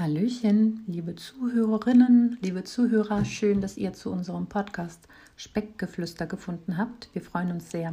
Hallöchen, 0.00 0.82
liebe 0.86 1.14
Zuhörerinnen, 1.14 2.38
liebe 2.40 2.64
Zuhörer, 2.64 3.26
schön, 3.26 3.60
dass 3.60 3.76
ihr 3.76 3.92
zu 3.92 4.10
unserem 4.10 4.46
Podcast 4.46 5.06
Speckgeflüster 5.36 6.24
gefunden 6.24 6.78
habt. 6.78 7.10
Wir 7.12 7.20
freuen 7.20 7.52
uns 7.52 7.70
sehr. 7.70 7.92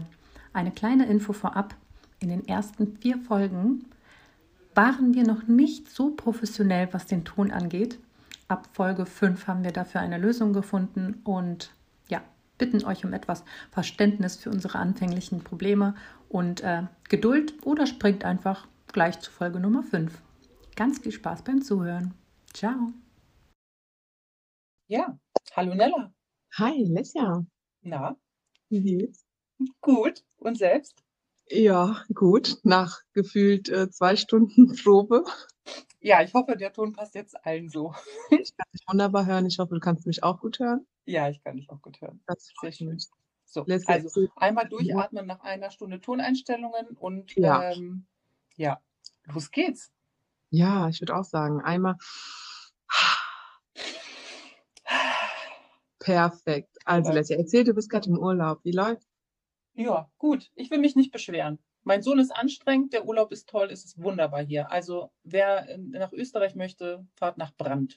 Eine 0.54 0.72
kleine 0.72 1.06
Info 1.08 1.34
vorab. 1.34 1.76
In 2.22 2.30
den 2.30 2.48
ersten 2.48 2.96
vier 2.96 3.18
Folgen 3.18 3.88
waren 4.74 5.16
wir 5.16 5.26
noch 5.26 5.50
nicht 5.50 5.92
so 5.92 6.12
professionell, 6.12 6.88
was 6.93 7.07
den 7.07 7.25
Ton 7.25 7.52
angeht. 7.52 8.00
Ab 8.48 8.70
Folge 8.71 9.05
5 9.05 9.46
haben 9.46 9.66
wir 9.66 9.74
dafür 9.74 10.00
eine 10.00 10.18
Lösung 10.18 10.54
gefunden 10.54 11.20
und 11.26 11.71
ja, 12.08 12.21
bitten 12.58 12.86
euch 12.86 13.04
um 13.04 13.12
etwas 13.12 13.44
Verständnis 13.70 14.38
für 14.38 14.50
unsere 14.50 14.80
anfänglichen 14.80 15.44
Probleme 15.44 15.94
und 16.30 16.62
äh, 16.62 16.84
Geduld 17.10 17.54
oder 17.66 17.86
springt 17.86 18.24
einfach 18.24 18.66
gleich 18.94 19.20
zu 19.20 19.30
Folge 19.30 19.60
Nummer 19.60 19.84
5. 19.84 20.21
Ganz 20.78 21.00
viel 21.00 21.12
Spaß 21.12 21.44
beim 21.44 21.64
Zuhören. 21.64 22.14
Ciao. 22.54 22.94
Ja, 24.88 25.20
hallo 25.55 25.73
Nella. 25.73 26.13
Hi, 26.55 26.84
Lesja. 26.84 27.44
Na, 27.81 28.16
Wie 28.70 28.81
geht's? 28.81 29.26
gut. 29.81 30.23
Und 30.38 30.59
selbst? 30.59 31.03
Ja, 31.50 32.03
gut. 32.13 32.59
Nach 32.62 33.02
gefühlt 33.13 33.70
äh, 33.70 33.90
zwei 33.90 34.16
Stunden 34.16 34.76
Probe. 34.84 35.23
Ja, 36.00 36.22
ich 36.22 36.31
hoffe, 36.36 36.55
der 36.55 36.72
Ton 36.72 36.94
passt 36.94 37.16
jetzt 37.16 37.44
allen 37.44 37.70
so. 37.70 37.95
Ich 38.30 38.55
kann 38.55 38.67
dich 38.72 38.81
wunderbar 38.88 39.25
hören. 39.25 39.48
Ich 39.48 39.58
hoffe, 39.58 39.73
du 39.73 39.80
kannst 39.80 40.05
mich 40.05 40.23
auch 40.23 40.39
gut 40.39 40.59
hören. 40.59 40.86
Ja, 41.05 41.28
ich 41.28 41.44
kann 41.44 41.58
dich 41.58 41.67
auch 41.72 41.81
gut 41.81 42.00
hören. 42.02 42.22
Das 42.28 42.45
Sehr 42.45 42.55
freut 42.55 42.75
schön. 42.75 43.00
So, 43.45 43.66
also 43.88 44.28
einmal 44.36 44.70
durchatmen 44.70 45.25
nach 45.25 45.39
einer 45.39 45.72
Stunde 45.72 46.00
Toneinstellungen 46.02 46.89
und 46.98 47.36
Ja. 47.36 47.72
ähm, 47.72 48.05
ja, 48.58 48.80
los 49.25 49.50
geht's. 49.50 49.91
Ja, 50.50 50.88
ich 50.90 51.02
würde 51.02 51.16
auch 51.16 51.26
sagen, 51.26 51.62
einmal 51.62 51.98
perfekt. 56.00 56.78
Also. 56.86 57.12
Lesja, 57.12 57.38
erzähl, 57.38 57.64
du 57.64 57.73
bist 57.73 57.89
gerade 57.89 58.09
im 58.09 58.17
Urlaub. 58.17 58.59
Wie 58.64 58.72
läuft's? 58.72 59.08
Ja, 59.73 60.09
gut. 60.17 60.50
Ich 60.56 60.72
will 60.72 60.80
mich 60.80 60.95
nicht 60.95 61.12
beschweren. 61.12 61.59
Mein 61.84 62.02
Sohn 62.02 62.20
ist 62.20 62.31
anstrengend, 62.31 62.94
der 62.94 63.06
Urlaub 63.06 63.31
ist 63.31 63.48
toll, 63.48 63.70
es 63.72 63.86
ist 63.86 64.02
wunderbar 64.02 64.44
hier. 64.44 64.72
Also, 64.72 65.12
wer 65.23 65.70
äh, 65.70 65.78
nach 65.78 66.12
Österreich 66.12 66.56
möchte, 66.56 67.06
fahrt 67.16 67.38
nach 67.38 67.56
Brand. 67.56 67.94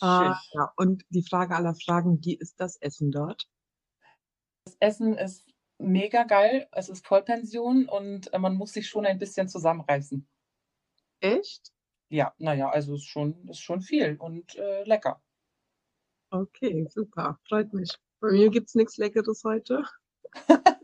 Schön. 0.00 0.08
Ah, 0.08 0.40
ja. 0.52 0.72
Und 0.76 1.04
die 1.10 1.24
Frage 1.28 1.54
aller 1.54 1.74
Fragen, 1.74 2.24
wie 2.24 2.36
ist 2.36 2.60
das 2.60 2.76
Essen 2.76 3.10
dort? 3.10 3.48
Das 4.64 4.76
Essen 4.80 5.14
ist 5.14 5.44
mega 5.78 6.24
geil, 6.24 6.68
es 6.72 6.88
ist 6.88 7.06
Vollpension 7.06 7.88
und 7.88 8.32
äh, 8.32 8.38
man 8.38 8.54
muss 8.54 8.72
sich 8.72 8.88
schon 8.88 9.06
ein 9.06 9.18
bisschen 9.18 9.48
zusammenreißen. 9.48 10.26
Echt? 11.20 11.72
Ja, 12.10 12.32
naja, 12.38 12.70
also 12.70 12.94
ist 12.94 13.04
schon, 13.04 13.48
ist 13.48 13.60
schon 13.60 13.82
viel 13.82 14.16
und 14.18 14.54
äh, 14.56 14.84
lecker. 14.84 15.20
Okay, 16.30 16.86
super. 16.90 17.38
Freut 17.48 17.72
mich. 17.72 17.90
Bei 18.20 18.32
mir 18.32 18.50
gibt's 18.50 18.74
nichts 18.74 18.96
Leckeres 18.96 19.44
heute. 19.44 19.84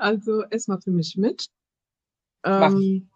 Also, 0.00 0.42
ess 0.50 0.68
mal 0.68 0.80
für 0.80 0.92
mich 0.92 1.16
mit. 1.16 1.48
Mach 2.44 2.70
ich. 2.70 3.02
Ähm, 3.02 3.10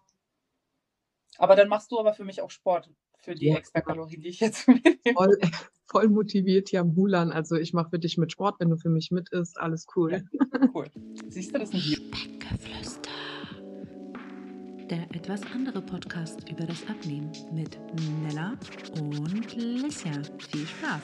Aber 1.37 1.55
dann 1.55 1.69
machst 1.69 1.89
du 1.91 1.97
aber 1.97 2.13
für 2.13 2.25
mich 2.25 2.41
auch 2.41 2.51
Sport, 2.51 2.89
für 3.19 3.35
die 3.35 3.47
Ja, 3.47 3.55
extra 3.55 3.79
Kalorien, 3.79 4.21
die 4.21 4.27
ich 4.27 4.41
jetzt 4.41 4.67
mitnehme. 4.67 5.15
voll, 5.15 5.37
voll 5.85 6.09
motiviert 6.09 6.67
hier 6.69 6.81
am 6.81 6.93
Hulan. 6.97 7.31
Also 7.31 7.55
ich 7.55 7.71
mache 7.73 7.91
für 7.91 7.99
dich 7.99 8.17
mit 8.17 8.33
Sport, 8.33 8.59
wenn 8.59 8.69
du 8.69 8.75
für 8.77 8.89
mich 8.89 9.11
mit 9.11 9.29
isst, 9.29 9.57
alles 9.57 9.87
cool. 9.95 10.27
Cool. 10.73 10.89
Siehst 11.29 11.55
du, 11.55 11.59
das 11.59 11.69
die. 11.69 11.79
Speckgeflüster. 11.79 12.92
Der 14.93 15.09
etwas 15.15 15.41
andere 15.51 15.81
Podcast 15.81 16.47
über 16.51 16.67
das 16.67 16.87
Abnehmen 16.87 17.31
mit 17.51 17.79
Nella 18.21 18.51
und 19.01 19.55
Lissia. 19.55 20.21
Viel 20.37 20.67
Spaß. 20.67 21.01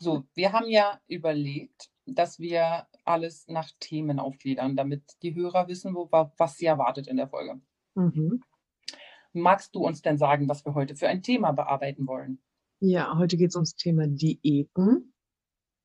So, 0.00 0.24
wir 0.34 0.52
haben 0.52 0.66
ja 0.68 1.00
überlegt, 1.06 1.90
dass 2.06 2.40
wir 2.40 2.88
alles 3.04 3.46
nach 3.46 3.70
Themen 3.78 4.18
aufgliedern, 4.18 4.74
damit 4.74 5.04
die 5.22 5.36
Hörer 5.36 5.68
wissen, 5.68 5.94
wo, 5.94 6.10
wa- 6.10 6.32
was 6.36 6.56
sie 6.56 6.66
erwartet 6.66 7.06
in 7.06 7.18
der 7.18 7.28
Folge. 7.28 7.60
Mhm. 7.94 8.42
Magst 9.32 9.76
du 9.76 9.86
uns 9.86 10.02
denn 10.02 10.18
sagen, 10.18 10.48
was 10.48 10.64
wir 10.66 10.74
heute 10.74 10.96
für 10.96 11.06
ein 11.06 11.22
Thema 11.22 11.52
bearbeiten 11.52 12.08
wollen? 12.08 12.40
Ja, 12.80 13.16
heute 13.16 13.36
geht 13.36 13.50
es 13.50 13.54
ums 13.54 13.76
Thema 13.76 14.08
Diäten, 14.08 15.12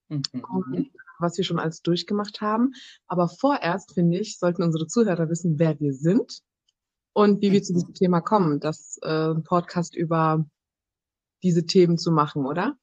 Mhm. 0.10 0.22
und 0.50 0.90
was 1.20 1.38
wir 1.38 1.44
schon 1.44 1.60
alles 1.60 1.82
durchgemacht 1.82 2.42
haben. 2.42 2.74
Aber 3.08 3.28
vorerst, 3.28 3.94
finde 3.94 4.20
ich, 4.20 4.38
sollten 4.38 4.64
unsere 4.64 4.88
Zuhörer 4.88 5.30
wissen, 5.30 5.60
wer 5.60 5.80
wir 5.80 5.94
sind 5.94 6.42
und 7.14 7.42
wie 7.42 7.52
wir 7.52 7.64
zu 7.64 7.74
diesem 7.74 7.94
Thema 7.94 8.22
kommen, 8.22 8.60
das 8.60 9.00
äh, 9.02 9.34
Podcast 9.36 9.96
über 9.96 10.46
diese 11.44 11.66
Themen 11.66 11.98
zu 11.98 12.12
machen, 12.12 12.46
oder? 12.46 12.78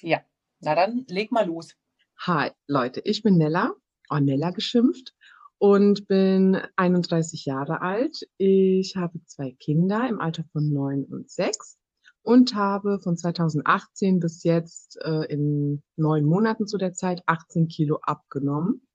Ja, 0.00 0.20
na 0.60 0.74
dann 0.74 1.04
leg 1.08 1.32
mal 1.32 1.46
los. 1.46 1.74
Hi, 2.20 2.50
Leute, 2.68 3.00
ich 3.04 3.22
bin 3.22 3.36
Nella, 3.36 3.74
oh, 4.10 4.18
Nella 4.18 4.50
geschimpft 4.50 5.14
und 5.58 6.06
bin 6.06 6.60
31 6.76 7.46
Jahre 7.46 7.80
alt. 7.80 8.28
Ich 8.36 8.94
habe 8.96 9.24
zwei 9.24 9.52
Kinder 9.58 10.08
im 10.08 10.20
Alter 10.20 10.44
von 10.52 10.72
neun 10.72 11.04
und 11.04 11.30
sechs 11.30 11.79
und 12.22 12.54
habe 12.54 12.98
von 13.00 13.16
2018 13.16 14.20
bis 14.20 14.44
jetzt 14.44 14.98
äh, 15.02 15.24
in 15.32 15.82
neun 15.96 16.24
Monaten 16.24 16.66
zu 16.66 16.78
der 16.78 16.92
Zeit 16.92 17.22
18 17.26 17.68
Kilo 17.68 17.98
abgenommen 18.02 18.86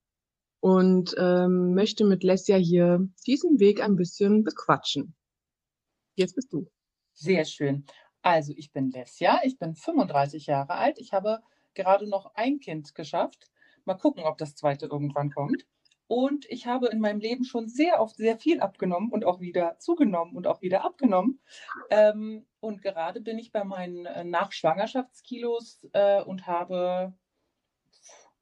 und 0.59 1.15
ähm, 1.17 1.73
möchte 1.73 2.05
mit 2.05 2.23
Lesja 2.23 2.57
hier 2.57 3.07
diesen 3.25 3.59
Weg 3.59 3.81
ein 3.81 3.95
bisschen 3.95 4.43
bequatschen. 4.43 5.15
Jetzt 6.15 6.35
bist 6.35 6.53
du. 6.53 6.67
Sehr 7.13 7.45
schön. 7.45 7.85
Also, 8.21 8.53
ich 8.55 8.71
bin 8.71 8.89
Lesja, 8.89 9.39
ich 9.43 9.59
bin 9.59 9.75
35 9.75 10.47
Jahre 10.47 10.73
alt. 10.73 10.97
Ich 10.97 11.13
habe 11.13 11.41
gerade 11.75 12.07
noch 12.09 12.33
ein 12.35 12.59
Kind 12.59 12.95
geschafft. 12.95 13.49
Mal 13.85 13.95
gucken, 13.95 14.23
ob 14.23 14.37
das 14.37 14.55
zweite 14.55 14.87
irgendwann 14.87 15.29
kommt. 15.29 15.65
Und 16.07 16.45
ich 16.49 16.67
habe 16.67 16.87
in 16.87 16.99
meinem 16.99 17.19
Leben 17.19 17.45
schon 17.45 17.67
sehr 17.67 17.99
oft 17.99 18.15
sehr 18.15 18.37
viel 18.37 18.59
abgenommen 18.59 19.11
und 19.11 19.25
auch 19.25 19.39
wieder 19.39 19.77
zugenommen 19.79 20.35
und 20.35 20.45
auch 20.45 20.61
wieder 20.61 20.83
abgenommen. 20.83 21.39
Ähm, 21.89 22.45
und 22.59 22.81
gerade 22.81 23.21
bin 23.21 23.39
ich 23.39 23.51
bei 23.51 23.63
meinen 23.63 24.05
äh, 24.05 24.23
Nachschwangerschaftskilos 24.23 25.87
äh, 25.93 26.21
und 26.21 26.45
habe, 26.45 27.13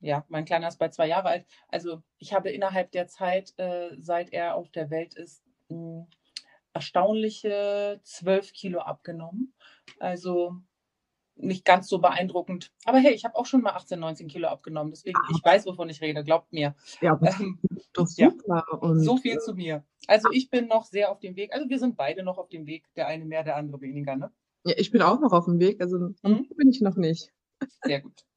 ja, 0.02 0.26
mein 0.28 0.46
Kleiner 0.46 0.68
ist 0.68 0.80
bei 0.80 0.90
zwei 0.90 1.08
Jahre 1.08 1.30
alt. 1.30 1.46
Also 1.70 2.04
ich 2.18 2.34
habe 2.34 2.50
innerhalb 2.50 2.92
der 2.92 3.08
Zeit, 3.08 3.54
äh, 3.58 3.92
seit 3.98 4.34
er 4.34 4.56
auf 4.56 4.70
der 4.72 4.90
Welt 4.90 5.14
ist, 5.14 5.44
mh, 5.70 6.08
erstaunliche 6.74 8.02
zwölf 8.04 8.52
Kilo 8.52 8.80
abgenommen. 8.80 9.54
Also 10.00 10.58
nicht 11.36 11.66
ganz 11.66 11.88
so 11.88 12.00
beeindruckend. 12.00 12.72
Aber 12.86 13.00
hey, 13.00 13.14
ich 13.14 13.26
habe 13.26 13.36
auch 13.36 13.46
schon 13.46 13.62
mal 13.62 13.72
18, 13.72 14.00
19 14.00 14.28
Kilo 14.28 14.48
abgenommen. 14.48 14.92
Deswegen, 14.92 15.20
ich 15.32 15.44
weiß, 15.44 15.66
wovon 15.66 15.90
ich 15.90 16.02
rede, 16.02 16.24
glaubt 16.24 16.54
mir. 16.54 16.76
Ja, 17.02 17.20
Ähm, 17.22 17.60
doch 17.94 18.08
ja. 18.16 18.30
super. 18.30 18.66
Und 18.82 19.00
so 19.02 19.18
viel 19.18 19.40
zu 19.40 19.54
mir. 19.54 19.84
Also 20.08 20.30
ich 20.32 20.50
bin 20.50 20.68
noch 20.68 20.86
sehr 20.86 21.12
auf 21.12 21.20
dem 21.20 21.36
Weg. 21.36 21.54
Also 21.54 21.70
wir 21.70 21.80
sind 21.80 21.98
beide 21.98 22.24
noch 22.24 22.38
auf 22.38 22.50
dem 22.50 22.66
Weg. 22.68 22.86
Der 22.96 23.08
eine 23.08 23.26
mehr, 23.26 23.44
der 23.44 23.56
andere 23.56 23.82
weniger. 23.82 24.16
Ne? 24.16 24.32
ja, 24.66 24.76
ich 24.78 24.92
bin 24.92 25.02
auch 25.02 25.20
noch 25.20 25.34
auf 25.34 25.46
dem 25.46 25.60
Weg, 25.60 25.82
also 25.82 25.98
Mhm. 26.24 26.48
bin 26.56 26.70
ich 26.70 26.82
noch 26.82 26.96
nicht. 26.96 27.32
Sehr 27.84 28.02
gut. 28.02 28.24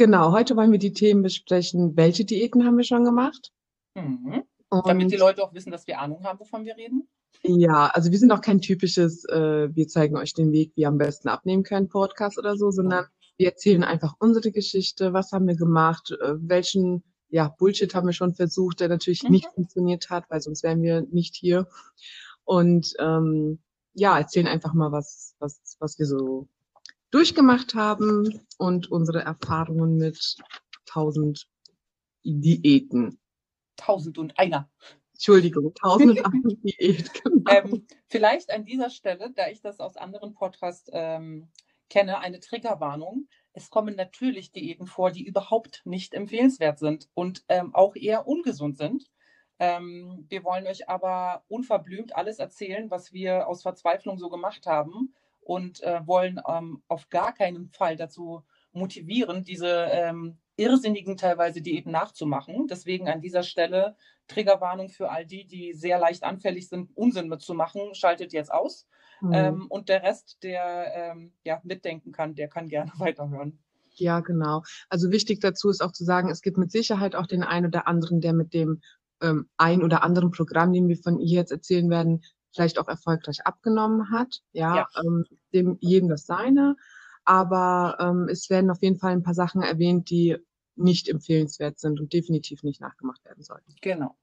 Genau, 0.00 0.30
heute 0.30 0.54
wollen 0.56 0.70
wir 0.70 0.78
die 0.78 0.92
Themen 0.92 1.22
besprechen. 1.22 1.96
Welche 1.96 2.24
Diäten 2.24 2.64
haben 2.64 2.76
wir 2.76 2.84
schon 2.84 3.02
gemacht? 3.04 3.52
Mhm. 3.96 4.44
Damit 4.70 5.10
die 5.10 5.16
Leute 5.16 5.42
auch 5.42 5.52
wissen, 5.54 5.72
dass 5.72 5.88
wir 5.88 5.98
Ahnung 5.98 6.22
haben, 6.22 6.38
wovon 6.38 6.64
wir 6.64 6.76
reden. 6.76 7.08
Ja, 7.42 7.86
also 7.88 8.10
wir 8.10 8.18
sind 8.18 8.32
auch 8.32 8.40
kein 8.40 8.60
typisches, 8.60 9.24
äh, 9.26 9.74
wir 9.74 9.88
zeigen 9.88 10.16
euch 10.16 10.34
den 10.34 10.52
Weg, 10.52 10.72
wie 10.74 10.82
ihr 10.82 10.88
am 10.88 10.98
besten 10.98 11.28
abnehmen 11.28 11.62
könnt, 11.62 11.90
Podcast 11.90 12.38
oder 12.38 12.56
so, 12.56 12.70
sondern 12.70 13.06
wir 13.36 13.46
erzählen 13.48 13.84
einfach 13.84 14.14
unsere 14.18 14.50
Geschichte, 14.50 15.12
was 15.12 15.32
haben 15.32 15.46
wir 15.46 15.56
gemacht, 15.56 16.10
äh, 16.20 16.34
welchen 16.40 17.04
ja, 17.30 17.48
Bullshit 17.48 17.94
haben 17.94 18.06
wir 18.06 18.12
schon 18.14 18.34
versucht, 18.34 18.80
der 18.80 18.88
natürlich 18.88 19.22
Mhm. 19.22 19.30
nicht 19.30 19.46
funktioniert 19.54 20.10
hat, 20.10 20.24
weil 20.30 20.40
sonst 20.40 20.62
wären 20.62 20.82
wir 20.82 21.02
nicht 21.02 21.36
hier. 21.36 21.68
Und 22.44 22.94
ähm, 22.98 23.58
ja, 23.94 24.18
erzählen 24.18 24.46
einfach 24.46 24.72
mal, 24.74 24.92
was, 24.92 25.34
was, 25.38 25.76
was 25.78 25.98
wir 25.98 26.06
so 26.06 26.48
durchgemacht 27.10 27.74
haben 27.74 28.40
und 28.56 28.90
unsere 28.90 29.20
Erfahrungen 29.22 29.96
mit 29.96 30.36
tausend 30.86 31.48
Diäten. 32.24 33.18
Tausend 33.76 34.18
und 34.18 34.38
einer. 34.38 34.68
Entschuldigung, 35.18 35.74
tausend 35.74 36.10
und 36.12 36.24
eine 36.24 36.54
Diät. 36.62 37.12
Genau. 37.24 37.50
Ähm, 37.50 37.86
vielleicht 38.06 38.52
an 38.52 38.64
dieser 38.64 38.88
Stelle, 38.88 39.32
da 39.34 39.48
ich 39.48 39.60
das 39.60 39.80
aus 39.80 39.96
anderen 39.96 40.32
Podcasts 40.32 40.88
ähm, 40.92 41.48
kenne, 41.90 42.20
eine 42.20 42.38
Triggerwarnung. 42.38 43.26
Es 43.52 43.68
kommen 43.68 43.96
natürlich 43.96 44.52
Diäten 44.52 44.86
vor, 44.86 45.10
die 45.10 45.24
überhaupt 45.26 45.82
nicht 45.84 46.14
empfehlenswert 46.14 46.78
sind 46.78 47.08
und 47.14 47.44
ähm, 47.48 47.74
auch 47.74 47.96
eher 47.96 48.28
ungesund 48.28 48.78
sind. 48.78 49.10
Ähm, 49.58 50.24
wir 50.28 50.44
wollen 50.44 50.68
euch 50.68 50.88
aber 50.88 51.42
unverblümt 51.48 52.14
alles 52.14 52.38
erzählen, 52.38 52.88
was 52.88 53.12
wir 53.12 53.48
aus 53.48 53.62
Verzweiflung 53.62 54.18
so 54.18 54.28
gemacht 54.28 54.66
haben 54.66 55.14
und 55.40 55.82
äh, 55.82 56.06
wollen 56.06 56.40
ähm, 56.46 56.80
auf 56.86 57.08
gar 57.08 57.34
keinen 57.34 57.70
Fall 57.70 57.96
dazu 57.96 58.44
motivieren, 58.70 59.42
diese 59.42 59.88
ähm, 59.90 60.38
irrsinnigen 60.58 61.16
teilweise 61.16 61.62
Diäten 61.62 61.92
nachzumachen. 61.92 62.66
Deswegen 62.68 63.08
an 63.08 63.20
dieser 63.20 63.42
Stelle 63.42 63.96
Triggerwarnung 64.26 64.90
für 64.90 65.10
all 65.10 65.24
die, 65.24 65.46
die 65.46 65.72
sehr 65.72 65.98
leicht 65.98 66.24
anfällig 66.24 66.68
sind, 66.68 66.90
Unsinn 66.94 67.28
mitzumachen, 67.28 67.94
schaltet 67.94 68.32
jetzt 68.32 68.52
aus. 68.52 68.86
Mhm. 69.20 69.32
Ähm, 69.32 69.66
und 69.68 69.88
der 69.88 70.02
Rest, 70.02 70.38
der 70.42 70.92
ähm, 70.94 71.32
ja, 71.44 71.60
mitdenken 71.64 72.12
kann, 72.12 72.34
der 72.34 72.48
kann 72.48 72.68
gerne 72.68 72.92
weiterhören. 72.98 73.58
Ja, 73.94 74.20
genau. 74.20 74.62
Also 74.88 75.10
wichtig 75.10 75.40
dazu 75.40 75.70
ist 75.70 75.82
auch 75.82 75.92
zu 75.92 76.04
sagen, 76.04 76.30
es 76.30 76.42
gibt 76.42 76.58
mit 76.58 76.70
Sicherheit 76.70 77.16
auch 77.16 77.26
den 77.26 77.42
einen 77.42 77.66
oder 77.66 77.88
anderen, 77.88 78.20
der 78.20 78.32
mit 78.32 78.52
dem 78.52 78.80
ähm, 79.20 79.48
ein 79.56 79.82
oder 79.82 80.02
anderen 80.02 80.30
Programm, 80.30 80.72
den 80.72 80.88
wir 80.88 80.98
von 80.98 81.18
ihr 81.18 81.38
jetzt 81.38 81.50
erzählen 81.50 81.90
werden, 81.90 82.22
vielleicht 82.52 82.78
auch 82.78 82.88
erfolgreich 82.88 83.44
abgenommen 83.44 84.10
hat. 84.12 84.40
Ja, 84.52 84.76
ja. 84.76 84.86
Ähm, 85.04 85.24
dem 85.52 85.78
jedem 85.80 86.08
das 86.08 86.26
seine. 86.26 86.76
Aber 87.24 87.96
ähm, 88.00 88.28
es 88.30 88.48
werden 88.48 88.70
auf 88.70 88.82
jeden 88.82 88.98
Fall 88.98 89.12
ein 89.12 89.22
paar 89.22 89.34
Sachen 89.34 89.62
erwähnt, 89.62 90.08
die 90.10 90.38
nicht 90.78 91.08
empfehlenswert 91.08 91.78
sind 91.78 92.00
und 92.00 92.12
definitiv 92.12 92.62
nicht 92.62 92.80
nachgemacht 92.80 93.24
werden 93.24 93.42
sollten. 93.42 93.74
Genau. 93.80 94.16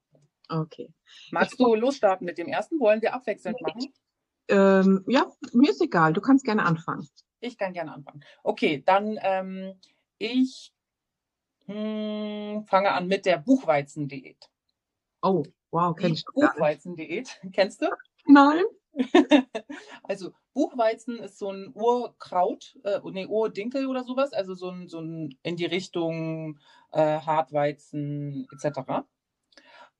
Okay. 0.48 0.92
Magst 1.30 1.52
ich, 1.52 1.58
du 1.58 1.74
losstarten 1.74 2.24
mit 2.24 2.38
dem 2.38 2.48
ersten? 2.48 2.78
Wollen 2.78 3.02
wir 3.02 3.14
abwechselnd 3.14 3.60
machen? 3.60 3.92
Ähm, 4.48 5.04
ja, 5.08 5.30
mir 5.52 5.70
ist 5.70 5.80
egal. 5.80 6.12
Du 6.12 6.20
kannst 6.20 6.44
gerne 6.44 6.64
anfangen. 6.64 7.08
Ich 7.40 7.58
kann 7.58 7.72
gerne 7.72 7.92
anfangen. 7.92 8.22
Okay, 8.42 8.82
dann 8.84 9.18
ähm, 9.22 9.74
ich 10.18 10.72
hm, 11.66 12.64
fange 12.66 12.92
an 12.92 13.08
mit 13.08 13.26
der 13.26 13.38
Buchweizendiät. 13.38 14.48
Oh, 15.22 15.42
wow, 15.70 15.94
kenn 15.96 16.12
ich 16.12 16.24
Buchweizendiät. 16.32 17.40
Kennst 17.52 17.82
du? 17.82 17.86
Nein. 18.26 18.64
also 20.02 20.32
Buchweizen 20.54 21.18
ist 21.18 21.38
so 21.38 21.50
ein 21.50 21.70
Urkraut, 21.74 22.78
äh, 22.84 23.00
nee, 23.04 23.26
Urdinkel 23.26 23.86
oder 23.86 24.04
sowas, 24.04 24.32
also 24.32 24.54
so 24.54 24.70
ein, 24.70 24.88
so 24.88 25.00
ein 25.00 25.38
in 25.42 25.56
die 25.56 25.66
Richtung 25.66 26.58
äh, 26.92 27.20
Hartweizen 27.20 28.48
etc. 28.52 29.04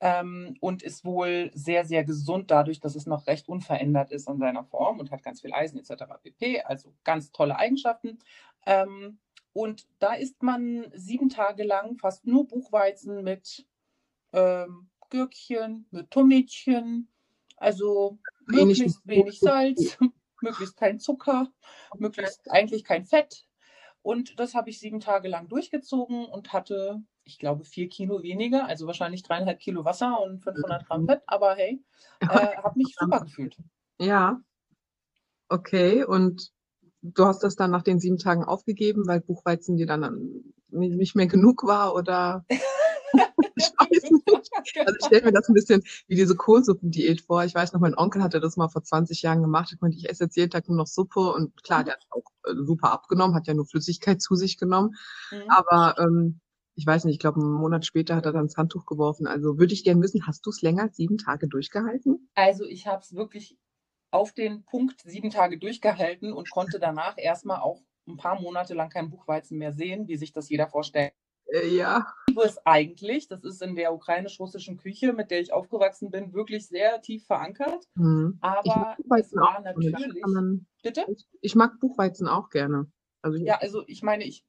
Ähm, 0.01 0.57
und 0.61 0.83
ist 0.83 1.05
wohl 1.05 1.51
sehr, 1.55 1.85
sehr 1.85 2.05
gesund 2.05 2.51
dadurch, 2.51 2.81
dass 2.81 2.97
es 2.97 3.07
noch 3.07 3.27
recht 3.27 3.49
unverändert 3.49 4.13
ist 4.13 4.29
in 4.29 4.39
seiner 4.39 4.65
Form 4.65 4.99
und 5.01 5.11
hat 5.11 5.23
ganz 5.23 5.41
viel 5.41 5.53
Eisen 5.53 5.79
etc. 5.79 6.05
pp. 6.23 6.63
Also 6.63 6.95
ganz 7.05 7.33
tolle 7.33 7.57
Eigenschaften. 7.57 8.19
Ähm, 8.67 9.19
und 9.53 9.87
da 10.01 10.15
isst 10.15 10.43
man 10.43 10.87
sieben 10.95 11.31
Tage 11.31 11.65
lang 11.65 11.97
fast 11.97 12.27
nur 12.27 12.47
Buchweizen 12.47 13.25
mit 13.25 13.67
ähm, 14.33 14.91
Gürkchen, 15.09 15.87
mit 15.91 16.11
Tomätchen, 16.11 17.09
also 17.57 18.19
möglichst 18.47 19.07
wenig 19.07 19.41
Salz, 19.41 19.99
möglichst 20.43 20.77
kein 20.77 20.99
Zucker, 20.99 21.49
möglichst 21.99 22.51
eigentlich 22.51 22.85
kein 22.85 23.05
Fett. 23.05 23.47
Und 24.03 24.39
das 24.39 24.55
habe 24.55 24.71
ich 24.71 24.79
sieben 24.79 25.01
Tage 25.01 25.29
lang 25.29 25.49
durchgezogen 25.49 26.27
und 26.27 26.53
hatte, 26.53 27.03
ich 27.25 27.39
glaube, 27.39 27.65
vier 27.65 27.89
Kilo 27.89 28.23
weniger, 28.23 28.67
also 28.67 28.87
wahrscheinlich 28.87 29.25
dreieinhalb 29.25 29.59
Kilo 29.59 29.85
Wasser 29.85 30.21
und 30.23 30.45
500 30.45 30.87
Gramm 30.87 31.07
Fett. 31.07 31.23
Aber 31.27 31.55
hey, 31.57 31.83
äh, 32.21 32.27
habe 32.29 32.79
mich 32.79 32.95
super 32.97 33.21
gefühlt. 33.21 33.57
Ja. 33.99 34.41
Okay. 35.49 36.05
Und 36.05 36.53
du 37.03 37.25
hast 37.25 37.43
das 37.43 37.57
dann 37.57 37.71
nach 37.71 37.83
den 37.83 37.99
sieben 37.99 38.19
Tagen 38.19 38.45
aufgegeben, 38.45 39.07
weil 39.07 39.21
Buchweizen 39.21 39.77
dir 39.77 39.87
dann 39.87 40.55
nicht 40.69 41.17
mehr 41.17 41.27
genug 41.27 41.65
war 41.65 41.95
oder? 41.95 42.45
Also 44.77 44.95
ich 44.99 45.07
stelle 45.07 45.25
mir 45.25 45.33
das 45.33 45.49
ein 45.49 45.55
bisschen 45.55 45.83
wie 46.09 46.17
diese 46.17 46.37
Kohlsuppendiät 46.37 47.21
vor. 47.23 47.45
Ich 47.45 47.55
weiß 47.55 47.73
noch, 47.73 47.81
mein 47.81 47.97
Onkel 47.97 48.23
hatte 48.23 48.41
das 48.41 48.57
mal 48.57 48.69
vor 48.69 48.83
20 48.83 49.23
Jahren 49.23 49.43
gemacht. 49.43 49.73
Ich 49.73 49.81
meinte, 49.81 49.97
ich 49.97 50.09
esse 50.09 50.25
jetzt 50.25 50.37
jeden 50.37 50.51
Tag 50.51 50.69
nur 50.69 50.79
noch 50.79 50.87
Suppe 50.87 51.33
und 51.33 51.63
klar, 51.63 51.85
der 51.85 51.95
hat 51.95 52.07
auch 52.11 52.25
äh, 52.45 52.55
super 52.65 52.93
abgenommen, 52.93 53.35
hat 53.35 53.47
ja 53.47 53.55
nur 53.55 53.67
Flüssigkeit 53.67 54.21
zu 54.21 54.35
sich 54.35 54.59
genommen. 54.59 54.95
Mhm. 55.31 55.49
Aber 55.49 55.95
ähm, 55.99 56.41
ich 56.75 56.87
weiß 56.87 57.05
nicht, 57.05 57.15
ich 57.15 57.21
glaube, 57.21 57.41
einen 57.41 57.53
Monat 57.53 57.87
später 57.87 58.17
hat 58.17 58.27
er 58.27 58.33
dann 58.33 58.47
das 58.47 58.57
Handtuch 58.57 58.85
geworfen. 58.85 59.27
Also 59.27 59.59
würde 59.59 59.73
ich 59.73 59.83
gerne 59.83 60.03
wissen, 60.03 60.27
hast 60.27 60.45
du 60.45 60.51
es 60.51 60.61
länger 60.63 60.83
als 60.83 60.97
sieben 60.97 61.17
Tage 61.17 61.49
durchgehalten? 61.49 62.29
Also 62.35 62.65
ich 62.65 62.87
habe 62.87 63.01
es 63.01 63.15
wirklich 63.15 63.59
auf 64.11 64.33
den 64.33 64.65
Punkt 64.65 65.01
sieben 65.03 65.31
Tage 65.31 65.59
durchgehalten 65.59 66.33
und 66.33 66.51
konnte 66.51 66.79
danach 66.79 67.17
erstmal 67.17 67.61
auch 67.61 67.83
ein 68.07 68.17
paar 68.17 68.41
Monate 68.41 68.75
lang 68.75 68.91
kein 68.91 69.11
Buchweizen 69.11 69.59
mehr 69.59 69.73
sehen, 69.73 70.07
wie 70.07 70.17
sich 70.17 70.33
das 70.33 70.49
jeder 70.49 70.69
vorstellt. 70.69 71.13
Äh, 71.47 71.69
ja. 71.69 72.07
Ich 72.29 72.35
liebe 72.35 72.43
es 72.47 72.59
eigentlich. 72.67 73.29
Das 73.29 73.45
ist 73.45 73.63
in 73.63 73.75
der 73.77 73.93
ukrainisch-russischen 73.93 74.77
Küche, 74.77 75.13
mit 75.13 75.31
der 75.31 75.41
ich 75.41 75.53
aufgewachsen 75.53 76.11
bin, 76.11 76.33
wirklich 76.33 76.67
sehr 76.67 77.01
tief 77.01 77.27
verankert. 77.27 77.87
Hm. 77.97 78.39
Aber 78.41 78.97
es 79.19 79.33
war 79.33 79.61
natürlich. 79.61 80.23
Man, 80.27 80.67
Bitte? 80.83 81.05
Ich, 81.09 81.27
ich, 81.41 81.55
mag 81.55 81.79
Buchweizen 81.81 82.29
auch 82.29 82.51
gerne. 82.51 82.91
Also 83.23 83.39
ja, 83.39 83.59
also 83.59 83.83
ich 83.89 84.03
meine, 84.03 84.23
ich, 84.23 84.45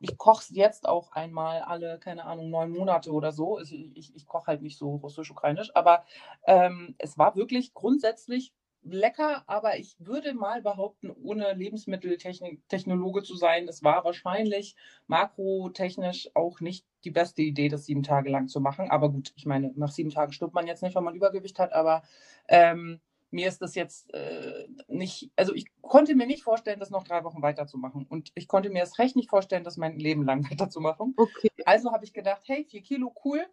ich 0.00 0.16
koche 0.16 0.42
es 0.42 0.50
jetzt 0.50 0.88
auch 0.88 1.12
einmal 1.12 1.60
alle, 1.60 1.98
keine 1.98 2.24
Ahnung, 2.24 2.48
neun 2.48 2.70
Monate 2.70 3.12
oder 3.12 3.32
so. 3.32 3.58
Also 3.58 3.74
ich, 3.74 4.14
ich 4.14 4.26
koche 4.26 4.46
halt 4.46 4.62
nicht 4.62 4.78
so 4.78 4.96
russisch-ukrainisch, 4.96 5.74
aber 5.74 6.04
ähm, 6.46 6.94
es 6.98 7.18
war 7.18 7.36
wirklich 7.36 7.74
grundsätzlich 7.74 8.54
lecker, 8.84 9.44
aber 9.46 9.78
ich 9.78 9.96
würde 9.98 10.34
mal 10.34 10.62
behaupten, 10.62 11.10
ohne 11.10 11.52
Lebensmitteltechnologe 11.54 13.22
zu 13.22 13.36
sein, 13.36 13.66
es 13.68 13.82
war 13.82 14.04
wahrscheinlich 14.04 14.76
makrotechnisch 15.06 16.30
auch 16.34 16.60
nicht 16.60 16.86
die 17.04 17.10
beste 17.10 17.42
Idee, 17.42 17.68
das 17.68 17.86
sieben 17.86 18.02
Tage 18.02 18.30
lang 18.30 18.48
zu 18.48 18.60
machen. 18.60 18.90
Aber 18.90 19.10
gut, 19.10 19.32
ich 19.36 19.46
meine, 19.46 19.72
nach 19.76 19.90
sieben 19.90 20.10
Tagen 20.10 20.32
stirbt 20.32 20.54
man 20.54 20.66
jetzt 20.66 20.82
nicht, 20.82 20.94
wenn 20.94 21.04
man 21.04 21.14
Übergewicht 21.14 21.58
hat, 21.58 21.72
aber 21.72 22.02
ähm, 22.48 23.00
mir 23.30 23.48
ist 23.48 23.60
das 23.60 23.74
jetzt 23.74 24.14
äh, 24.14 24.68
nicht, 24.86 25.30
also 25.36 25.54
ich 25.54 25.66
konnte 25.82 26.14
mir 26.14 26.26
nicht 26.26 26.44
vorstellen, 26.44 26.78
das 26.78 26.90
noch 26.90 27.04
drei 27.04 27.24
Wochen 27.24 27.42
weiterzumachen. 27.42 28.06
Und 28.08 28.30
ich 28.34 28.46
konnte 28.48 28.70
mir 28.70 28.80
das 28.80 28.98
recht 28.98 29.16
nicht 29.16 29.28
vorstellen, 29.28 29.64
das 29.64 29.76
mein 29.76 29.98
Leben 29.98 30.24
lang 30.24 30.44
weiterzumachen. 30.50 31.14
Okay. 31.16 31.50
Also 31.66 31.92
habe 31.92 32.04
ich 32.04 32.12
gedacht, 32.12 32.42
hey, 32.46 32.64
vier 32.64 32.82
Kilo, 32.82 33.12
cool, 33.24 33.44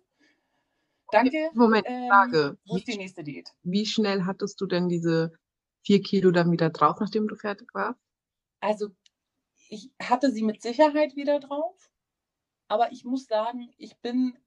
Danke. 1.12 1.50
Moment, 1.54 1.86
ähm, 1.88 2.08
Frage. 2.08 2.58
Wo 2.66 2.78
ist 2.78 2.88
die 2.88 2.98
nächste 2.98 3.24
Diät? 3.24 3.50
Wie 3.64 3.86
schnell 3.86 4.26
hattest 4.26 4.60
du 4.62 4.66
denn 4.66 4.90
diese 4.90 5.34
vier 5.84 6.02
Kilo 6.02 6.32
dann 6.32 6.52
wieder 6.52 6.70
drauf, 6.70 6.98
nachdem 7.00 7.28
du 7.28 7.36
fertig 7.36 7.74
warst? 7.74 8.00
Also, 8.60 8.90
ich 9.70 9.92
hatte 10.02 10.32
sie 10.32 10.44
mit 10.44 10.62
Sicherheit 10.62 11.16
wieder 11.16 11.40
drauf. 11.40 11.92
Aber 12.68 12.92
ich 12.92 13.04
muss 13.04 13.26
sagen, 13.26 13.70
ich 13.78 13.98
bin 14.00 14.38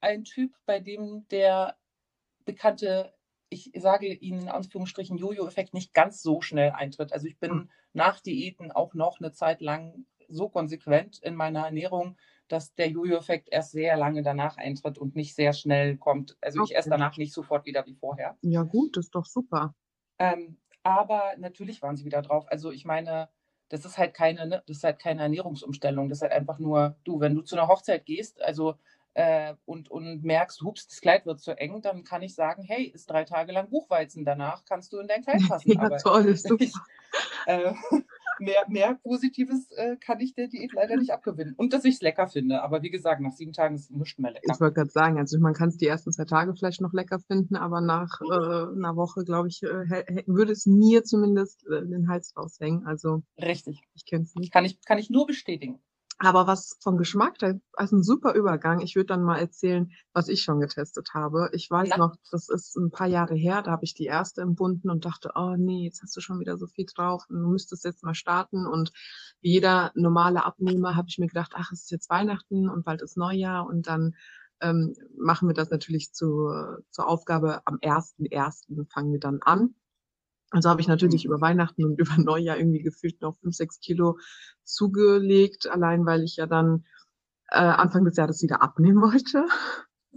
ein 0.00 0.24
Typ, 0.24 0.54
bei 0.64 0.80
dem 0.80 1.26
der 1.28 1.76
bekannte, 2.44 3.12
ich 3.50 3.72
sage 3.76 4.06
Ihnen 4.06 4.42
in 4.42 4.48
Anführungsstrichen, 4.48 5.18
Jojo-Effekt 5.18 5.74
nicht 5.74 5.92
ganz 5.92 6.22
so 6.22 6.40
schnell 6.40 6.70
eintritt. 6.70 7.12
Also 7.12 7.26
ich 7.26 7.38
bin 7.38 7.50
hm. 7.50 7.70
nach 7.92 8.20
Diäten 8.20 8.72
auch 8.72 8.94
noch 8.94 9.20
eine 9.20 9.32
Zeit 9.32 9.60
lang 9.60 10.06
so 10.28 10.48
konsequent 10.48 11.18
in 11.22 11.34
meiner 11.34 11.66
Ernährung, 11.66 12.16
dass 12.48 12.74
der 12.74 12.88
Jojo-Effekt 12.88 13.48
erst 13.50 13.72
sehr 13.72 13.96
lange 13.96 14.22
danach 14.22 14.56
eintritt 14.56 14.98
und 14.98 15.16
nicht 15.16 15.34
sehr 15.34 15.52
schnell 15.52 15.96
kommt. 15.96 16.36
Also 16.40 16.60
okay. 16.60 16.72
ich 16.72 16.78
esse 16.78 16.90
danach 16.90 17.16
nicht 17.16 17.32
sofort 17.32 17.66
wieder 17.66 17.86
wie 17.86 17.94
vorher. 17.94 18.36
Ja 18.42 18.62
gut, 18.62 18.96
das 18.96 19.06
ist 19.06 19.14
doch 19.14 19.26
super. 19.26 19.74
Ähm, 20.18 20.58
aber 20.82 21.34
natürlich 21.38 21.82
waren 21.82 21.96
sie 21.96 22.04
wieder 22.04 22.22
drauf. 22.22 22.44
Also 22.48 22.70
ich 22.70 22.84
meine, 22.84 23.28
das 23.70 23.84
ist 23.84 23.98
halt 23.98 24.14
keine, 24.14 24.46
ne, 24.46 24.62
das 24.66 24.78
ist 24.78 24.84
halt 24.84 24.98
keine 24.98 25.22
Ernährungsumstellung. 25.22 26.08
Das 26.08 26.18
ist 26.18 26.22
halt 26.22 26.32
einfach 26.32 26.58
nur, 26.58 26.96
du, 27.04 27.20
wenn 27.20 27.34
du 27.34 27.42
zu 27.42 27.56
einer 27.56 27.68
Hochzeit 27.68 28.04
gehst, 28.04 28.42
also 28.42 28.74
äh, 29.14 29.54
und, 29.64 29.90
und 29.90 30.24
merkst, 30.24 30.60
hups, 30.62 30.88
das 30.88 31.00
Kleid 31.00 31.24
wird 31.24 31.40
zu 31.40 31.56
eng, 31.58 31.80
dann 31.82 32.04
kann 32.04 32.22
ich 32.22 32.34
sagen, 32.34 32.62
hey, 32.64 32.84
ist 32.84 33.08
drei 33.08 33.24
Tage 33.24 33.52
lang 33.52 33.70
Buchweizen, 33.70 34.24
danach 34.24 34.64
kannst 34.64 34.92
du 34.92 34.98
in 34.98 35.08
dein 35.08 35.22
Kleid 35.22 35.40
passen. 35.48 35.72
ja, 35.72 35.80
aber 35.80 35.96
toll, 35.98 36.26
ist 36.26 36.48
super. 36.48 36.64
Ich, 36.64 36.74
äh, 37.46 37.72
mehr, 38.38 38.64
mehr 38.68 38.94
Positives 39.02 39.70
äh, 39.72 39.96
kann 39.96 40.20
ich 40.20 40.34
der 40.34 40.48
Diät 40.48 40.72
leider 40.72 40.96
nicht 40.96 41.12
abgewinnen. 41.12 41.54
Und 41.56 41.72
dass 41.72 41.84
ich 41.84 41.96
es 41.96 42.02
lecker 42.02 42.28
finde. 42.28 42.62
Aber 42.62 42.82
wie 42.82 42.90
gesagt, 42.90 43.20
nach 43.20 43.32
sieben 43.32 43.52
Tagen 43.52 43.74
ist 43.74 43.84
es 43.84 43.90
nicht 43.90 44.18
mehr 44.18 44.32
lecker. 44.32 44.52
Ich 44.52 44.60
wollte 44.60 44.74
gerade 44.74 44.90
sagen, 44.90 45.18
also 45.18 45.38
man 45.38 45.54
kann 45.54 45.68
es 45.68 45.76
die 45.76 45.86
ersten 45.86 46.12
zwei 46.12 46.24
Tage 46.24 46.54
vielleicht 46.54 46.80
noch 46.80 46.92
lecker 46.92 47.20
finden, 47.20 47.56
aber 47.56 47.80
nach 47.80 48.20
äh, 48.20 48.76
einer 48.76 48.96
Woche, 48.96 49.24
glaube 49.24 49.48
ich, 49.48 49.62
äh, 49.62 50.22
würde 50.26 50.52
es 50.52 50.66
mir 50.66 51.04
zumindest 51.04 51.66
äh, 51.66 51.86
den 51.86 52.08
Hals 52.08 52.34
raushängen. 52.36 52.86
Also 52.86 53.22
Richtig. 53.40 53.80
Ich 53.94 54.04
kenne 54.06 54.24
es 54.24 54.34
nicht. 54.34 54.52
Kann 54.52 54.64
ich, 54.64 54.80
kann 54.84 54.98
ich 54.98 55.10
nur 55.10 55.26
bestätigen. 55.26 55.80
Aber 56.18 56.46
was 56.46 56.78
vom 56.80 56.96
Geschmack, 56.96 57.38
da 57.38 57.54
ist 57.78 57.92
ein 57.92 58.02
super 58.02 58.34
Übergang. 58.34 58.80
Ich 58.80 58.94
würde 58.94 59.06
dann 59.06 59.24
mal 59.24 59.38
erzählen, 59.38 59.90
was 60.12 60.28
ich 60.28 60.42
schon 60.42 60.60
getestet 60.60 61.10
habe. 61.12 61.50
Ich 61.52 61.68
weiß 61.68 61.88
Na? 61.90 61.96
noch, 61.96 62.16
das 62.30 62.48
ist 62.48 62.76
ein 62.76 62.90
paar 62.90 63.08
Jahre 63.08 63.34
her, 63.34 63.62
da 63.62 63.72
habe 63.72 63.84
ich 63.84 63.94
die 63.94 64.04
erste 64.04 64.42
empfunden 64.42 64.90
und 64.90 65.04
dachte, 65.04 65.32
oh 65.34 65.56
nee, 65.56 65.84
jetzt 65.84 66.02
hast 66.02 66.16
du 66.16 66.20
schon 66.20 66.38
wieder 66.38 66.56
so 66.56 66.66
viel 66.66 66.86
drauf 66.86 67.24
und 67.28 67.42
du 67.42 67.48
müsstest 67.48 67.84
jetzt 67.84 68.04
mal 68.04 68.14
starten. 68.14 68.66
Und 68.66 68.92
wie 69.40 69.52
jeder 69.52 69.90
normale 69.94 70.44
Abnehmer 70.44 70.94
habe 70.94 71.08
ich 71.08 71.18
mir 71.18 71.26
gedacht, 71.26 71.52
ach, 71.56 71.72
es 71.72 71.82
ist 71.82 71.90
jetzt 71.90 72.10
Weihnachten 72.10 72.68
und 72.68 72.84
bald 72.84 73.02
ist 73.02 73.16
Neujahr 73.16 73.66
und 73.66 73.86
dann 73.88 74.14
ähm, 74.60 74.94
machen 75.18 75.48
wir 75.48 75.54
das 75.54 75.70
natürlich 75.70 76.12
zu, 76.12 76.48
zur 76.90 77.08
Aufgabe 77.08 77.66
am 77.66 77.76
1.1. 77.76 78.86
fangen 78.90 79.12
wir 79.12 79.20
dann 79.20 79.40
an. 79.42 79.74
Also 80.54 80.70
habe 80.70 80.80
ich 80.80 80.86
natürlich 80.86 81.24
über 81.24 81.40
Weihnachten 81.40 81.84
und 81.84 81.98
über 81.98 82.16
Neujahr 82.16 82.56
irgendwie 82.56 82.82
gefühlt 82.82 83.20
noch 83.20 83.36
fünf, 83.38 83.56
sechs 83.56 83.80
Kilo 83.80 84.18
zugelegt, 84.62 85.68
allein 85.68 86.06
weil 86.06 86.22
ich 86.22 86.36
ja 86.36 86.46
dann 86.46 86.84
äh, 87.50 87.58
Anfang 87.58 88.04
des 88.04 88.16
Jahres 88.16 88.40
wieder 88.40 88.62
abnehmen 88.62 89.02
wollte. 89.02 89.44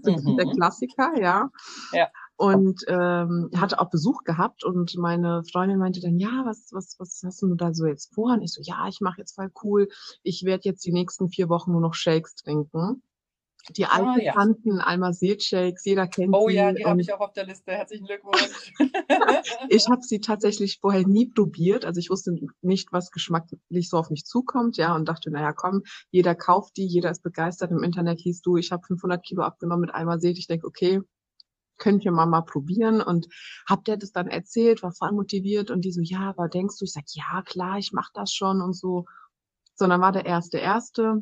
Mhm. 0.03 0.37
Der 0.37 0.45
Klassiker, 0.45 1.19
ja. 1.19 1.49
ja. 1.91 2.07
und 2.35 2.83
ähm, 2.87 3.49
hatte 3.55 3.79
auch 3.79 3.89
Besuch 3.89 4.23
gehabt 4.25 4.63
und 4.63 4.95
meine 4.95 5.41
Freundin 5.51 5.79
meinte 5.79 6.01
dann, 6.01 6.19
ja, 6.19 6.43
was, 6.45 6.69
was, 6.71 6.97
was 6.99 7.23
hast 7.25 7.41
du 7.41 7.55
da 7.55 7.73
so 7.73 7.87
jetzt 7.87 8.13
vor? 8.13 8.33
Und 8.33 8.43
ich 8.43 8.53
so, 8.53 8.61
ja, 8.61 8.87
ich 8.87 9.01
mache 9.01 9.17
jetzt 9.17 9.33
voll 9.33 9.51
cool. 9.63 9.87
Ich 10.21 10.43
werde 10.43 10.65
jetzt 10.65 10.85
die 10.85 10.91
nächsten 10.91 11.29
vier 11.29 11.49
Wochen 11.49 11.71
nur 11.71 11.81
noch 11.81 11.95
Shakes 11.95 12.35
trinken. 12.35 13.01
Die 13.75 13.85
Ah, 13.85 13.95
alten 13.97 14.21
ja. 14.21 14.33
Kanten, 14.33 14.79
Almazet-Shakes, 14.79 15.83
jeder 15.85 16.07
kennt 16.07 16.33
Oh 16.35 16.47
sie. 16.47 16.55
ja, 16.55 16.71
die 16.71 16.85
habe 16.85 17.01
ich 17.01 17.11
auch 17.13 17.19
auf 17.19 17.33
der 17.33 17.45
Liste. 17.45 17.71
Herzlichen 17.73 18.05
Glückwunsch. 18.05 18.73
ich 19.69 19.87
habe 19.87 20.01
sie 20.01 20.19
tatsächlich 20.19 20.79
vorher 20.79 21.05
nie 21.05 21.27
probiert. 21.27 21.83
Also 21.85 21.99
ich 21.99 22.09
wusste 22.09 22.33
nicht, 22.61 22.91
was 22.91 23.11
geschmacklich 23.11 23.89
so 23.89 23.97
auf 23.97 24.09
mich 24.09 24.25
zukommt, 24.25 24.77
ja, 24.77 24.95
und 24.95 25.07
dachte, 25.07 25.31
naja, 25.31 25.51
komm, 25.53 25.83
jeder 26.11 26.33
kauft 26.35 26.77
die, 26.77 26.85
jeder 26.85 27.11
ist 27.11 27.23
begeistert. 27.23 27.71
Im 27.71 27.83
Internet 27.83 28.19
hieß 28.21 28.41
du, 28.41 28.57
ich 28.57 28.71
habe 28.71 28.83
500 28.87 29.23
Kilo 29.23 29.43
abgenommen 29.43 29.81
mit 29.81 29.93
Almazet. 29.93 30.37
Ich 30.37 30.47
denke, 30.47 30.67
okay, 30.67 31.01
könnt 31.77 32.03
ihr 32.05 32.11
mal 32.11 32.25
mal 32.25 32.41
probieren 32.41 33.01
und 33.01 33.27
hab 33.69 33.85
der 33.85 33.97
das 33.97 34.11
dann 34.11 34.27
erzählt, 34.27 34.81
war 34.81 34.93
voll 34.93 35.11
motiviert 35.11 35.69
und 35.71 35.81
die 35.85 35.91
so, 35.91 36.01
ja, 36.01 36.21
aber 36.29 36.47
denkst 36.47 36.77
du? 36.79 36.85
Ich 36.85 36.93
sag, 36.93 37.03
ja, 37.09 37.41
klar, 37.43 37.77
ich 37.77 37.91
mach 37.93 38.09
das 38.13 38.31
schon 38.33 38.61
und 38.61 38.73
so. 38.73 39.05
So, 39.75 39.85
dann 39.87 40.01
war 40.01 40.11
der 40.11 40.25
erste 40.25 40.57
erste 40.57 41.21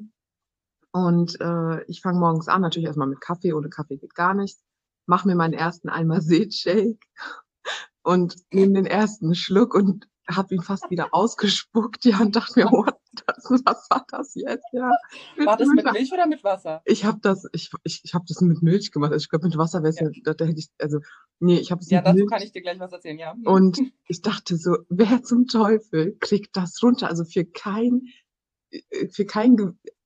und 0.95 1.39
äh, 1.41 1.83
ich 1.87 1.99
fange 1.99 2.19
morgens 2.19 2.47
an, 2.47 2.61
natürlich 2.61 2.87
erstmal 2.87 3.09
mit 3.09 3.19
Kaffee, 3.19 3.51
ohne 3.51 3.67
Kaffee 3.69 3.97
geht 3.97 4.15
gar 4.15 4.33
nichts. 4.33 4.63
Mach 5.07 5.25
mir 5.25 5.35
meinen 5.35 5.53
ersten 5.53 5.89
Almazet-Shake 5.89 7.03
und 8.03 8.35
nehme 8.53 8.73
den 8.75 8.85
ersten 8.85 9.35
Schluck 9.35 9.75
und 9.75 10.07
hab 10.25 10.51
ihn 10.53 10.61
fast 10.61 10.89
wieder 10.89 11.09
ausgespuckt, 11.11 12.05
ja, 12.05 12.19
und 12.21 12.35
dachte 12.35 12.59
mir, 12.59 12.71
what, 12.71 12.95
das, 13.27 13.43
was 13.65 13.87
war 13.89 14.05
das 14.09 14.35
jetzt, 14.35 14.65
ja? 14.71 14.89
War 15.43 15.57
das 15.57 15.67
mit 15.67 15.91
Milch 15.91 16.13
oder 16.13 16.27
mit 16.27 16.45
Wasser? 16.45 16.81
Ich 16.85 17.03
habe 17.03 17.19
das, 17.21 17.45
ich, 17.51 17.71
ich, 17.83 18.01
ich 18.05 18.13
habe 18.13 18.23
das 18.27 18.39
mit 18.39 18.63
Milch 18.63 18.91
gemacht. 18.91 19.11
Also 19.11 19.23
ich 19.23 19.29
glaube, 19.29 19.47
mit 19.47 19.57
Wasser 19.57 19.83
wäre 19.83 19.89
es 19.89 19.99
Ja. 19.99 20.07
ja, 20.09 20.21
da, 20.23 20.33
da 20.33 20.45
hätte 20.45 20.59
ich, 20.59 20.69
also, 20.79 20.99
nee, 21.39 21.57
ich 21.59 21.71
habe 21.71 21.81
es 21.81 21.89
Ja, 21.89 21.99
mit 21.99 22.07
dazu 22.07 22.15
Milch. 22.19 22.29
kann 22.29 22.41
ich 22.41 22.53
dir 22.53 22.61
gleich 22.61 22.79
was 22.79 22.93
erzählen, 22.93 23.19
ja. 23.19 23.35
Und 23.45 23.81
ich 24.07 24.21
dachte 24.21 24.55
so, 24.55 24.77
wer 24.87 25.23
zum 25.23 25.47
Teufel 25.47 26.17
kriegt 26.21 26.55
das 26.55 26.81
runter? 26.81 27.09
Also 27.09 27.25
für 27.25 27.43
kein, 27.43 28.07
äh, 28.71 29.09
für 29.09 29.25
kein 29.25 29.57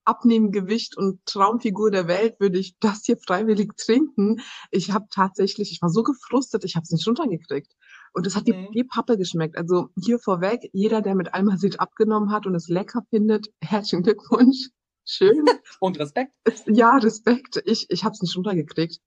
Abnehmgewicht 0.10 0.98
und 0.98 1.24
Traumfigur 1.26 1.92
der 1.92 2.08
Welt 2.08 2.40
würde 2.40 2.58
ich 2.60 2.76
das 2.80 3.04
hier 3.06 3.18
freiwillig 3.18 3.76
trinken. 3.78 4.42
Ich 4.72 4.92
habe 4.92 5.06
tatsächlich, 5.12 5.72
ich 5.72 5.82
war 5.82 5.90
so 5.90 6.04
gefrustet, 6.04 6.64
ich 6.66 6.76
habe 6.76 6.84
es 6.84 6.92
nicht 6.92 7.08
runtergekriegt. 7.08 7.72
Und 8.14 8.26
es 8.26 8.36
hat 8.36 8.48
Mhm. 8.48 8.70
wie, 8.72 8.80
wie 8.80 8.84
Pappe 8.84 9.18
geschmeckt. 9.18 9.56
Also 9.58 9.90
hier 10.02 10.18
vorweg, 10.20 10.70
jeder, 10.74 11.02
der 11.02 11.14
mit 11.16 11.34
Almazet 11.34 11.80
abgenommen 11.80 12.32
hat 12.32 12.48
und 12.48 12.56
es 12.56 12.68
lecker 12.68 13.04
findet, 13.12 13.48
herzlichen 13.62 14.04
Glückwunsch. 14.04 14.70
Schön. 15.06 15.46
Und 15.80 16.00
Respekt. 16.00 16.34
Ja, 16.68 16.98
Respekt. 16.98 17.62
Ich, 17.66 17.86
ich 17.90 18.04
habe 18.04 18.14
es 18.14 18.22
nicht 18.22 18.36
runtergekriegt. 18.36 19.00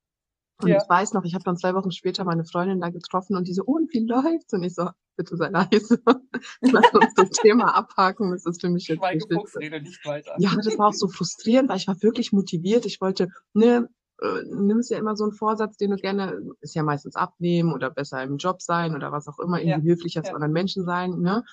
Und 0.62 0.68
Ja. 0.70 0.78
ich 0.82 0.88
weiß 0.88 1.12
noch, 1.14 1.24
ich 1.24 1.34
habe 1.34 1.44
dann 1.44 1.56
zwei 1.56 1.74
Wochen 1.74 1.90
später 1.92 2.24
meine 2.24 2.44
Freundin 2.44 2.80
da 2.80 2.90
getroffen 2.90 3.36
und 3.36 3.48
die 3.48 3.52
so, 3.54 3.62
oh, 3.66 3.76
und 3.76 3.92
wie 3.92 4.06
läuft's? 4.06 4.52
Und 4.52 4.62
ich 4.62 4.74
so, 4.74 4.88
bitte 5.16 5.36
sei 5.36 5.48
leise. 5.48 6.00
Lass 6.60 6.92
uns 6.92 7.14
das 7.16 7.30
Thema 7.30 7.74
abhaken. 7.74 8.30
Das 8.30 8.46
ist 8.46 8.60
für 8.60 8.70
mich 8.70 8.88
jetzt 8.88 8.98
Schweige 8.98 9.20
wichtig. 9.20 9.36
Fuchs, 9.38 9.56
rede 9.56 9.80
nicht 9.80 10.04
weiter. 10.06 10.34
Ja, 10.38 10.50
das 10.56 10.78
war 10.78 10.88
auch 10.88 10.92
so 10.94 11.08
frustrierend, 11.08 11.68
weil 11.68 11.76
ich 11.78 11.88
war 11.88 12.00
wirklich 12.02 12.32
motiviert. 12.32 12.86
Ich 12.86 13.00
wollte, 13.00 13.28
ne, 13.54 13.88
äh, 14.20 14.42
nimmst 14.54 14.90
ja 14.90 14.98
immer 14.98 15.16
so 15.16 15.24
einen 15.24 15.32
Vorsatz, 15.32 15.76
den 15.76 15.90
du 15.90 15.96
gerne, 15.96 16.40
ist 16.60 16.74
ja 16.74 16.82
meistens 16.82 17.16
abnehmen 17.16 17.72
oder 17.72 17.90
besser 17.90 18.22
im 18.22 18.36
Job 18.36 18.62
sein 18.62 18.94
oder 18.94 19.10
was 19.12 19.26
auch 19.28 19.38
immer, 19.40 19.60
Ja, 19.60 19.74
irgendwie 19.76 19.90
höflicher 19.92 20.22
zu 20.22 20.28
ja. 20.30 20.34
anderen 20.34 20.52
Menschen 20.52 20.84
sein, 20.84 21.18
ne? 21.20 21.44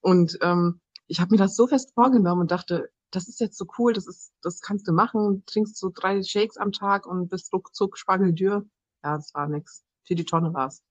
Und 0.00 0.38
ähm, 0.42 0.80
ich 1.06 1.20
habe 1.20 1.30
mir 1.30 1.38
das 1.38 1.56
so 1.56 1.66
fest 1.66 1.92
vorgenommen 1.94 2.42
und 2.42 2.50
dachte, 2.50 2.90
das 3.10 3.28
ist 3.28 3.40
jetzt 3.40 3.56
so 3.56 3.66
cool, 3.78 3.92
das 3.92 4.06
ist, 4.06 4.32
das 4.42 4.60
kannst 4.60 4.86
du 4.86 4.92
machen, 4.92 5.44
trinkst 5.46 5.76
so 5.76 5.90
drei 5.94 6.22
Shakes 6.22 6.56
am 6.56 6.72
Tag 6.72 7.06
und 7.06 7.28
bist 7.28 7.52
ruckzuck 7.52 7.96
Spargeldür. 7.96 8.66
Ja, 9.02 9.16
das 9.16 9.32
war 9.34 9.48
nix. 9.48 9.84
Für 10.04 10.14
die 10.14 10.24
Tonne 10.24 10.52
war's. 10.52 10.82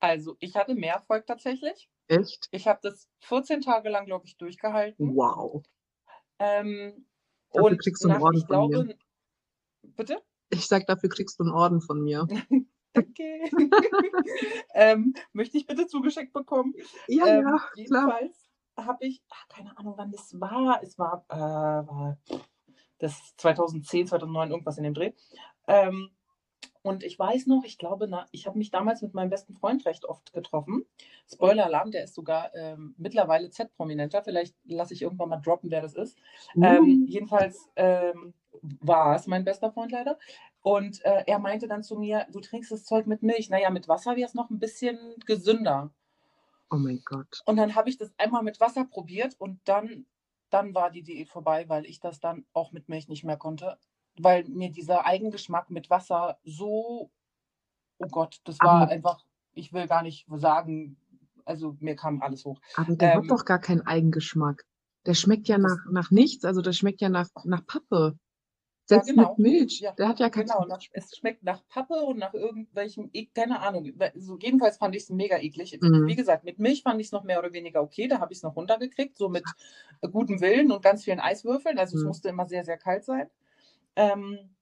Also, 0.00 0.36
ich 0.40 0.56
hatte 0.56 0.74
mehr 0.74 0.94
Erfolg 0.94 1.26
tatsächlich. 1.26 1.90
Echt? 2.08 2.48
Ich 2.50 2.66
habe 2.66 2.80
das 2.82 3.08
14 3.20 3.60
Tage 3.60 3.90
lang, 3.90 4.06
glaube 4.06 4.26
ich, 4.26 4.36
durchgehalten. 4.36 5.14
Wow. 5.14 5.62
Ähm, 6.38 7.06
Dafür 7.52 7.70
und 7.72 7.78
kriegst 7.78 8.02
du 8.02 8.08
einen 8.08 8.18
nach, 8.18 8.24
Orden 8.24 8.38
ich 8.38 8.46
von 8.46 8.68
mir. 8.68 8.84
glaube, 8.84 8.98
bitte? 9.82 10.22
Ich 10.48 10.66
sag, 10.66 10.86
dafür 10.86 11.08
kriegst 11.08 11.38
du 11.38 11.44
einen 11.44 11.52
Orden 11.52 11.80
von 11.80 12.02
mir. 12.02 12.26
Danke. 12.92 13.40
ähm, 14.74 15.14
möchte 15.32 15.58
ich 15.58 15.66
bitte 15.66 15.86
zugeschickt 15.86 16.32
bekommen? 16.32 16.74
Ja, 17.06 17.26
ähm, 17.26 17.46
ja, 17.76 17.84
klar. 17.84 18.20
Habe 18.86 19.06
ich, 19.06 19.22
ach, 19.30 19.48
keine 19.48 19.76
Ahnung, 19.78 19.94
wann 19.96 20.10
das 20.10 20.40
war. 20.40 20.80
Es 20.82 20.98
war, 20.98 21.24
äh, 21.28 21.36
war 21.36 22.18
das 22.98 23.34
2010, 23.36 24.08
2009, 24.08 24.50
irgendwas 24.50 24.78
in 24.78 24.84
dem 24.84 24.94
Dreh. 24.94 25.12
Ähm, 25.66 26.10
und 26.82 27.04
ich 27.04 27.18
weiß 27.18 27.46
noch, 27.46 27.64
ich 27.64 27.76
glaube, 27.76 28.08
na, 28.08 28.26
ich 28.30 28.46
habe 28.46 28.56
mich 28.56 28.70
damals 28.70 29.02
mit 29.02 29.12
meinem 29.12 29.28
besten 29.28 29.54
Freund 29.54 29.84
recht 29.84 30.06
oft 30.06 30.32
getroffen. 30.32 30.86
Spoiler-Alarm, 31.30 31.90
der 31.90 32.04
ist 32.04 32.14
sogar 32.14 32.54
ähm, 32.54 32.94
mittlerweile 32.96 33.50
Z-Prominenter. 33.50 34.22
Vielleicht 34.22 34.56
lasse 34.64 34.94
ich 34.94 35.02
irgendwann 35.02 35.28
mal 35.28 35.36
droppen, 35.36 35.70
wer 35.70 35.82
das 35.82 35.94
ist. 35.94 36.16
Ähm, 36.56 36.80
Uh, 36.80 37.06
jedenfalls 37.06 37.68
ähm, 37.76 38.32
war 38.62 39.14
es 39.14 39.26
mein 39.26 39.44
bester 39.44 39.70
Freund 39.70 39.92
leider. 39.92 40.18
Und 40.62 41.04
äh, 41.04 41.24
er 41.26 41.38
meinte 41.38 41.68
dann 41.68 41.82
zu 41.82 41.96
mir, 41.96 42.26
du 42.32 42.40
trinkst 42.40 42.72
das 42.72 42.84
Zeug 42.84 43.06
mit 43.06 43.22
Milch. 43.22 43.50
Naja, 43.50 43.70
mit 43.70 43.88
Wasser 43.88 44.16
wäre 44.16 44.28
es 44.28 44.34
noch 44.34 44.50
ein 44.50 44.58
bisschen 44.58 44.98
gesünder. 45.26 45.90
Oh 46.70 46.76
mein 46.76 47.02
Gott. 47.04 47.42
Und 47.46 47.56
dann 47.56 47.74
habe 47.74 47.88
ich 47.90 47.98
das 47.98 48.12
einmal 48.18 48.42
mit 48.42 48.60
Wasser 48.60 48.84
probiert 48.84 49.34
und 49.38 49.60
dann, 49.64 50.06
dann 50.50 50.74
war 50.74 50.90
die 50.90 51.02
Diät 51.02 51.28
vorbei, 51.28 51.68
weil 51.68 51.84
ich 51.86 52.00
das 52.00 52.20
dann 52.20 52.46
auch 52.52 52.72
mit 52.72 52.88
Milch 52.88 53.08
nicht 53.08 53.24
mehr 53.24 53.36
konnte. 53.36 53.78
Weil 54.18 54.44
mir 54.48 54.70
dieser 54.70 55.06
Eigengeschmack 55.06 55.70
mit 55.70 55.88
Wasser 55.90 56.38
so, 56.44 57.10
oh 57.98 58.08
Gott, 58.08 58.40
das 58.44 58.58
war 58.60 58.82
Aber, 58.82 58.90
einfach, 58.90 59.24
ich 59.52 59.72
will 59.72 59.86
gar 59.86 60.02
nicht 60.02 60.26
sagen, 60.32 60.96
also 61.44 61.76
mir 61.80 61.96
kam 61.96 62.22
alles 62.22 62.44
hoch. 62.44 62.60
aber 62.74 62.96
der 62.96 63.14
hat 63.14 63.22
Ähm, 63.22 63.28
doch 63.28 63.44
gar 63.44 63.58
keinen 63.60 63.82
Eigengeschmack. 63.82 64.64
Der 65.06 65.14
schmeckt 65.14 65.48
ja 65.48 65.58
nach, 65.58 65.78
nach 65.90 66.10
nichts. 66.10 66.44
Also 66.44 66.60
der 66.60 66.72
schmeckt 66.72 67.00
ja 67.00 67.08
nach, 67.08 67.28
nach 67.44 67.64
Pappe. 67.66 68.18
Ja, 68.90 69.02
Selbst 69.02 69.16
mit 69.16 69.36
genau. 69.36 69.38
Milch. 69.38 69.80
Ja, 69.80 69.96
Der 69.98 70.08
hat 70.08 70.20
ja 70.20 70.28
keinen 70.30 70.48
genau. 70.48 70.64
Nach, 70.66 70.80
es 70.92 71.16
schmeckt 71.16 71.42
nach 71.44 71.66
Pappe 71.68 71.94
und 71.94 72.18
nach 72.18 72.34
irgendwelchem, 72.34 73.10
e- 73.12 73.26
keine 73.26 73.60
Ahnung. 73.60 73.92
So, 74.16 74.38
jedenfalls 74.38 74.78
fand 74.78 74.94
ich 74.96 75.04
es 75.04 75.10
mega 75.10 75.38
eklig. 75.38 75.78
Wie 76.04 76.14
Mhm. 76.14 76.16
gesagt, 76.16 76.44
mit 76.44 76.58
Milch 76.58 76.82
fand 76.82 77.00
ich 77.00 77.08
es 77.08 77.12
noch 77.12 77.24
mehr 77.24 77.38
oder 77.38 77.52
weniger 77.52 77.82
okay. 77.82 78.08
Da 78.08 78.20
habe 78.20 78.32
ich 78.32 78.38
es 78.38 78.42
noch 78.42 78.56
runtergekriegt, 78.56 79.16
so 79.18 79.28
mit 79.28 79.54
äh, 80.02 80.08
gutem 80.08 80.40
Willen 80.40 80.72
und 80.72 80.82
ganz 80.82 81.04
vielen 81.04 81.20
Eiswürfeln. 81.20 81.78
Also 81.78 81.94
es 81.96 82.04
Mhm. 82.04 82.04
musste 82.04 82.28
immer 82.30 82.46
sehr, 82.46 82.64
sehr 82.64 82.78
kalt 82.78 83.04
sein. 83.04 83.30
Ähm, 83.96 84.56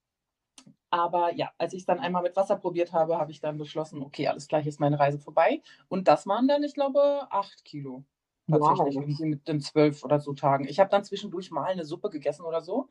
aber 0.90 1.35
ja, 1.35 1.52
als 1.58 1.73
ich 1.75 1.80
es 1.80 1.87
dann 1.87 2.00
einmal 2.00 2.23
mit 2.23 2.37
Wasser 2.37 2.56
probiert 2.56 2.92
habe, 2.92 3.18
habe 3.18 3.30
ich 3.30 3.40
dann 3.40 3.58
beschlossen, 3.58 4.02
okay, 4.02 4.28
alles 4.28 4.49
gleich 4.49 4.66
ist 4.66 4.80
meine 4.80 4.99
Reise 4.99 5.18
vorbei. 5.18 5.62
Und 5.88 6.08
das 6.08 6.26
waren 6.26 6.49
dann, 6.49 6.62
ich 6.62 6.75
glaube, 6.75 7.28
acht 7.30 7.64
Kilo. 7.64 8.04
Tatsächlich, 8.50 8.97
Wow. 8.97 8.99
irgendwie 8.99 9.26
mit 9.26 9.47
den 9.47 9.61
zwölf 9.61 10.02
oder 10.04 10.20
so 10.20 10.32
Tagen. 10.32 10.66
Ich 10.66 10.80
habe 10.80 10.88
dann 10.88 11.04
zwischendurch 11.04 11.50
mal 11.50 11.64
eine 11.64 11.85
Suppe 11.85 12.08
gegessen 12.08 12.47
oder 12.47 12.62
so. 12.62 12.88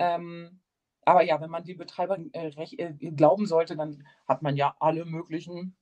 Ähm, 0.00 0.60
aber 1.06 1.22
ja, 1.22 1.40
wenn 1.40 1.50
man 1.50 1.64
die 1.64 1.74
Betreiber 1.74 2.18
äh, 2.32 2.48
rech- 2.48 2.78
äh, 2.78 2.92
glauben 3.12 3.46
sollte, 3.46 3.76
dann 3.76 4.06
hat 4.28 4.42
man 4.42 4.56
ja 4.56 4.76
alle 4.80 5.06
möglichen 5.06 5.76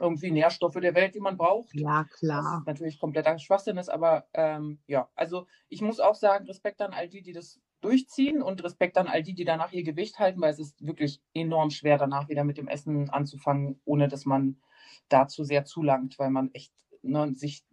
irgendwie 0.00 0.30
Nährstoffe 0.30 0.74
der 0.80 0.94
Welt, 0.94 1.14
die 1.14 1.20
man 1.20 1.36
braucht. 1.36 1.74
Ja, 1.74 2.06
Was 2.08 2.18
klar. 2.18 2.62
natürlich 2.66 2.98
kompletter 2.98 3.38
Schwachsinn 3.38 3.76
ist, 3.76 3.88
aber 3.88 4.26
ähm, 4.34 4.80
ja, 4.86 5.08
also 5.14 5.46
ich 5.68 5.82
muss 5.82 6.00
auch 6.00 6.14
sagen, 6.16 6.46
Respekt 6.46 6.80
an 6.82 6.92
all 6.92 7.08
die, 7.08 7.22
die 7.22 7.32
das 7.32 7.60
durchziehen 7.80 8.42
und 8.42 8.64
Respekt 8.64 8.96
an 8.96 9.08
all 9.08 9.22
die, 9.22 9.34
die 9.34 9.44
danach 9.44 9.72
ihr 9.72 9.84
Gewicht 9.84 10.18
halten, 10.18 10.40
weil 10.40 10.50
es 10.50 10.58
ist 10.58 10.84
wirklich 10.86 11.20
enorm 11.34 11.70
schwer, 11.70 11.98
danach 11.98 12.28
wieder 12.28 12.44
mit 12.44 12.58
dem 12.58 12.66
Essen 12.66 13.10
anzufangen, 13.10 13.80
ohne 13.84 14.08
dass 14.08 14.24
man 14.24 14.60
dazu 15.08 15.44
sehr 15.44 15.64
zulangt, 15.64 16.18
weil 16.18 16.30
man 16.30 16.50
echt 16.54 16.72
ne, 17.02 17.32
sich 17.34 17.64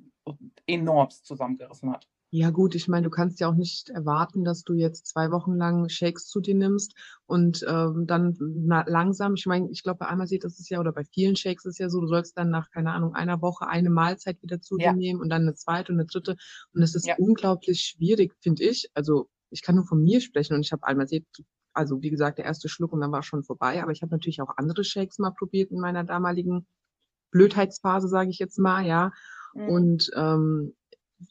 enormst 0.68 1.26
zusammengerissen 1.26 1.92
hat. 1.92 2.08
Ja 2.34 2.50
gut, 2.50 2.76
ich 2.76 2.88
meine, 2.88 3.04
du 3.04 3.10
kannst 3.10 3.42
ja 3.42 3.50
auch 3.50 3.56
nicht 3.56 3.90
erwarten, 3.90 4.46
dass 4.46 4.64
du 4.64 4.74
jetzt 4.74 5.06
zwei 5.06 5.32
Wochen 5.32 5.56
lang 5.56 5.90
Shakes 5.90 6.28
zu 6.28 6.40
dir 6.40 6.56
nimmst 6.56 6.96
und 7.26 7.66
ähm, 7.68 8.08
dann 8.08 8.38
na, 8.40 8.86
langsam, 8.88 9.34
ich 9.34 9.46
meine, 9.46 9.70
ich 9.70 9.84
glaube, 9.84 10.00
bei 10.00 10.16
das 10.16 10.58
ist 10.58 10.70
ja, 10.70 10.80
oder 10.80 10.94
bei 10.94 11.04
vielen 11.04 11.36
Shakes 11.36 11.66
ist 11.66 11.74
es 11.74 11.78
ja 11.78 11.90
so, 11.90 12.00
du 12.00 12.08
sollst 12.08 12.38
dann 12.38 12.50
nach, 12.50 12.72
keine 12.72 12.94
Ahnung, 12.94 13.16
einer 13.16 13.42
Woche 13.42 13.68
eine 13.68 13.90
Mahlzeit 13.90 14.42
wieder 14.42 14.62
zu 14.62 14.78
dir 14.78 14.86
Ja, 14.86 14.94
nehmen 14.94 15.20
und 15.20 15.28
dann 15.28 15.42
eine 15.42 15.56
zweite 15.56 15.92
und 15.92 16.00
eine 16.00 16.08
dritte. 16.08 16.38
Und 16.74 16.82
es 16.82 16.96
ist 16.96 17.06
ja, 17.06 17.16
unglaublich 17.18 17.82
schwierig, 17.82 18.34
finde 18.40 18.64
ich. 18.64 18.90
Also 18.94 19.30
ich 19.50 19.62
kann 19.62 19.76
nur 19.76 19.86
von 19.86 20.02
mir 20.02 20.22
sprechen 20.22 20.54
und 20.54 20.62
ich 20.62 20.72
habe 20.72 20.88
einmal 20.88 21.10
sieht, 21.10 21.28
also 21.74 22.02
wie 22.02 22.12
gesagt, 22.12 22.38
der 22.38 22.46
erste 22.46 22.70
Schluck 22.70 22.94
und 22.94 23.02
dann 23.02 23.12
war 23.12 23.24
schon 23.24 23.44
vorbei. 23.44 23.84
Aber 23.84 23.92
ich 23.92 24.04
habe 24.04 24.12
natürlich 24.12 24.42
auch 24.42 24.56
andere 24.56 24.86
Shakes 24.86 25.20
mal 25.20 25.32
probiert 25.32 25.70
in 25.72 25.82
meiner 25.82 26.06
damaligen 26.06 26.66
Blödheitsphase, 27.32 28.08
sage 28.08 28.30
ich 28.30 28.40
jetzt 28.40 28.58
mal, 28.58 28.86
ja. 28.86 29.12
mhm. 29.54 29.70
Und 29.70 30.12
ähm, 30.16 30.74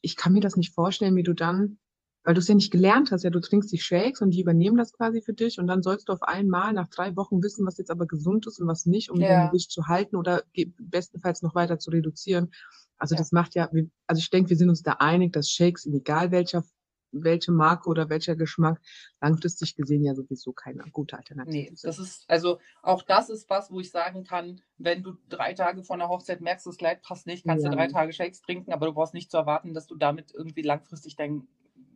ich 0.00 0.16
kann 0.16 0.32
mir 0.32 0.40
das 0.40 0.56
nicht 0.56 0.74
vorstellen, 0.74 1.16
wie 1.16 1.22
du 1.22 1.34
dann, 1.34 1.78
weil 2.24 2.34
du 2.34 2.40
es 2.40 2.48
ja 2.48 2.54
nicht 2.54 2.70
gelernt 2.70 3.10
hast, 3.12 3.24
ja, 3.24 3.30
du 3.30 3.40
trinkst 3.40 3.72
die 3.72 3.78
Shakes 3.78 4.20
und 4.20 4.30
die 4.30 4.40
übernehmen 4.40 4.76
das 4.76 4.92
quasi 4.92 5.22
für 5.22 5.32
dich 5.32 5.58
und 5.58 5.66
dann 5.66 5.82
sollst 5.82 6.08
du 6.08 6.12
auf 6.12 6.22
einmal 6.22 6.72
nach 6.72 6.88
drei 6.88 7.16
Wochen 7.16 7.42
wissen, 7.42 7.66
was 7.66 7.78
jetzt 7.78 7.90
aber 7.90 8.06
gesund 8.06 8.46
ist 8.46 8.60
und 8.60 8.66
was 8.66 8.86
nicht, 8.86 9.10
um 9.10 9.18
dein 9.18 9.30
ja, 9.30 9.46
Gewicht 9.46 9.70
zu 9.70 9.86
halten 9.86 10.16
oder 10.16 10.42
bestenfalls 10.78 11.42
noch 11.42 11.54
weiter 11.54 11.78
zu 11.78 11.90
reduzieren. 11.90 12.50
Also 12.98 13.14
ja, 13.14 13.18
das 13.18 13.32
macht 13.32 13.54
ja, 13.54 13.70
also 14.06 14.20
ich 14.20 14.28
denke, 14.28 14.50
wir 14.50 14.56
sind 14.56 14.68
uns 14.68 14.82
da 14.82 14.92
einig, 14.98 15.32
dass 15.32 15.48
Shakes 15.48 15.86
in 15.86 15.94
egal 15.94 16.30
welcher 16.30 16.64
welche 17.12 17.52
Marke 17.52 17.88
oder 17.88 18.08
welcher 18.10 18.36
Geschmack 18.36 18.80
langfristig 19.20 19.76
gesehen 19.76 20.04
ja 20.04 20.14
sowieso 20.14 20.52
keine 20.52 20.84
gute 20.92 21.16
Alternative 21.18 21.50
Nee, 21.52 21.72
sind. 21.76 21.82
das 21.82 21.98
ist, 21.98 22.28
also 22.28 22.60
auch 22.82 23.02
das 23.02 23.30
ist 23.30 23.48
was, 23.48 23.70
wo 23.70 23.80
ich 23.80 23.90
sagen 23.90 24.24
kann, 24.24 24.60
wenn 24.76 25.02
du 25.02 25.14
drei 25.28 25.54
Tage 25.54 25.82
vor 25.82 25.94
einer 25.96 26.08
Hochzeit 26.08 26.40
merkst, 26.42 26.66
das 26.66 26.76
Kleid 26.76 27.02
passt 27.02 27.26
nicht, 27.26 27.46
kannst 27.46 27.64
Ja. 27.64 27.70
du 27.70 27.70
drei 27.70 27.86
Tage 27.86 28.12
Shakes 28.12 28.42
trinken, 28.42 28.72
aber 28.72 28.86
du 28.86 28.92
brauchst 28.92 29.14
nicht 29.14 29.30
zu 29.30 29.38
erwarten, 29.38 29.72
dass 29.72 29.86
du 29.86 29.96
damit 29.96 30.32
irgendwie 30.34 30.62
langfristig 30.62 31.16
dein 31.16 31.48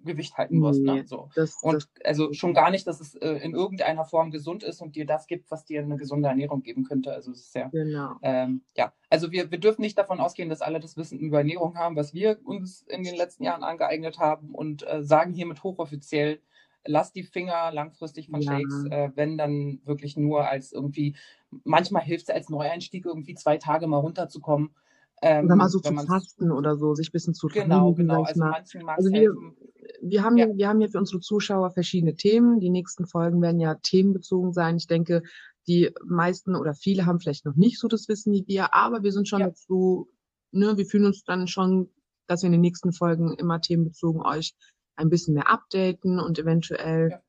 Gewicht 0.05 0.37
halten 0.37 0.63
wirst. 0.63 0.83
Nee, 0.83 0.93
Ne? 1.01 1.07
So. 1.07 1.29
das, 1.35 1.57
Und 1.63 1.89
also 2.05 2.33
schon 2.33 2.55
gar 2.55 2.71
nicht, 2.71 2.87
dass 2.87 3.01
es 3.01 3.15
äh, 3.17 3.35
in 3.43 3.55
irgendeiner 3.55 4.05
Form 4.05 4.31
gesund 4.31 4.63
ist 4.63 4.81
und 4.81 4.97
dir 4.97 5.07
das 5.07 5.27
gibt, 5.27 5.51
was 5.51 5.65
dir 5.65 5.83
eine 5.83 5.97
gesunde 5.97 6.29
Ernährung 6.29 6.63
geben 6.63 6.85
könnte. 6.85 7.13
Also 7.13 7.33
es 7.33 7.41
ist 7.47 7.55
ja, 7.55 7.69
genau. 7.69 8.17
ähm, 8.23 8.63
ja, 8.77 8.93
also 9.11 9.33
wir, 9.33 9.51
wir 9.51 9.59
dürfen 9.59 9.83
nicht 9.83 9.99
davon 9.99 10.21
ausgehen, 10.21 10.49
dass 10.49 10.63
alle 10.63 10.81
das 10.81 10.97
Wissen 10.97 11.19
über 11.19 11.39
Ernährung 11.39 11.77
haben, 11.77 11.97
was 11.97 12.15
wir 12.15 12.39
uns 12.45 12.83
in 12.83 13.03
den 13.03 13.17
letzten 13.17 13.45
Jahren 13.45 13.65
angeeignet 13.65 14.19
haben 14.19 14.55
und 14.55 14.87
äh, 14.87 15.03
sagen 15.03 15.33
hiermit 15.33 15.63
hochoffiziell, 15.63 16.41
lass 16.87 17.13
die 17.13 17.23
Finger 17.23 17.73
langfristig 17.73 18.29
von 18.29 18.41
Ja. 18.43 18.53
Shakes, 18.53 18.85
äh, 18.91 19.11
wenn 19.15 19.39
dann 19.39 19.81
wirklich 19.85 20.17
nur 20.17 20.47
als 20.49 20.73
irgendwie, 20.73 21.17
manchmal 21.65 22.03
hilft 22.03 22.29
es 22.29 22.35
als 22.35 22.49
Neueinstieg 22.49 23.07
irgendwie 23.07 23.35
zwei 23.35 23.57
Tage 23.57 23.87
mal 23.87 23.99
runterzukommen. 23.99 24.75
Ähm, 25.23 25.47
Oder 25.47 25.57
mal 25.57 25.69
so 25.69 25.83
wenn 25.83 25.97
zu 25.97 26.07
fasten 26.07 26.51
oder 26.51 26.77
so, 26.77 26.95
sich 26.95 27.09
ein 27.09 27.13
bisschen 27.13 27.35
zu 27.35 27.47
Genau, 27.49 27.87
reinigen, 27.91 27.97
genau. 28.09 28.23
ich 28.23 28.29
Also 28.29 28.41
manchen 28.45 28.83
mag 28.83 28.99
Also 28.99 29.09
es 29.09 29.15
wir, 29.15 29.21
helfen. 29.21 29.57
Wir, 30.03 30.23
haben, 30.23 30.37
Ja. 30.37 30.47
ja. 30.47 30.57
wir 30.57 30.69
haben 30.69 30.81
ja 30.81 30.89
für 30.89 30.99
unsere 30.99 31.21
Zuschauer 31.21 31.71
verschiedene 31.73 32.15
Themen. 32.17 32.61
Die 32.61 32.71
nächsten 32.71 33.07
Folgen 33.07 33.41
werden 33.43 33.61
ja 33.61 33.75
themenbezogen 33.75 34.53
sein. 34.53 34.77
Ich 34.77 34.87
denke, 34.87 35.23
die 35.67 35.91
meisten 36.05 36.55
oder 36.57 36.75
viele 36.75 37.07
haben 37.07 37.21
vielleicht 37.21 37.45
noch 37.47 37.57
nicht 37.57 37.79
so 37.79 37.89
das 37.89 38.09
Wissen 38.09 38.33
wie 38.33 38.45
wir, 38.47 38.75
aber 38.75 39.03
wir 39.03 39.13
sind 39.13 39.29
schon 39.29 39.41
Ja. 39.41 39.49
dazu, 39.49 40.11
ne, 40.53 40.77
wir 40.77 40.87
fühlen 40.87 41.07
uns 41.07 41.25
dann 41.25 41.47
schon, 41.49 41.91
dass 42.27 42.43
wir 42.43 42.47
in 42.47 42.53
den 42.53 42.61
nächsten 42.61 42.93
Folgen 42.93 43.33
immer 43.35 43.61
themenbezogen 43.61 44.21
euch 44.23 44.55
ein 44.97 45.09
bisschen 45.09 45.35
mehr 45.35 45.51
updaten 45.51 46.21
und 46.21 46.39
eventuell 46.39 47.21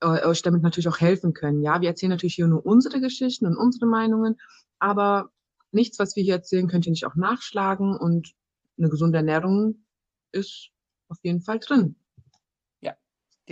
äh, 0.00 0.26
euch 0.26 0.42
damit 0.42 0.62
natürlich 0.62 0.88
auch 0.88 1.00
helfen 1.00 1.32
können. 1.34 1.62
Ja, 1.62 1.80
wir 1.80 1.88
erzählen 1.88 2.10
natürlich 2.10 2.34
hier 2.34 2.48
nur 2.48 2.64
unsere 2.66 3.00
Geschichten 3.00 3.46
und 3.46 3.56
unsere 3.56 3.86
Meinungen, 3.86 4.36
aber 4.78 5.30
nichts, 5.70 5.98
was 5.98 6.16
wir 6.16 6.22
hier 6.22 6.34
erzählen, 6.34 6.66
könnt 6.68 6.86
ihr 6.86 6.90
nicht 6.90 7.06
auch 7.06 7.14
nachschlagen 7.14 7.96
und 7.96 8.32
eine 8.78 8.88
gesunde 8.88 9.18
Ernährung 9.18 9.84
ist 10.32 10.70
auf 11.08 11.18
jeden 11.22 11.42
Fall 11.42 11.58
drin, 11.60 11.94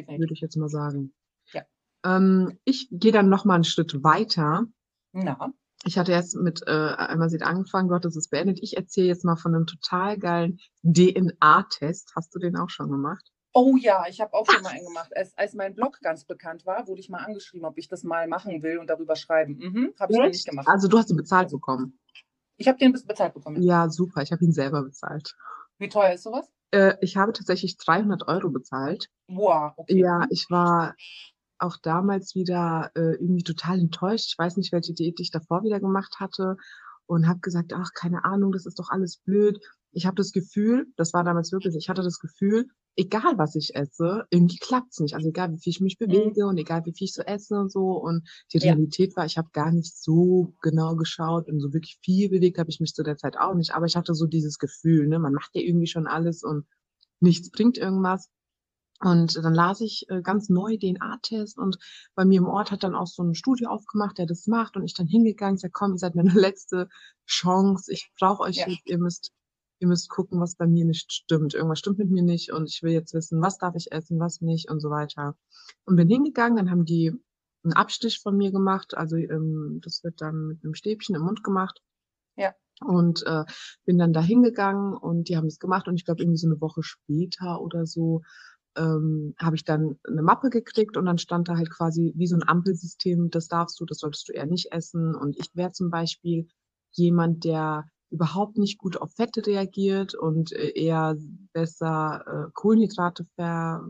Definitiv. 0.03 0.21
würde 0.21 0.33
ich 0.35 0.41
jetzt 0.41 0.57
mal 0.57 0.69
sagen. 0.69 1.13
Ja. 1.53 1.63
Ähm, 2.05 2.59
ich 2.65 2.89
gehe 2.91 3.13
dann 3.13 3.29
noch 3.29 3.45
mal 3.45 3.55
einen 3.55 3.65
Schritt 3.65 4.03
weiter. 4.03 4.65
Na, 5.13 5.53
Ich 5.85 5.99
hatte 5.99 6.13
erst 6.13 6.37
mit 6.37 6.63
äh, 6.67 6.71
einmal 6.71 7.31
sieht 7.31 7.43
angefangen, 7.43 7.89
du 7.89 7.95
hattest 7.95 8.17
es 8.17 8.29
beendet. 8.29 8.59
Ich 8.63 8.77
erzähle 8.77 9.09
jetzt 9.09 9.25
mal 9.25 9.37
von 9.37 9.55
einem 9.55 9.67
total 9.67 10.19
geilen 10.19 10.59
DNA-Test. 10.83 12.13
Hast 12.15 12.35
du 12.35 12.39
den 12.39 12.57
auch 12.57 12.71
schon 12.71 12.91
gemacht? 12.91 13.31
Oh 13.53 13.77
ja, 13.77 14.05
ich 14.09 14.21
habe 14.21 14.33
auch 14.35 14.47
schon 14.49 14.63
mal 14.63 14.71
einen 14.71 14.87
gemacht. 14.87 15.11
Als, 15.17 15.37
als 15.37 15.55
mein 15.55 15.75
Blog 15.75 15.99
ganz 16.03 16.25
bekannt 16.25 16.67
war, 16.67 16.87
wurde 16.87 17.01
ich 17.01 17.09
mal 17.09 17.25
angeschrieben, 17.25 17.67
ob 17.67 17.79
ich 17.79 17.89
das 17.89 18.05
mal 18.05 18.29
machen 18.29 18.63
will 18.63 18.79
und 18.79 18.87
darüber 18.89 19.17
schreiben. 19.17 19.57
Mhm, 19.59 19.95
habe 19.99 20.13
ich 20.13 20.19
noch 20.19 20.27
nicht 20.27 20.47
gemacht. 20.47 20.69
Also 20.69 20.87
du 20.87 20.97
hast 20.99 21.11
ihn 21.11 21.17
bezahlt 21.17 21.51
bekommen. 21.51 21.99
Ich 22.57 22.69
habe 22.69 22.79
den 22.79 22.93
bis 22.93 23.05
bezahlt 23.05 23.35
bekommen. 23.35 23.61
Ja, 23.63 23.89
super. 23.89 24.23
Ich 24.23 24.31
habe 24.31 24.45
ihn 24.45 24.53
selber 24.53 24.83
bezahlt. 24.85 25.35
Wie 25.79 25.89
teuer 25.89 26.13
ist 26.13 26.23
sowas? 26.23 26.49
Äh, 26.71 26.95
ich 27.01 27.17
habe 27.17 27.33
tatsächlich 27.33 27.77
300 27.77 28.29
Euro 28.29 28.51
bezahlt. 28.51 29.09
Wow, 29.29 29.73
okay. 29.77 30.01
Ja, 30.01 30.27
ich 30.31 30.47
war 30.51 30.95
auch 31.59 31.77
damals 31.77 32.35
wieder 32.35 32.91
äh, 32.95 33.15
irgendwie 33.15 33.43
total 33.43 33.81
enttäuscht. 33.81 34.33
Ich 34.33 34.39
weiß 34.39 34.57
nicht, 34.57 34.73
welche 34.73 34.95
Diät 34.95 35.21
ich 35.21 35.31
davor 35.31 35.63
wieder 35.63 35.81
gemacht 35.81 36.17
hatte 36.19 36.57
und 37.07 37.29
habe 37.29 37.41
gesagt, 37.41 37.73
ach, 37.75 37.91
keine 37.95 38.25
Ahnung, 38.25 38.53
das 38.53 38.67
ist 38.67 38.79
doch 38.79 38.91
alles 38.91 39.19
blöd. 39.19 39.61
Ich 39.93 40.07
habe 40.07 40.17
das 40.17 40.33
Gefühl, 40.33 40.87
das 40.97 41.13
war 41.13 41.25
damals 41.25 41.53
wirklich, 41.53 41.75
ich 41.77 41.89
hatte 41.89 42.03
das 42.03 42.19
Gefühl, 42.19 42.69
egal 42.97 43.39
was 43.39 43.55
ich 43.57 43.75
esse, 43.75 44.25
irgendwie 44.31 44.59
klappt's 44.59 45.01
nicht. 45.01 45.15
Also 45.15 45.29
egal, 45.29 45.53
wie 45.53 45.59
viel 45.61 45.71
ich 45.71 45.81
mich 45.81 45.99
bewege 45.99 46.47
und 46.47 46.59
egal, 46.59 46.85
wie 46.87 46.93
viel 46.95 47.07
ich 47.07 47.15
so 47.15 47.23
esse 47.23 47.59
und 47.59 47.73
so. 47.73 47.93
Und 47.93 48.29
die 48.53 48.59
Ja. 48.59 48.65
Realität 48.67 49.17
war, 49.17 49.27
ich 49.27 49.39
habe 49.39 49.49
gar 49.53 49.73
nicht 49.73 49.97
so 49.97 50.55
genau 50.63 50.97
geschaut 50.97 51.49
und 51.49 51.61
so 51.61 51.73
wirklich 51.73 51.99
viel 52.03 52.29
bewegt 52.31 52.59
habe 52.59 52.71
ich 52.71 52.81
mich 52.81 52.95
zu 52.95 53.03
der 53.03 53.17
Zeit 53.17 53.37
auch 53.39 53.55
nicht. 53.55 53.75
Aber 53.75 53.87
ich 53.87 53.97
hatte 53.97 54.15
so 54.15 54.27
dieses 54.27 54.59
Gefühl, 54.59 55.09
ne, 55.09 55.19
man 55.19 55.33
macht 55.35 55.51
ja 55.55 55.63
irgendwie 55.63 55.87
schon 55.87 56.07
alles 56.07 56.43
und 56.43 56.67
nichts 57.21 57.51
bringt 57.51 57.79
irgendwas. 57.79 58.29
Und 59.03 59.37
dann 59.37 59.55
las 59.55 59.81
ich 59.81 60.07
äh, 60.11 60.21
ganz 60.23 60.51
neu 60.51 60.77
DNA-Test 60.79 61.59
und 61.59 61.79
bei 62.15 62.25
mir 62.27 62.39
im 62.39 62.47
Ort 62.49 62.71
hat 62.71 62.83
dann 62.83 62.95
auch 62.95 63.07
so 63.07 63.23
ein 63.23 63.35
Studio 63.35 63.71
aufgemacht, 63.71 64.19
der 64.19 64.27
das 64.27 64.47
macht 64.47 64.77
und 64.77 64.85
ich 64.85 64.95
dann 64.95 65.07
hingegangen, 65.07 65.55
ich 65.57 65.63
sag, 65.63 65.73
komm, 65.73 65.93
ihr 65.95 65.99
seid 65.99 66.15
meine 66.15 66.33
letzte 66.35 66.89
Chance, 67.27 67.93
ich 67.93 68.11
brauche 68.19 68.43
euch 68.43 68.57
Ja. 68.59 68.67
jetzt, 68.67 68.87
ihr 68.87 68.99
müsst, 68.99 69.33
ihr 69.81 69.89
müsst 69.89 70.09
gucken, 70.09 70.41
was 70.41 70.55
bei 70.55 70.67
mir 70.67 70.85
nicht 70.85 71.13
stimmt. 71.13 71.55
Irgendwas 71.55 71.79
stimmt 71.79 71.99
mit 71.99 72.11
mir 72.11 72.23
nicht 72.23 72.53
und 72.53 72.69
ich 72.69 72.83
will 72.83 72.93
jetzt 72.93 73.15
wissen, 73.15 73.41
was 73.41 73.59
darf 73.59 73.75
ich 73.75 73.91
essen, 73.91 74.21
was 74.21 74.41
nicht 74.41 74.71
und 74.71 74.81
so 74.81 74.91
weiter. 74.91 75.37
Und 75.85 75.97
bin 75.97 76.09
hingegangen, 76.09 76.57
dann 76.57 76.71
haben 76.71 76.85
die 76.85 77.13
einen 77.65 77.73
Abstich 77.73 78.21
von 78.21 78.37
mir 78.37 78.53
gemacht, 78.53 78.97
also 78.97 79.17
ähm, 79.17 79.81
das 79.83 80.05
wird 80.05 80.21
dann 80.21 80.47
mit 80.47 80.65
einem 80.65 80.75
Stäbchen 80.75 81.15
im 81.15 81.23
Mund 81.23 81.43
gemacht. 81.43 81.83
Ja. 82.37 82.55
Und 82.83 83.27
äh, 83.27 83.45
bin 83.85 83.99
dann 83.99 84.13
da 84.13 84.23
hingegangen 84.23 84.95
und 84.95 85.29
die 85.29 85.37
haben 85.37 85.47
es 85.47 85.59
gemacht 85.59 85.89
und 85.89 85.97
ich 85.97 86.05
glaube 86.05 86.23
irgendwie 86.23 86.39
so 86.39 86.47
eine 86.47 86.61
Woche 86.61 86.83
später 86.83 87.61
oder 87.61 87.85
so 87.85 88.23
ähm, 88.77 89.35
habe 89.39 89.57
ich 89.57 89.65
dann 89.65 89.99
eine 90.07 90.23
Mappe 90.23 90.51
gekriegt 90.51 90.97
und 90.97 91.07
dann 91.07 91.19
stand 91.19 91.49
da 91.49 91.57
halt 91.57 91.71
quasi 91.71 92.13
wie 92.17 92.27
so 92.27 92.37
ein 92.37 92.47
Ampelsystem, 92.47 93.31
das 93.31 93.49
darfst 93.49 93.81
du, 93.81 93.85
das 93.85 93.99
solltest 93.99 94.29
du 94.29 94.33
eher 94.33 94.47
nicht 94.47 94.73
essen. 94.73 95.15
Und 95.15 95.37
ich 95.39 95.55
wäre 95.55 95.73
zum 95.73 95.91
Beispiel 95.91 96.49
jemand, 96.93 97.45
der 97.45 97.87
überhaupt 98.11 98.59
nicht 98.59 98.79
gut 98.79 98.97
auf 99.01 99.13
Fette 99.15 99.47
reagiert 99.47 100.15
und 100.15 100.53
äh, 100.53 100.71
eher 100.71 101.17
besser 101.53 102.25
äh, 102.49 102.51
Kohlenhydrate 102.55 103.27
ver 103.37 103.83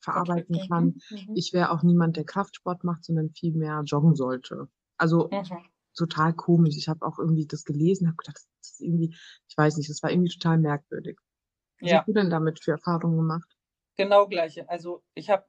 verarbeiten 0.00 0.60
kann. 0.68 0.96
Mhm. 1.10 1.34
Ich 1.34 1.52
wäre 1.54 1.70
auch 1.70 1.82
niemand, 1.82 2.16
der 2.18 2.24
Kraftsport 2.24 2.84
macht, 2.84 3.04
sondern 3.04 3.30
viel 3.30 3.54
mehr 3.54 3.82
joggen 3.86 4.14
sollte. 4.14 4.68
Also 4.98 5.32
Mhm. 5.32 5.74
total 5.96 6.34
komisch. 6.34 6.76
Ich 6.76 6.88
habe 6.88 7.06
auch 7.06 7.18
irgendwie 7.18 7.46
das 7.46 7.64
gelesen, 7.64 8.08
habe 8.08 8.16
gedacht, 8.16 8.36
das 8.36 8.70
ist 8.72 8.80
irgendwie, 8.82 9.16
ich 9.48 9.56
weiß 9.56 9.76
nicht, 9.78 9.88
das 9.90 10.02
war 10.02 10.10
irgendwie 10.10 10.32
total 10.36 10.58
merkwürdig. 10.58 11.18
Was 11.80 11.90
Ja. 11.90 12.00
hast 12.00 12.08
du 12.08 12.12
denn 12.14 12.30
damit 12.30 12.62
für 12.62 12.72
Erfahrungen 12.72 13.16
gemacht? 13.18 13.56
Genau 13.96 14.26
gleiche. 14.26 14.68
Also 14.68 15.04
ich 15.14 15.30
habe 15.30 15.46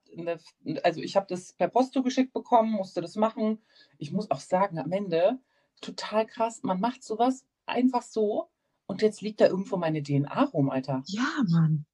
also 0.84 1.02
ich 1.02 1.16
habe 1.16 1.26
das 1.28 1.54
per 1.54 1.68
Post 1.68 1.94
zugeschickt 1.94 2.32
bekommen, 2.32 2.72
musste 2.72 3.02
das 3.02 3.16
machen. 3.16 3.64
Ich 3.98 4.12
muss 4.12 4.30
auch 4.30 4.40
sagen, 4.40 4.78
am 4.78 4.92
Ende 4.92 5.40
total 5.82 6.28
krass, 6.28 6.62
man 6.64 6.80
macht 6.80 7.04
sowas 7.04 7.44
einfach 7.66 8.02
so 8.02 8.50
und 8.88 9.02
jetzt 9.02 9.22
liegt 9.22 9.42
da 9.42 9.48
irgendwo 9.48 9.78
meine 9.78 10.04
DNA 10.04 10.44
rum, 10.46 10.70
Alter. 10.70 11.04
Ja, 11.08 11.44
Mann. 11.50 11.86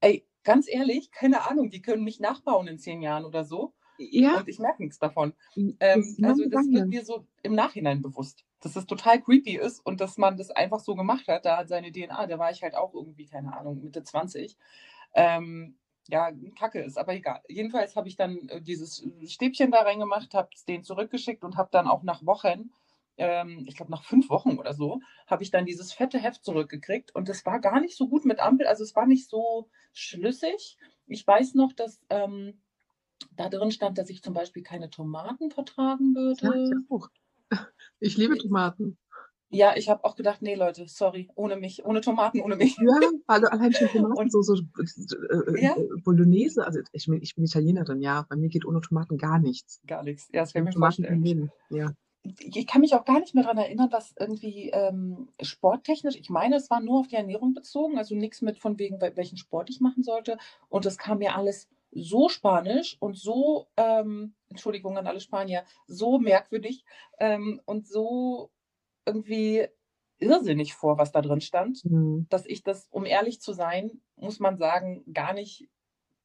Ey, 0.00 0.26
ganz 0.44 0.66
ehrlich, 0.68 1.10
keine 1.10 1.48
Ahnung, 1.48 1.70
die 1.70 1.82
können 1.82 2.04
mich 2.04 2.20
nachbauen 2.20 2.68
in 2.68 2.78
zehn 2.78 3.02
Jahren 3.02 3.24
oder 3.24 3.44
so 3.44 3.74
Ja, 3.98 4.38
und 4.38 4.48
ich 4.48 4.58
merke 4.58 4.82
nichts 4.82 4.98
davon. 4.98 5.34
das 5.54 5.76
Ähm, 5.80 6.18
also 6.22 6.44
das 6.48 6.70
wird 6.70 6.88
mir 6.88 7.04
so 7.04 7.26
im 7.42 7.54
Nachhinein 7.54 8.00
bewusst, 8.00 8.44
dass 8.60 8.76
es 8.76 8.86
total 8.86 9.20
creepy 9.20 9.56
ist 9.56 9.84
und 9.84 10.00
dass 10.00 10.16
man 10.16 10.36
das 10.36 10.50
einfach 10.50 10.80
so 10.80 10.94
gemacht 10.94 11.28
hat. 11.28 11.44
Da 11.44 11.58
hat 11.58 11.68
seine 11.68 11.92
DNA, 11.92 12.26
da 12.26 12.38
war 12.38 12.50
ich 12.50 12.62
halt 12.62 12.74
auch 12.74 12.94
irgendwie, 12.94 13.26
keine 13.26 13.56
Ahnung, 13.56 13.82
Mitte 13.82 14.02
20. 14.02 14.56
Ähm, 15.14 15.76
ja, 16.08 16.30
Kacke 16.58 16.80
ist, 16.80 16.98
aber 16.98 17.14
egal. 17.14 17.42
Jedenfalls 17.48 17.94
habe 17.94 18.08
ich 18.08 18.16
dann 18.16 18.48
äh, 18.48 18.60
dieses 18.60 19.06
Stäbchen 19.26 19.70
da 19.70 19.82
reingemacht, 19.82 20.34
habe 20.34 20.48
es 20.54 20.64
denen 20.64 20.82
zurückgeschickt 20.82 21.44
und 21.44 21.56
habe 21.56 21.68
dann 21.70 21.86
auch 21.86 22.02
nach 22.02 22.24
Wochen, 22.24 22.72
ähm, 23.20 23.64
ich 23.68 23.76
glaube 23.76 23.90
nach 23.92 24.02
fünf 24.02 24.30
Wochen 24.30 24.58
oder 24.58 24.72
so, 24.74 25.00
habe 25.26 25.42
ich 25.42 25.50
dann 25.50 25.66
dieses 25.66 25.92
fette 25.92 26.18
Heft 26.18 26.42
zurückgekriegt 26.44 27.14
und 27.14 27.28
es 27.28 27.44
war 27.46 27.60
gar 27.60 27.80
nicht 27.80 27.96
so 27.96 28.08
gut 28.08 28.24
mit 28.24 28.40
Ampel, 28.40 28.66
also 28.66 28.82
es 28.82 28.96
war 28.96 29.06
nicht 29.06 29.28
so 29.28 29.68
schlüssig. 29.92 30.78
Ich 31.06 31.26
weiß 31.26 31.54
noch, 31.54 31.72
dass 31.72 32.00
ähm, 32.08 32.60
da 33.36 33.48
drin 33.48 33.70
stand, 33.70 33.98
dass 33.98 34.08
ich 34.10 34.22
zum 34.22 34.34
Beispiel 34.34 34.62
keine 34.62 34.88
Tomaten 34.90 35.50
vertragen 35.50 36.14
Ja, 36.14 36.22
würde. 36.48 36.82
auch. 36.88 37.08
Ich 38.00 38.16
liebe 38.16 38.38
Tomaten. 38.38 38.96
Ja, 39.52 39.76
ich 39.76 39.88
habe 39.88 40.04
auch 40.04 40.14
gedacht, 40.14 40.42
nee, 40.42 40.54
Leute, 40.54 40.86
sorry, 40.86 41.28
ohne 41.34 41.56
mich, 41.56 41.84
ohne 41.84 42.00
Tomaten, 42.00 42.40
ohne 42.40 42.54
mich. 42.56 42.78
Ja, 42.78 43.10
also 43.26 43.48
allein 43.48 43.74
schon 43.74 43.88
Tomaten, 43.88 44.12
Und- 44.18 44.32
so, 44.32 44.40
so 44.42 44.54
äh, 44.54 45.62
Ja. 45.62 45.76
äh, 45.76 45.88
Bolognese, 46.04 46.64
also 46.64 46.80
ich 46.92 47.06
bin, 47.06 47.20
ich 47.20 47.34
bin 47.34 47.44
Italienerin, 47.44 48.00
ja, 48.00 48.24
bei 48.28 48.36
mir 48.36 48.48
geht 48.48 48.64
ohne 48.64 48.80
Tomaten 48.80 49.18
gar 49.18 49.38
nichts. 49.40 49.80
Gar 49.86 50.04
nichts. 50.04 50.28
Ja, 50.32 50.40
das 50.42 50.50
ich 50.50 50.54
mir 50.62 50.70
Tomaten 50.70 51.02
vorstellen. 51.04 51.50
Ja. 51.70 51.92
Ich 52.22 52.66
kann 52.66 52.82
mich 52.82 52.94
auch 52.94 53.04
gar 53.04 53.18
nicht 53.20 53.34
mehr 53.34 53.44
daran 53.44 53.58
erinnern, 53.58 53.88
was 53.92 54.14
irgendwie 54.18 54.70
ähm, 54.70 55.30
sporttechnisch, 55.40 56.16
ich 56.16 56.28
meine, 56.28 56.56
es 56.56 56.70
war 56.70 56.80
nur 56.80 57.00
auf 57.00 57.08
die 57.08 57.16
Ernährung 57.16 57.54
bezogen, 57.54 57.96
also 57.98 58.14
nichts 58.14 58.42
mit 58.42 58.58
von 58.58 58.78
wegen, 58.78 58.98
wel- 59.00 59.16
welchen 59.16 59.38
Sport 59.38 59.70
ich 59.70 59.80
machen 59.80 60.02
sollte. 60.02 60.36
Und 60.68 60.84
es 60.86 60.98
kam 60.98 61.18
mir 61.18 61.34
alles 61.34 61.68
so 61.92 62.28
spanisch 62.28 62.96
und 63.00 63.16
so, 63.16 63.68
ähm, 63.76 64.34
Entschuldigung 64.48 64.98
an 64.98 65.06
alle 65.06 65.20
Spanier, 65.20 65.64
so 65.86 66.18
merkwürdig 66.18 66.84
ähm, 67.18 67.60
und 67.64 67.88
so 67.88 68.50
irgendwie 69.06 69.68
irrsinnig 70.18 70.74
vor, 70.74 70.98
was 70.98 71.12
da 71.12 71.22
drin 71.22 71.40
stand, 71.40 71.84
Hm. 71.84 72.26
dass 72.28 72.46
ich 72.46 72.62
das, 72.62 72.88
um 72.90 73.06
ehrlich 73.06 73.40
zu 73.40 73.52
sein, 73.52 74.02
muss 74.16 74.40
man 74.40 74.58
sagen, 74.58 75.04
gar 75.12 75.32
nicht 75.32 75.68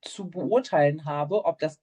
zu 0.01 0.29
beurteilen 0.29 1.05
habe, 1.05 1.45
ob 1.45 1.60
das 1.60 1.81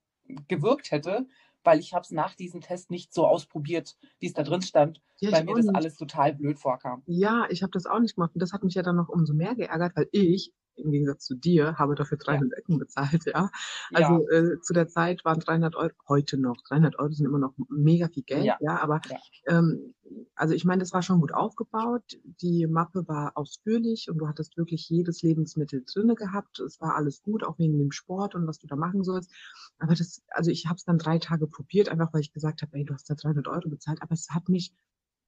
gewirkt 0.48 0.90
hätte, 0.90 1.26
weil 1.64 1.78
ich 1.80 1.94
habe 1.94 2.02
es 2.02 2.10
nach 2.10 2.34
diesem 2.34 2.60
Test 2.60 2.90
nicht 2.90 3.12
so 3.14 3.26
ausprobiert, 3.26 3.96
wie 4.18 4.26
es 4.26 4.32
da 4.34 4.42
drin 4.42 4.62
stand, 4.62 5.00
Ja, 5.20 5.32
weil 5.32 5.44
mir 5.44 5.54
das 5.54 5.66
nicht. 5.66 5.76
alles 5.76 5.96
total 5.96 6.34
blöd 6.34 6.58
vorkam. 6.58 7.02
Ja, 7.06 7.46
ich 7.50 7.62
habe 7.62 7.70
das 7.72 7.86
auch 7.86 7.98
nicht 8.00 8.14
gemacht. 8.16 8.32
Und 8.34 8.40
das 8.40 8.52
hat 8.52 8.62
mich 8.64 8.74
ja 8.74 8.82
dann 8.82 8.96
noch 8.96 9.08
umso 9.08 9.34
mehr 9.34 9.54
geärgert, 9.54 9.92
weil 9.96 10.08
ich 10.12 10.52
im 10.76 10.90
Gegensatz 10.90 11.24
zu 11.24 11.34
dir, 11.34 11.76
habe 11.78 11.94
dafür 11.94 12.18
300 12.18 12.50
ja. 12.50 12.58
Ecken 12.58 12.78
bezahlt, 12.78 13.24
ja. 13.26 13.50
Also 13.92 14.26
ja. 14.30 14.38
Äh, 14.38 14.60
zu 14.60 14.72
der 14.72 14.88
Zeit 14.88 15.24
waren 15.24 15.40
300 15.40 15.76
Euro, 15.76 15.92
heute 16.08 16.38
noch, 16.38 16.56
300 16.68 16.98
Euro 16.98 17.12
sind 17.12 17.26
immer 17.26 17.38
noch 17.38 17.54
mega 17.68 18.08
viel 18.08 18.22
Geld, 18.22 18.44
ja, 18.44 18.56
ja 18.60 18.80
aber 18.80 19.00
ähm, 19.46 19.94
also 20.34 20.54
ich 20.54 20.64
meine, 20.64 20.80
das 20.80 20.92
war 20.92 21.02
schon 21.02 21.20
gut 21.20 21.32
aufgebaut. 21.32 22.18
Die 22.40 22.66
Mappe 22.66 23.06
war 23.06 23.32
ausführlich 23.36 24.08
und 24.10 24.18
du 24.18 24.28
hattest 24.28 24.56
wirklich 24.56 24.88
jedes 24.88 25.22
Lebensmittel 25.22 25.84
drinne 25.84 26.14
gehabt. 26.14 26.60
Es 26.60 26.80
war 26.80 26.96
alles 26.96 27.22
gut, 27.22 27.44
auch 27.44 27.58
wegen 27.58 27.78
dem 27.78 27.92
Sport 27.92 28.34
und 28.34 28.46
was 28.46 28.58
du 28.58 28.66
da 28.66 28.76
machen 28.76 29.04
sollst. 29.04 29.30
Aber 29.78 29.94
das, 29.94 30.22
also 30.28 30.50
ich 30.50 30.66
habe 30.66 30.76
es 30.76 30.84
dann 30.84 30.98
drei 30.98 31.18
Tage 31.18 31.46
probiert, 31.46 31.88
einfach 31.88 32.12
weil 32.12 32.20
ich 32.20 32.32
gesagt 32.32 32.62
habe, 32.62 32.76
ey, 32.76 32.84
du 32.84 32.94
hast 32.94 33.08
da 33.08 33.14
300 33.14 33.48
Euro 33.48 33.68
bezahlt. 33.68 34.02
Aber 34.02 34.12
es 34.12 34.28
hat 34.30 34.48
mich 34.48 34.74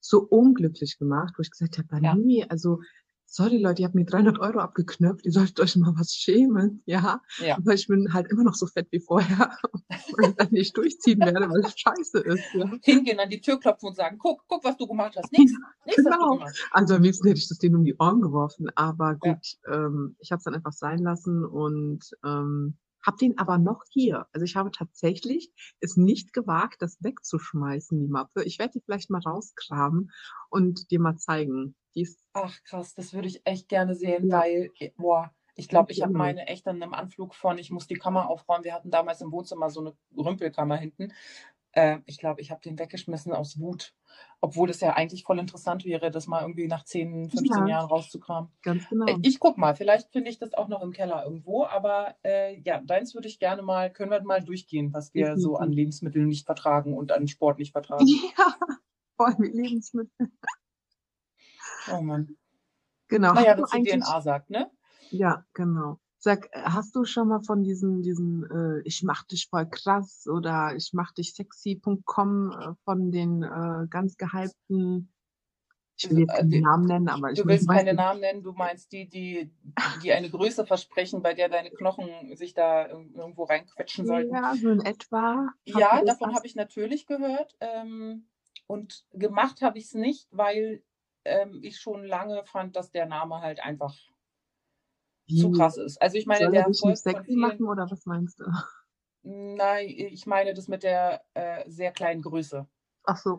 so 0.00 0.20
unglücklich 0.20 0.98
gemacht, 0.98 1.34
wo 1.36 1.42
ich 1.42 1.50
gesagt 1.50 1.78
habe, 1.78 2.02
ja. 2.02 2.14
nee, 2.14 2.44
also 2.48 2.80
sorry 3.26 3.58
Leute, 3.58 3.82
ihr 3.82 3.86
habt 3.86 3.94
mir 3.94 4.04
300 4.04 4.38
Euro 4.38 4.60
abgeknöpft, 4.60 5.24
ihr 5.26 5.32
solltet 5.32 5.60
euch 5.60 5.76
mal 5.76 5.94
was 5.96 6.14
schämen, 6.14 6.82
ja. 6.86 7.20
ja. 7.38 7.56
Aber 7.56 7.74
ich 7.74 7.86
bin 7.86 8.12
halt 8.12 8.30
immer 8.30 8.44
noch 8.44 8.54
so 8.54 8.66
fett 8.66 8.88
wie 8.90 9.00
vorher 9.00 9.56
und 10.16 10.28
ich 10.28 10.34
dann 10.36 10.50
nicht 10.50 10.76
durchziehen 10.76 11.20
werde, 11.20 11.48
weil 11.50 11.60
es 11.60 11.74
scheiße 11.78 12.20
ist. 12.20 12.44
Ja. 12.54 12.70
Hingehen, 12.82 13.18
an 13.18 13.30
die 13.30 13.40
Tür 13.40 13.58
klopfen 13.58 13.88
und 13.88 13.96
sagen, 13.96 14.18
guck, 14.18 14.44
guck, 14.48 14.64
was 14.64 14.76
du 14.76 14.86
gemacht 14.86 15.16
hast. 15.16 15.32
Nichts, 15.32 15.52
nichts 15.84 16.04
genau. 16.04 16.44
Also 16.70 16.94
am 16.94 17.02
liebsten 17.02 17.28
hätte 17.28 17.38
ich 17.38 17.48
das 17.48 17.58
denen 17.58 17.76
um 17.76 17.84
die 17.84 17.96
Ohren 17.98 18.20
geworfen, 18.20 18.68
aber 18.74 19.16
gut, 19.16 19.58
ja. 19.66 19.86
ähm, 19.86 20.16
ich 20.20 20.30
habe 20.30 20.38
es 20.38 20.44
dann 20.44 20.54
einfach 20.54 20.72
sein 20.72 20.98
lassen 20.98 21.44
und 21.44 22.10
ähm, 22.24 22.76
habe 23.04 23.16
den 23.18 23.38
aber 23.38 23.58
noch 23.58 23.82
hier. 23.90 24.26
Also 24.32 24.44
ich 24.44 24.56
habe 24.56 24.70
tatsächlich 24.70 25.52
es 25.80 25.96
nicht 25.96 26.32
gewagt, 26.32 26.82
das 26.82 26.96
wegzuschmeißen, 27.02 27.98
die 28.00 28.08
Mappe. 28.08 28.44
Ich 28.44 28.58
werde 28.58 28.72
die 28.72 28.80
vielleicht 28.80 29.10
mal 29.10 29.20
rausgraben 29.20 30.10
und 30.50 30.90
dir 30.90 31.00
mal 31.00 31.16
zeigen. 31.16 31.76
Ach 32.32 32.56
krass, 32.64 32.94
das 32.94 33.12
würde 33.12 33.28
ich 33.28 33.42
echt 33.44 33.68
gerne 33.68 33.94
sehen, 33.94 34.28
ja. 34.28 34.40
weil, 34.40 34.70
äh, 34.78 34.90
boah, 34.96 35.32
ich 35.56 35.68
glaube, 35.68 35.92
ich 35.92 36.02
habe 36.02 36.12
meine 36.12 36.48
echt 36.48 36.66
an 36.66 36.82
einem 36.82 36.94
Anflug 36.94 37.34
von, 37.34 37.58
ich 37.58 37.70
muss 37.70 37.86
die 37.86 37.94
Kammer 37.94 38.28
aufräumen. 38.28 38.64
Wir 38.64 38.74
hatten 38.74 38.90
damals 38.90 39.20
im 39.20 39.30
Wohnzimmer 39.30 39.70
so 39.70 39.80
eine 39.80 39.96
Rümpelkammer 40.16 40.76
hinten. 40.76 41.12
Äh, 41.74 41.98
ich 42.06 42.18
glaube, 42.18 42.40
ich 42.40 42.50
habe 42.50 42.60
den 42.60 42.78
weggeschmissen 42.78 43.32
aus 43.32 43.58
Wut. 43.58 43.94
Obwohl 44.40 44.70
es 44.70 44.80
ja 44.80 44.92
eigentlich 44.92 45.24
voll 45.24 45.38
interessant 45.38 45.84
wäre, 45.84 46.10
das 46.10 46.26
mal 46.26 46.42
irgendwie 46.42 46.68
nach 46.68 46.84
10, 46.84 47.30
15 47.30 47.46
ja. 47.46 47.66
Jahren 47.66 47.88
rauszukramen. 47.88 48.50
Ganz 48.62 48.88
genau. 48.88 49.06
Äh, 49.06 49.18
ich 49.22 49.40
guck 49.40 49.58
mal, 49.58 49.74
vielleicht 49.74 50.12
finde 50.12 50.30
ich 50.30 50.38
das 50.38 50.54
auch 50.54 50.68
noch 50.68 50.82
im 50.82 50.92
Keller 50.92 51.24
irgendwo. 51.24 51.64
Aber 51.64 52.14
äh, 52.24 52.60
ja, 52.60 52.80
deins 52.80 53.14
würde 53.14 53.28
ich 53.28 53.38
gerne 53.38 53.62
mal, 53.62 53.92
können 53.92 54.10
wir 54.10 54.22
mal 54.22 54.42
durchgehen, 54.42 54.92
was 54.92 55.14
wir 55.14 55.32
mhm. 55.32 55.38
so 55.38 55.56
an 55.56 55.72
Lebensmitteln 55.72 56.28
nicht 56.28 56.46
vertragen 56.46 56.96
und 56.96 57.10
an 57.10 57.26
Sport 57.26 57.58
nicht 57.58 57.72
vertragen. 57.72 58.06
Ja, 58.06 58.54
vor 59.16 59.28
allem 59.28 59.42
Lebensmittel. 59.42 60.30
Oh 61.92 62.00
Mann. 62.00 62.36
Genau. 63.08 63.34
Naja, 63.34 63.58
was 63.58 63.70
die 63.70 63.82
DNA 63.82 64.20
sagt, 64.20 64.50
ne? 64.50 64.70
Ja, 65.10 65.44
genau. 65.52 65.98
Sag, 66.24 66.48
hast 66.54 66.96
du 66.96 67.04
schon 67.04 67.28
mal 67.28 67.42
von 67.42 67.62
diesen, 67.62 68.00
diesen 68.00 68.50
äh, 68.50 68.80
ich 68.88 69.02
mach 69.02 69.24
dich 69.24 69.46
voll 69.46 69.68
krass 69.68 70.26
oder 70.26 70.74
ich 70.74 70.94
mach 70.94 71.12
dich 71.12 71.34
sexy.com 71.34 72.50
äh, 72.50 72.72
von 72.82 73.12
den 73.12 73.42
äh, 73.42 73.86
ganz 73.90 74.16
gehypten, 74.16 75.12
ich 75.98 76.08
will 76.08 76.20
jetzt 76.20 76.32
äh, 76.32 76.36
keine 76.38 76.60
Namen 76.62 76.86
nennen, 76.86 77.08
aber 77.10 77.30
ich 77.30 77.38
Du 77.38 77.46
willst 77.46 77.68
keine 77.68 77.92
Namen 77.92 78.20
nennen, 78.20 78.42
du 78.42 78.52
meinst 78.52 78.90
die, 78.92 79.06
die, 79.06 79.52
die 80.02 80.12
eine 80.14 80.30
Größe 80.30 80.64
versprechen, 80.64 81.20
bei 81.20 81.34
der 81.34 81.50
deine 81.50 81.70
Knochen 81.70 82.34
sich 82.36 82.54
da 82.54 82.88
irgendwo 82.88 83.44
reinquetschen 83.44 84.06
sollten. 84.06 84.34
Ja, 84.34 84.54
so 84.56 84.70
in 84.70 84.80
etwa. 84.80 85.50
Ja, 85.66 86.02
davon 86.06 86.34
habe 86.34 86.46
ich 86.46 86.56
natürlich 86.56 87.06
gehört. 87.06 87.54
Ähm, 87.60 88.28
und 88.66 89.04
gemacht 89.12 89.60
habe 89.60 89.76
ich 89.76 89.84
es 89.84 89.94
nicht, 89.94 90.26
weil 90.30 90.82
ähm, 91.26 91.60
ich 91.62 91.80
schon 91.80 92.02
lange 92.06 92.46
fand, 92.46 92.76
dass 92.76 92.90
der 92.90 93.04
Name 93.04 93.42
halt 93.42 93.62
einfach? 93.62 93.94
Zu 95.28 95.50
krass 95.52 95.76
ist. 95.76 96.00
Also 96.00 96.18
ich 96.18 96.26
meine, 96.26 96.44
Soll 96.44 96.52
der 96.52 96.62
er 96.62 96.68
nicht 96.68 96.98
sexy 96.98 97.24
vielen, 97.24 97.40
machen 97.40 97.66
oder 97.66 97.90
was 97.90 98.06
meinst 98.06 98.40
du? 98.40 98.44
Nein, 99.22 99.86
ich 99.88 100.26
meine 100.26 100.54
das 100.54 100.68
mit 100.68 100.82
der 100.82 101.22
äh, 101.34 101.68
sehr 101.68 101.92
kleinen 101.92 102.22
Größe. 102.22 102.66
Ach 103.04 103.16
so. 103.16 103.38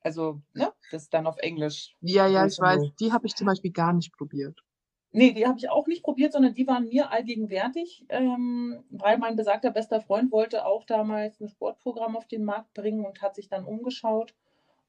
Also, 0.00 0.40
ne, 0.54 0.72
das 0.90 1.02
ist 1.04 1.14
dann 1.14 1.26
auf 1.26 1.38
Englisch. 1.38 1.96
Ja, 2.00 2.26
ja, 2.26 2.46
ich 2.46 2.58
weiß. 2.58 2.94
Die 3.00 3.12
habe 3.12 3.26
ich 3.26 3.34
zum 3.34 3.46
Beispiel 3.46 3.72
gar 3.72 3.92
nicht 3.92 4.12
probiert. 4.12 4.62
Nee, 5.10 5.32
die 5.32 5.46
habe 5.46 5.58
ich 5.58 5.70
auch 5.70 5.86
nicht 5.86 6.02
probiert, 6.02 6.32
sondern 6.32 6.54
die 6.54 6.66
waren 6.66 6.88
mir 6.88 7.10
allgegenwärtig, 7.10 8.04
ähm, 8.10 8.84
weil 8.90 9.16
mein 9.16 9.36
besagter 9.36 9.70
bester 9.70 10.02
Freund 10.02 10.30
wollte 10.30 10.66
auch 10.66 10.84
damals 10.84 11.40
ein 11.40 11.48
Sportprogramm 11.48 12.16
auf 12.16 12.28
den 12.28 12.44
Markt 12.44 12.74
bringen 12.74 13.06
und 13.06 13.22
hat 13.22 13.34
sich 13.34 13.48
dann 13.48 13.64
umgeschaut 13.64 14.34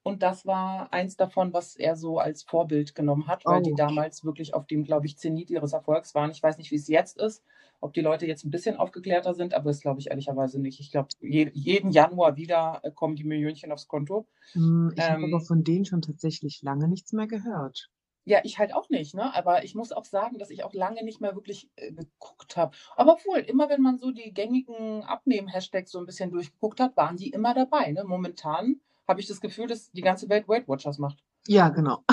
und 0.03 0.23
das 0.23 0.45
war 0.45 0.91
eins 0.93 1.17
davon, 1.17 1.53
was 1.53 1.75
er 1.75 1.95
so 1.95 2.19
als 2.19 2.43
Vorbild 2.43 2.95
genommen 2.95 3.27
hat, 3.27 3.45
weil 3.45 3.59
oh. 3.59 3.63
die 3.63 3.75
damals 3.75 4.23
wirklich 4.23 4.53
auf 4.53 4.65
dem, 4.65 4.83
glaube 4.83 5.05
ich, 5.05 5.17
Zenit 5.17 5.49
ihres 5.49 5.73
Erfolgs 5.73 6.15
waren. 6.15 6.31
Ich 6.31 6.41
weiß 6.41 6.57
nicht, 6.57 6.71
wie 6.71 6.75
es 6.75 6.87
jetzt 6.87 7.17
ist, 7.17 7.43
ob 7.81 7.93
die 7.93 8.01
Leute 8.01 8.25
jetzt 8.25 8.45
ein 8.45 8.51
bisschen 8.51 8.77
aufgeklärter 8.77 9.33
sind, 9.33 9.53
aber 9.53 9.69
das 9.69 9.81
glaube 9.81 9.99
ich 9.99 10.09
ehrlicherweise 10.09 10.59
nicht. 10.59 10.79
Ich 10.79 10.91
glaube, 10.91 11.09
je, 11.19 11.49
jeden 11.53 11.91
Januar 11.91 12.37
wieder 12.37 12.79
äh, 12.83 12.91
kommen 12.91 13.15
die 13.15 13.23
Millionchen 13.23 13.71
aufs 13.71 13.87
Konto. 13.87 14.27
Hm, 14.53 14.93
ich 14.95 15.03
ähm, 15.03 15.11
habe 15.11 15.23
aber 15.25 15.41
von 15.41 15.63
denen 15.63 15.85
schon 15.85 16.01
tatsächlich 16.01 16.61
lange 16.61 16.87
nichts 16.87 17.11
mehr 17.13 17.27
gehört. 17.27 17.89
Ja, 18.25 18.39
ich 18.43 18.59
halt 18.59 18.73
auch 18.75 18.89
nicht, 18.89 19.15
ne? 19.15 19.33
Aber 19.33 19.63
ich 19.63 19.75
muss 19.75 19.91
auch 19.91 20.05
sagen, 20.05 20.37
dass 20.37 20.51
ich 20.51 20.63
auch 20.63 20.73
lange 20.73 21.03
nicht 21.03 21.19
mehr 21.19 21.35
wirklich 21.35 21.69
äh, 21.77 21.91
geguckt 21.91 22.57
habe. 22.57 22.75
Aber 22.95 23.17
wohl, 23.25 23.39
immer 23.39 23.69
wenn 23.69 23.81
man 23.81 23.97
so 23.97 24.11
die 24.11 24.33
gängigen 24.33 25.03
Abnehmen-Hashtags 25.03 25.91
so 25.91 25.99
ein 25.99 26.05
bisschen 26.05 26.29
durchgeguckt 26.29 26.79
hat, 26.79 26.95
waren 26.95 27.17
die 27.17 27.31
immer 27.31 27.53
dabei. 27.53 27.91
Ne? 27.91 28.03
Momentan 28.03 28.81
habe 29.09 29.19
ich 29.19 29.27
das 29.27 29.41
Gefühl, 29.41 29.67
dass 29.67 29.91
die 29.91 30.01
ganze 30.01 30.29
Welt 30.29 30.47
Weight 30.47 30.67
Watchers 30.67 30.99
macht. 30.99 31.21
Ja, 31.47 31.69
genau. 31.69 32.05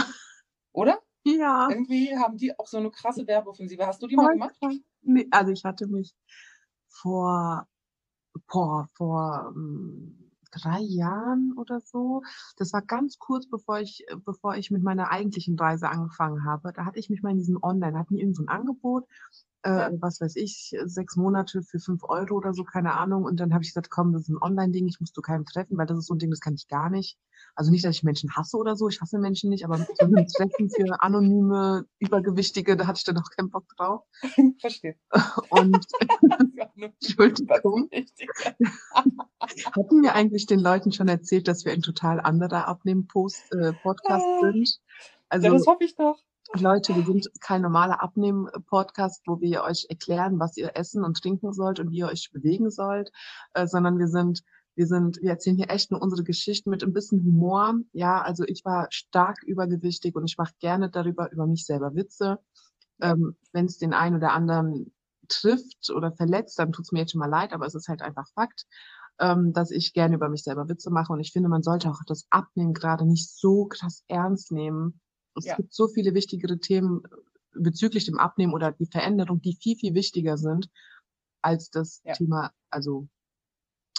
Oder? 0.73 0.99
Ja. 1.25 1.69
Irgendwie 1.71 2.17
haben 2.17 2.39
die 2.39 2.59
auch 2.59 2.67
so 2.67 2.79
eine 2.79 2.91
krasse 2.91 3.27
Werbeoffensive. 3.27 3.87
Hast 3.87 4.03
du 4.03 4.07
die 4.07 4.17
mal 4.17 4.33
gemacht? 4.33 4.57
Nee, 5.03 5.29
also 5.31 5.53
ich 5.53 5.65
hatte 5.65 5.87
mich 5.87 6.15
vor, 6.89 7.69
vor, 8.49 8.89
vor 8.95 9.53
um, 9.55 10.33
drei 10.51 10.81
Jahren 10.81 11.53
oder 11.57 11.81
so. 11.81 12.23
Das 12.57 12.73
war 12.73 12.83
ganz 12.83 13.19
kurz 13.19 13.49
bevor 13.49 13.81
ich, 13.81 14.07
bevor 14.25 14.57
ich 14.57 14.71
mit 14.71 14.83
meiner 14.83 15.11
eigentlichen 15.11 15.59
Reise 15.59 15.89
angefangen 15.89 16.45
habe. 16.45 16.73
Da 16.73 16.85
hatte 16.85 16.99
ich 16.99 17.11
mich 17.11 17.23
mal 17.23 17.31
in 17.31 17.39
diesem 17.39 17.63
Online, 17.63 17.99
hatten 17.99 18.15
die 18.15 18.21
irgend 18.21 18.37
so 18.37 18.43
ein 18.43 18.49
Angebot 18.49 19.05
äh, 19.67 19.91
was 20.01 20.21
weiß 20.21 20.37
ich, 20.37 20.75
sechs 20.85 21.17
Monate 21.17 21.63
für 21.63 21.81
fünf 21.81 22.05
Euro 22.05 22.37
oder 22.37 22.55
so, 22.55 22.63
keine 22.63 22.95
Ahnung. 22.95 23.25
Und 23.25 23.41
dann 23.41 23.53
habe 23.53 23.65
ich 23.65 23.71
gesagt, 23.71 23.91
komm, 23.91 24.13
das 24.13 24.23
ist 24.23 24.29
ein 24.29 24.41
Online-Ding, 24.41 24.87
ich 24.87 25.01
muss 25.01 25.13
zu 25.13 25.23
keinem 25.23 25.45
treffen, 25.45 25.77
weil 25.77 25.87
das 25.87 25.99
ist 25.99 26.07
so 26.07 26.15
ein 26.15 26.19
Ding, 26.19 26.31
das 26.31 26.41
kann 26.41 26.55
ich 26.55 26.69
gar 26.69 26.89
nicht. 26.89 27.19
Also 27.55 27.71
nicht, 27.71 27.85
dass 27.85 27.97
ich 27.97 28.03
Menschen 28.03 28.35
hasse 28.37 28.57
oder 28.57 28.77
so, 28.77 28.89
ich 28.89 29.01
hasse 29.01 29.19
Menschen 29.19 29.51
nicht, 29.51 29.65
aber 29.65 29.79
so 29.79 29.85
ein 29.99 30.27
Treffen 30.29 30.71
für 30.71 31.03
anonyme, 31.03 31.87
übergewichtige, 31.99 32.77
da 32.77 32.87
hatte 32.87 32.99
ich 32.99 33.05
dann 33.05 33.19
auch 33.19 33.31
keinen 33.37 33.51
Bock 33.51 33.67
drauf. 33.77 34.03
Verstehe. 34.61 34.97
Und 35.51 35.85
Entschuldigung. 36.77 37.91
Hatten 39.75 40.03
wir 40.03 40.15
eigentlich 40.15 40.47
den 40.47 40.61
Leuten 40.61 40.93
schon 40.93 41.09
erzählt, 41.09 41.49
dass 41.49 41.65
wir 41.65 41.73
ein 41.73 41.83
total 41.83 42.21
anderer 42.21 42.69
Abnehmen-Podcast 42.69 44.27
äh, 44.27 44.53
sind? 44.53 44.81
Also, 45.29 45.47
ja, 45.47 45.53
das 45.53 45.67
hoffe 45.67 45.85
ich 45.85 45.97
doch. 45.97 46.19
Leute, 46.61 46.95
wir 46.95 47.05
sind 47.05 47.29
kein 47.40 47.62
normaler 47.62 48.03
Abnehmen-Podcast, 48.03 49.23
wo 49.27 49.40
wir 49.40 49.62
euch 49.62 49.87
erklären, 49.88 50.38
was 50.38 50.57
ihr 50.57 50.75
essen 50.75 51.05
und 51.05 51.21
trinken 51.21 51.53
sollt 51.53 51.81
und 51.81 51.90
wie 51.90 51.99
ihr 51.99 52.09
euch 52.09 52.31
bewegen 52.33 52.71
sollt, 52.71 53.11
äh, 53.55 53.66
sondern 53.66 53.99
wir 53.99 54.09
sind, 54.09 54.42
wir 54.75 54.87
sind, 54.87 55.21
wir 55.21 55.31
erzählen 55.31 55.57
hier 55.57 55.71
echt 55.71 55.90
nur 55.90 56.01
unsere 56.01 56.25
Geschichten 56.25 56.71
mit 56.71 56.83
ein 56.83 56.92
bisschen 56.92 57.23
Humor. 57.25 57.75
Ja, 57.92 58.23
also 58.23 58.45
ich 58.45 58.64
war 58.64 58.87
stark 58.90 59.42
übergewichtig 59.45 60.14
und 60.14 60.25
ich 60.25 60.38
mache 60.38 60.55
gerne 60.61 60.90
darüber 60.90 61.31
über 61.31 61.47
mich 61.47 61.66
selber 61.66 61.95
Witze. 61.95 62.38
Ähm, 63.01 63.37
Wenn 63.53 63.66
es 63.66 63.79
den 63.79 63.92
einen 63.92 64.16
oder 64.16 64.33
anderen 64.33 64.95
trifft 65.29 65.90
oder 65.90 66.12
verletzt, 66.12 66.59
dann 66.59 66.73
tut's 66.73 66.92
mir 66.92 67.01
jetzt 67.01 67.12
schon 67.12 67.19
mal 67.19 67.27
leid, 67.31 67.53
aber 67.53 67.66
es 67.66 67.75
ist 67.75 67.88
halt 67.88 68.01
einfach 68.01 68.29
Fakt, 68.35 68.66
ähm, 69.19 69.53
dass 69.53 69.71
ich 69.71 69.92
gerne 69.92 70.14
über 70.14 70.29
mich 70.29 70.45
selber 70.45 70.69
Witze 70.69 70.90
mache 70.90 71.12
und 71.12 71.21
ich 71.21 71.33
finde, 71.33 71.49
man 71.49 71.62
sollte 71.62 71.90
auch 71.90 72.01
das 72.07 72.27
Abnehmen 72.31 72.73
gerade 72.73 73.05
nicht 73.05 73.29
so 73.31 73.66
krass 73.66 74.05
ernst 74.09 74.53
nehmen 74.53 75.01
es 75.37 75.46
ja. 75.46 75.57
gibt 75.57 75.75
so 75.75 75.88
viele 75.88 76.14
wichtigere 76.14 76.59
Themen 76.59 77.03
bezüglich 77.53 78.05
dem 78.05 78.18
Abnehmen 78.18 78.55
oder 78.55 78.72
die 78.72 78.87
Veränderung, 78.87 79.40
die 79.40 79.57
viel, 79.61 79.77
viel 79.77 79.94
wichtiger 79.94 80.37
sind 80.37 80.68
als 81.42 81.70
das 81.70 82.03
ja. 82.05 82.12
Thema, 82.12 82.53
also 82.70 83.09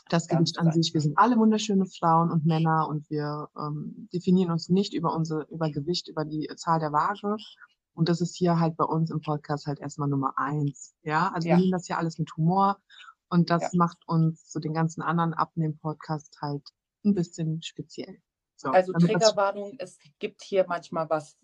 das 0.09 0.27
Ganz 0.27 0.53
Gewicht 0.53 0.59
an 0.59 0.71
sich. 0.71 0.93
Wir 0.93 1.01
sind 1.01 1.17
alle 1.17 1.37
wunderschöne 1.37 1.85
Frauen 1.85 2.31
und 2.31 2.45
Männer 2.45 2.87
und 2.87 3.09
wir 3.09 3.49
ähm, 3.57 4.07
definieren 4.13 4.51
uns 4.51 4.69
nicht 4.69 4.93
über 4.93 5.13
unsere, 5.15 5.43
über 5.49 5.69
Gewicht, 5.69 6.07
über 6.07 6.23
die 6.23 6.49
Zahl 6.55 6.79
der 6.79 6.91
Waage. 6.91 7.35
Und 7.93 8.09
das 8.09 8.21
ist 8.21 8.35
hier 8.35 8.59
halt 8.59 8.77
bei 8.77 8.85
uns 8.85 9.09
im 9.09 9.21
Podcast 9.21 9.65
halt 9.65 9.79
erstmal 9.79 10.07
Nummer 10.07 10.33
eins. 10.37 10.93
Ja, 11.01 11.31
also 11.33 11.47
ja. 11.47 11.55
wir 11.55 11.61
nehmen 11.61 11.71
das 11.71 11.87
hier 11.87 11.97
alles 11.97 12.19
mit 12.19 12.35
Humor 12.37 12.79
und 13.29 13.49
das 13.49 13.63
ja. 13.63 13.69
macht 13.73 13.97
uns 14.07 14.51
so 14.51 14.59
den 14.59 14.73
ganzen 14.73 15.01
anderen 15.01 15.33
Abnehmen-Podcast 15.33 16.37
halt 16.41 16.63
ein 17.03 17.13
bisschen 17.13 17.61
speziell. 17.61 18.21
So, 18.57 18.71
also 18.71 18.91
Triggerwarnung, 18.93 19.75
es 19.77 19.99
gibt 20.17 20.41
hier 20.41 20.65
manchmal 20.67 21.09
was, 21.11 21.37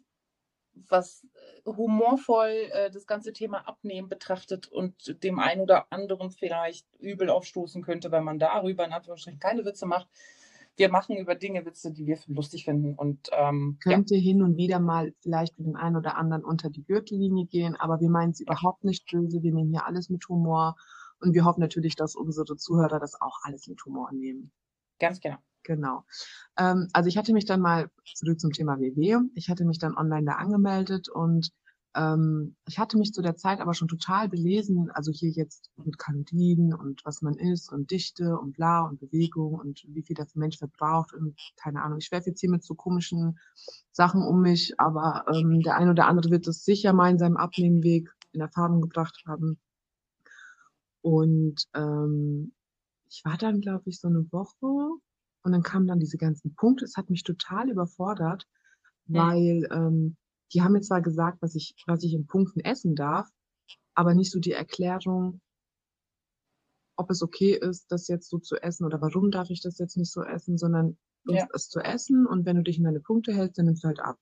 was 0.89 1.23
äh, 1.23 1.69
humorvoll 1.69 2.69
äh, 2.71 2.89
das 2.89 3.05
ganze 3.05 3.33
Thema 3.33 3.67
Abnehmen 3.67 4.09
betrachtet 4.09 4.67
und 4.67 5.23
dem 5.23 5.39
einen 5.39 5.61
oder 5.61 5.85
anderen 5.91 6.31
vielleicht 6.31 6.87
übel 6.99 7.29
aufstoßen 7.29 7.83
könnte, 7.83 8.11
wenn 8.11 8.23
man 8.23 8.39
darüber 8.39 8.83
in 8.83 8.93
Anführungsstrichen 8.93 9.39
keine 9.39 9.63
Witze 9.63 9.85
macht. 9.85 10.07
wir 10.75 10.89
machen 10.89 11.15
über 11.15 11.35
Dinge 11.35 11.67
Witze, 11.67 11.91
die 11.91 12.07
wir 12.07 12.17
lustig 12.25 12.65
finden. 12.65 12.95
Und 12.95 13.29
ähm, 13.31 13.77
ja, 13.85 13.91
Könnte 13.91 14.15
hin 14.15 14.41
und 14.41 14.57
wieder 14.57 14.79
mal 14.79 15.13
vielleicht 15.21 15.59
mit 15.59 15.67
dem 15.67 15.75
einen 15.75 15.97
oder 15.97 16.17
anderen 16.17 16.43
unter 16.43 16.71
die 16.71 16.83
Gürtellinie 16.83 17.45
gehen, 17.45 17.75
aber 17.75 18.01
wir 18.01 18.09
meinen 18.09 18.31
es 18.31 18.39
überhaupt 18.39 18.83
nicht 18.83 19.05
böse. 19.11 19.43
Wir 19.43 19.53
nehmen 19.53 19.69
hier 19.69 19.85
alles 19.85 20.09
mit 20.09 20.27
Humor 20.27 20.75
und 21.19 21.35
wir 21.35 21.45
hoffen 21.45 21.61
natürlich, 21.61 21.95
dass 21.95 22.15
unsere 22.15 22.57
Zuhörer 22.57 22.99
das 22.99 23.21
auch 23.21 23.37
alles 23.43 23.67
mit 23.67 23.85
Humor 23.85 24.11
nehmen. 24.11 24.51
ganz 24.99 25.19
genau. 25.19 25.37
Genau. 25.63 26.03
Ähm, 26.57 26.87
also 26.93 27.07
ich 27.07 27.17
hatte 27.17 27.33
mich 27.33 27.45
dann 27.45 27.61
mal 27.61 27.89
zurück 28.15 28.39
zum 28.39 28.51
Thema 28.51 28.79
WW. 28.79 29.19
Ich 29.35 29.49
hatte 29.49 29.65
mich 29.65 29.79
dann 29.79 29.95
online 29.97 30.25
da 30.25 30.33
angemeldet 30.33 31.09
und 31.09 31.51
ähm, 31.95 32.55
ich 32.67 32.79
hatte 32.79 32.97
mich 32.97 33.13
zu 33.13 33.21
der 33.21 33.35
Zeit 33.35 33.59
aber 33.59 33.73
schon 33.73 33.87
total 33.87 34.27
belesen, 34.27 34.89
also 34.91 35.11
hier 35.11 35.29
jetzt 35.29 35.69
mit 35.77 35.97
Kalorien 35.99 36.73
und 36.73 37.05
was 37.05 37.21
man 37.21 37.35
isst 37.35 37.71
und 37.71 37.91
Dichte 37.91 38.37
und 38.37 38.53
bla 38.53 38.81
und 38.81 38.99
Bewegung 38.99 39.53
und 39.53 39.83
wie 39.87 40.01
viel 40.01 40.15
das 40.15 40.33
Mensch 40.35 40.57
verbraucht 40.57 41.13
und 41.13 41.35
keine 41.55 41.83
Ahnung. 41.83 41.99
Ich 41.99 42.11
werfe 42.11 42.31
jetzt 42.31 42.39
hier 42.39 42.49
mit 42.49 42.63
so 42.63 42.73
komischen 42.73 43.39
Sachen 43.91 44.23
um 44.23 44.41
mich, 44.41 44.79
aber 44.79 45.25
ähm, 45.31 45.61
der 45.61 45.77
ein 45.77 45.89
oder 45.89 46.07
andere 46.07 46.31
wird 46.31 46.47
das 46.47 46.65
sicher 46.65 46.93
mal 46.93 47.11
in 47.11 47.19
seinem 47.19 47.37
Abnehmweg 47.37 48.09
in 48.31 48.41
Erfahrung 48.41 48.81
gebracht 48.81 49.23
haben. 49.27 49.59
Und 51.01 51.67
ähm, 51.75 52.53
ich 53.09 53.23
war 53.25 53.37
dann, 53.37 53.61
glaube 53.61 53.83
ich, 53.89 53.99
so 53.99 54.07
eine 54.07 54.25
Woche 54.31 54.97
und 55.43 55.51
dann 55.51 55.63
kamen 55.63 55.87
dann 55.87 55.99
diese 55.99 56.17
ganzen 56.17 56.55
Punkte. 56.55 56.85
Es 56.85 56.97
hat 56.97 57.09
mich 57.09 57.23
total 57.23 57.69
überfordert, 57.69 58.45
weil 59.07 59.67
ähm, 59.71 60.17
die 60.53 60.61
haben 60.61 60.73
mir 60.73 60.81
zwar 60.81 61.01
gesagt, 61.01 61.41
was 61.41 61.55
ich, 61.55 61.75
was 61.87 62.03
ich 62.03 62.13
in 62.13 62.27
Punkten 62.27 62.61
essen 62.61 62.95
darf, 62.95 63.29
aber 63.95 64.13
nicht 64.15 64.31
so 64.31 64.39
die 64.39 64.51
Erklärung, 64.53 65.41
ob 66.95 67.09
es 67.09 67.21
okay 67.23 67.57
ist, 67.59 67.91
das 67.91 68.07
jetzt 68.07 68.29
so 68.29 68.37
zu 68.39 68.55
essen 68.61 68.85
oder 68.85 69.01
warum 69.01 69.31
darf 69.31 69.49
ich 69.49 69.61
das 69.61 69.77
jetzt 69.79 69.97
nicht 69.97 70.11
so 70.11 70.23
essen, 70.23 70.57
sondern 70.57 70.97
Ja. 71.25 71.47
es 71.53 71.69
zu 71.69 71.79
essen 71.79 72.25
und 72.27 72.45
wenn 72.45 72.57
du 72.57 72.63
dich 72.63 72.77
in 72.77 72.83
deine 72.83 72.99
Punkte 72.99 73.33
hältst, 73.33 73.57
dann 73.57 73.65
nimmst 73.65 73.83
du 73.83 73.87
halt 73.87 73.99
ab. 73.99 74.17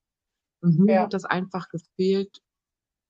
Und 0.62 0.80
mir 0.80 0.94
Ja. 0.94 1.04
hat 1.04 1.14
das 1.14 1.26
einfach 1.26 1.70
gefehlt, 1.70 2.42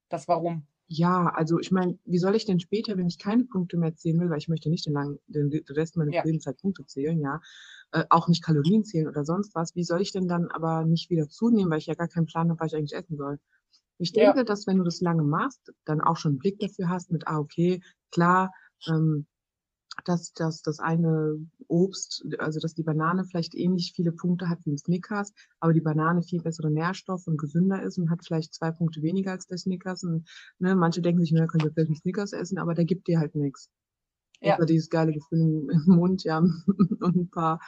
Das 0.10 0.28
Warum. 0.28 0.68
Ja, 0.94 1.28
also 1.36 1.60
ich 1.60 1.72
meine, 1.72 1.98
wie 2.06 2.18
soll 2.18 2.36
ich 2.36 2.46
denn 2.46 2.60
später, 2.60 2.98
wenn 2.98 3.08
ich 3.08 3.18
keine 3.18 3.46
Punkte 3.46 3.78
mehr 3.78 3.96
zählen 3.96 4.20
will, 4.20 4.30
weil 4.30 4.40
ich 4.40 4.50
möchte 4.50 4.70
nicht 4.70 4.86
den, 4.86 4.94
langen, 4.94 5.20
den 5.28 5.50
Rest 5.70 5.96
meines 5.98 6.18
Ja. 6.18 6.24
Lebens 6.24 6.46
halt 6.46 6.58
Punkte 6.60 6.86
zählen, 6.86 7.20
ja, 7.22 7.40
äh, 7.94 8.04
auch 8.10 8.28
nicht 8.28 8.44
Kalorien 8.44 8.84
zählen 8.84 9.08
oder 9.08 9.24
sonst 9.26 9.56
was, 9.56 9.76
wie 9.76 9.84
soll 9.86 10.02
ich 10.02 10.12
denn 10.12 10.28
dann 10.28 10.50
aber 10.50 10.86
nicht 10.86 11.10
wieder 11.10 11.30
zunehmen, 11.30 11.72
weil 11.72 11.80
ich 11.80 11.86
ja 11.88 11.94
gar 11.96 12.10
keinen 12.10 12.26
Plan 12.26 12.50
habe, 12.50 12.60
was 12.60 12.74
ich 12.74 12.78
eigentlich 12.78 12.94
essen 12.94 13.18
soll. 13.18 13.40
Ich 14.00 14.14
Ja. 14.14 14.34
denke, 14.34 14.46
dass 14.46 14.68
wenn 14.68 14.78
du 14.78 14.84
das 14.84 15.02
lange 15.02 15.24
machst, 15.24 15.72
dann 15.86 16.02
auch 16.02 16.18
schon 16.18 16.34
einen 16.34 16.40
Blick 16.40 16.60
dafür 16.60 16.90
hast 16.90 17.12
mit, 17.12 17.28
ah, 17.28 17.40
okay, 17.40 17.82
klar, 18.12 18.52
ähm, 18.88 19.28
dass, 20.06 20.34
dass 20.34 20.62
das 20.62 20.80
eine 20.80 21.38
Obst, 21.68 22.26
also 22.40 22.60
dass 22.60 22.74
die 22.74 22.84
Banane 22.84 23.26
vielleicht 23.26 23.56
ähnlich 23.56 23.94
viele 23.96 24.12
Punkte 24.12 24.50
hat 24.50 24.60
wie 24.66 24.72
ein 24.72 24.78
Snickers, 24.78 25.34
aber 25.60 25.74
die 25.74 25.82
Banane 25.82 26.24
viel 26.24 26.42
bessere 26.42 26.72
Nährstoffe 26.72 27.28
und 27.28 27.38
gesünder 27.38 27.82
ist 27.84 27.98
und 27.98 28.10
hat 28.10 28.24
vielleicht 28.26 28.54
zwei 28.54 28.72
Punkte 28.72 29.02
weniger 29.02 29.32
als 29.32 29.48
der 29.48 29.58
Snickers. 29.58 30.04
Und 30.04 30.28
ne, 30.60 30.76
manche 30.76 31.02
denken 31.02 31.22
sich, 31.22 31.32
na, 31.34 31.46
könnt 31.48 31.64
ihr 31.64 31.72
vielleicht 31.72 31.90
einen 31.90 31.98
Snickers 31.98 32.34
essen, 32.34 32.58
aber 32.58 32.74
der 32.74 32.86
gibt 32.86 33.08
dir 33.08 33.20
halt 33.20 33.36
nichts. 33.36 33.70
Ja. 34.42 34.56
Außer 34.56 34.66
dieses 34.66 34.90
geile 34.90 35.12
Gefühl 35.12 35.40
im, 35.40 35.70
im 35.70 35.84
Mund, 35.96 36.24
ja, 36.24 36.40
und 37.00 37.16
ein 37.16 37.30
paar 37.30 37.60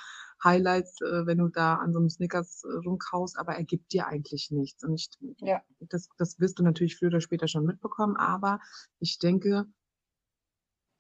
Highlights, 0.43 1.01
äh, 1.01 1.25
wenn 1.25 1.37
du 1.37 1.47
da 1.47 1.75
an 1.75 1.93
so 1.93 1.99
einem 1.99 2.09
Snickers 2.09 2.63
äh, 2.63 2.77
rumkaust, 2.85 3.37
aber 3.37 3.53
er 3.53 3.63
gibt 3.63 3.93
dir 3.93 4.07
eigentlich 4.07 4.49
nichts. 4.49 4.83
Und 4.83 4.95
ich, 4.95 5.09
Ja. 5.37 5.61
das, 5.79 6.09
das 6.17 6.39
wirst 6.39 6.57
du 6.59 6.63
natürlich 6.63 6.97
früher 6.97 7.09
oder 7.09 7.21
später 7.21 7.47
schon 7.47 7.65
mitbekommen, 7.65 8.17
aber 8.17 8.59
ich 8.99 9.19
denke, 9.19 9.67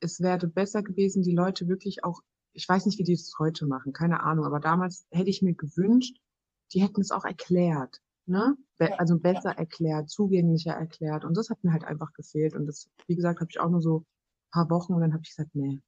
es 0.03 0.19
wäre 0.21 0.47
besser 0.47 0.83
gewesen, 0.83 1.23
die 1.23 1.33
Leute 1.35 1.67
wirklich 1.67 2.03
auch, 2.03 2.21
ich 2.53 2.67
weiß 2.69 2.85
nicht, 2.85 2.99
wie 2.99 3.03
die 3.03 3.15
das 3.15 3.33
heute 3.39 3.65
machen, 3.65 3.93
keine 3.93 4.21
Ahnung, 4.21 4.45
aber 4.45 4.59
damals 4.59 5.05
hätte 5.11 5.29
ich 5.29 5.41
mir 5.41 5.55
gewünscht, 5.55 6.17
die 6.73 6.81
hätten 6.81 7.01
es 7.01 7.11
auch 7.11 7.25
erklärt, 7.25 7.99
ne? 8.25 8.55
Be 8.77 8.89
Ja, 8.89 8.97
also 8.99 9.19
besser 9.19 9.51
erklärt, 9.57 10.09
zugänglicher 10.09 10.73
erklärt. 10.73 11.25
Und 11.25 11.37
das 11.37 11.49
hat 11.49 11.63
mir 11.63 11.71
halt 11.73 11.83
einfach 11.85 12.13
gefehlt. 12.13 12.55
Und 12.55 12.65
das, 12.67 12.89
wie 13.07 13.15
gesagt, 13.15 13.39
habe 13.39 13.49
ich 13.51 13.59
auch 13.59 13.69
nur 13.69 13.81
so 13.81 13.99
ein 13.99 14.05
paar 14.51 14.69
Wochen 14.69 14.93
und 14.93 15.01
dann 15.01 15.13
habe 15.13 15.23
ich 15.23 15.29
gesagt, 15.29 15.51
nee. 15.55 15.79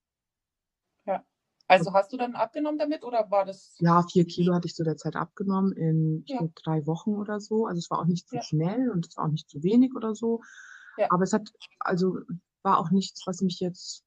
Also 1.68 1.94
hast 1.94 2.14
du 2.14 2.18
dann 2.18 2.36
abgenommen 2.36 2.78
damit 2.78 3.04
oder 3.04 3.32
war 3.32 3.44
das? 3.46 3.76
Ja, 3.80 4.04
vier 4.04 4.26
Kilo 4.26 4.54
hatte 4.54 4.68
ich 4.68 4.76
zu 4.76 4.84
der 4.84 4.98
Zeit 4.98 5.16
abgenommen 5.16 5.74
in 5.74 6.24
Ja. 6.28 6.48
drei 6.64 6.86
Wochen 6.86 7.16
oder 7.16 7.40
so. 7.40 7.66
Also 7.66 7.80
es 7.80 7.90
war 7.90 8.00
auch 8.00 8.06
nicht 8.06 8.30
zu 8.30 8.36
Ja. 8.36 8.44
schnell 8.44 8.92
und 8.92 9.08
es 9.08 9.18
war 9.18 9.26
auch 9.26 9.32
nicht 9.32 9.50
zu 9.50 9.64
wenig 9.64 9.96
oder 9.96 10.14
so. 10.14 10.42
Ja. 10.98 11.08
Aber 11.10 11.24
es 11.24 11.34
hat, 11.34 11.50
also 11.80 12.20
war 12.64 12.78
auch 12.78 12.92
nichts, 12.92 13.24
was 13.26 13.42
mich 13.42 13.60
jetzt 13.60 14.05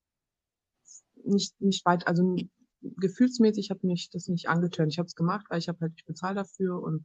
nicht, 1.24 1.61
nicht 1.61 1.85
weit, 1.85 2.07
also 2.07 2.37
gefühlsmäßig 2.81 3.70
hat 3.70 3.83
mich 3.83 4.11
das 4.11 4.28
nicht 4.28 4.48
angetönt. 4.48 4.92
Ich 4.92 4.98
habe 4.98 5.07
es 5.07 5.14
gemacht, 5.14 5.46
weil 5.48 5.59
ich 5.59 5.68
habe 5.68 5.78
halt, 5.81 5.92
ich 5.96 6.04
bezahle 6.04 6.37
dafür 6.37 6.81
und 6.81 7.04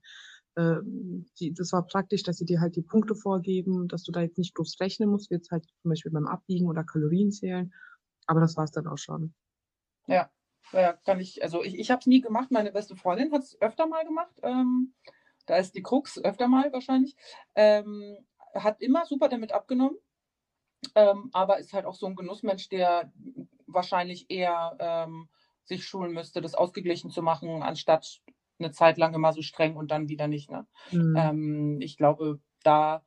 äh, 0.56 0.76
die, 1.40 1.54
das 1.54 1.74
war 1.74 1.86
praktisch, 1.86 2.24
dass 2.24 2.38
sie 2.38 2.46
dir 2.46 2.62
halt 2.62 2.76
die 2.76 2.84
Punkte 2.84 3.16
vorgeben, 3.16 3.88
dass 3.88 4.04
du 4.04 4.12
da 4.12 4.22
jetzt 4.22 4.38
nicht 4.38 4.54
groß 4.56 4.80
rechnen 4.80 5.10
musst, 5.10 5.30
wie 5.30 5.36
jetzt 5.36 5.52
halt 5.52 5.66
zum 5.82 5.90
Beispiel 5.90 6.12
beim 6.12 6.28
Abwiegen 6.28 6.68
oder 6.68 6.84
Kalorien 6.84 7.32
zählen. 7.32 7.74
Aber 8.28 8.40
das 8.40 8.56
war 8.56 8.64
es 8.66 8.72
dann 8.72 8.88
auch 8.88 8.98
schon. 8.98 9.34
Ja, 10.08 10.30
ja 10.72 10.94
kann 10.94 11.20
ich, 11.20 11.44
also 11.44 11.64
ich, 11.64 11.78
ich 11.78 11.92
habe 11.92 12.00
es 12.00 12.08
nie 12.08 12.22
gemacht. 12.22 12.52
Meine 12.52 12.72
beste 12.72 12.96
Freundin 12.96 13.32
hat 13.32 13.44
es 13.44 13.60
öfter 13.62 13.88
mal 13.88 14.06
gemacht. 14.06 14.34
Ähm, 14.44 14.94
da 15.46 15.58
ist 15.58 15.76
die 15.76 15.82
Krux 15.82 16.24
öfter 16.24 16.48
mal 16.48 16.72
wahrscheinlich. 16.72 17.16
Ähm, 17.56 18.18
hat 18.54 18.80
immer 18.82 19.06
super 19.06 19.30
damit 19.30 19.52
abgenommen. 19.52 19.98
Ähm, 20.96 21.30
aber 21.34 21.60
ist 21.60 21.74
halt 21.74 21.86
auch 21.86 21.96
so 21.96 22.06
ein 22.06 22.16
Genussmensch, 22.16 22.70
der 22.70 23.12
wahrscheinlich 23.74 24.30
eher 24.30 24.76
ähm, 24.80 25.30
sich 25.64 25.86
schulen 25.86 26.14
müsste, 26.14 26.42
das 26.42 26.56
ausgeglichen 26.56 27.10
zu 27.10 27.22
machen, 27.22 27.64
anstatt 27.64 28.22
eine 28.60 28.72
Zeit 28.72 28.98
lang 28.98 29.14
immer 29.14 29.34
so 29.34 29.42
streng 29.42 29.76
und 29.76 29.92
dann 29.92 30.10
wieder 30.10 30.28
nicht. 30.28 30.52
Ne? 30.52 30.66
Mhm. 30.92 31.16
Ähm, 31.18 31.82
ich 31.82 31.98
glaube, 31.98 32.40
da, 32.64 33.04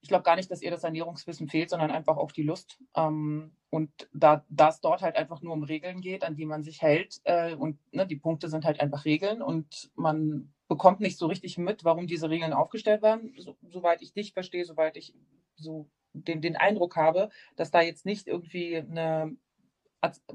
ich 0.00 0.08
glaube 0.08 0.24
gar 0.24 0.36
nicht, 0.36 0.50
dass 0.50 0.62
ihr 0.62 0.70
das 0.70 0.84
Ernährungswissen 0.84 1.48
fehlt, 1.48 1.70
sondern 1.70 1.90
einfach 1.90 2.16
auch 2.16 2.32
die 2.32 2.42
Lust. 2.42 2.78
Ähm, 2.94 3.52
und 3.70 3.90
da 4.12 4.44
es 4.68 4.80
dort 4.80 5.02
halt 5.02 5.16
einfach 5.16 5.42
nur 5.42 5.52
um 5.52 5.62
Regeln 5.62 6.00
geht, 6.00 6.24
an 6.24 6.34
die 6.34 6.46
man 6.46 6.62
sich 6.62 6.82
hält, 6.82 7.20
äh, 7.24 7.54
und 7.54 7.78
ne, 7.92 8.06
die 8.06 8.16
Punkte 8.16 8.48
sind 8.48 8.64
halt 8.64 8.80
einfach 8.80 9.04
Regeln 9.04 9.42
und 9.42 9.90
man 9.94 10.52
bekommt 10.68 11.00
nicht 11.00 11.18
so 11.18 11.26
richtig 11.26 11.56
mit, 11.58 11.84
warum 11.84 12.06
diese 12.06 12.30
Regeln 12.30 12.52
aufgestellt 12.52 13.02
werden, 13.02 13.34
so, 13.38 13.56
soweit 13.68 14.02
ich 14.02 14.12
dich 14.12 14.32
verstehe, 14.32 14.64
soweit 14.64 14.96
ich 14.96 15.14
so 15.56 15.88
den, 16.12 16.40
den 16.40 16.56
Eindruck 16.56 16.96
habe, 16.96 17.30
dass 17.56 17.70
da 17.70 17.80
jetzt 17.80 18.06
nicht 18.06 18.26
irgendwie 18.26 18.76
eine 18.76 19.36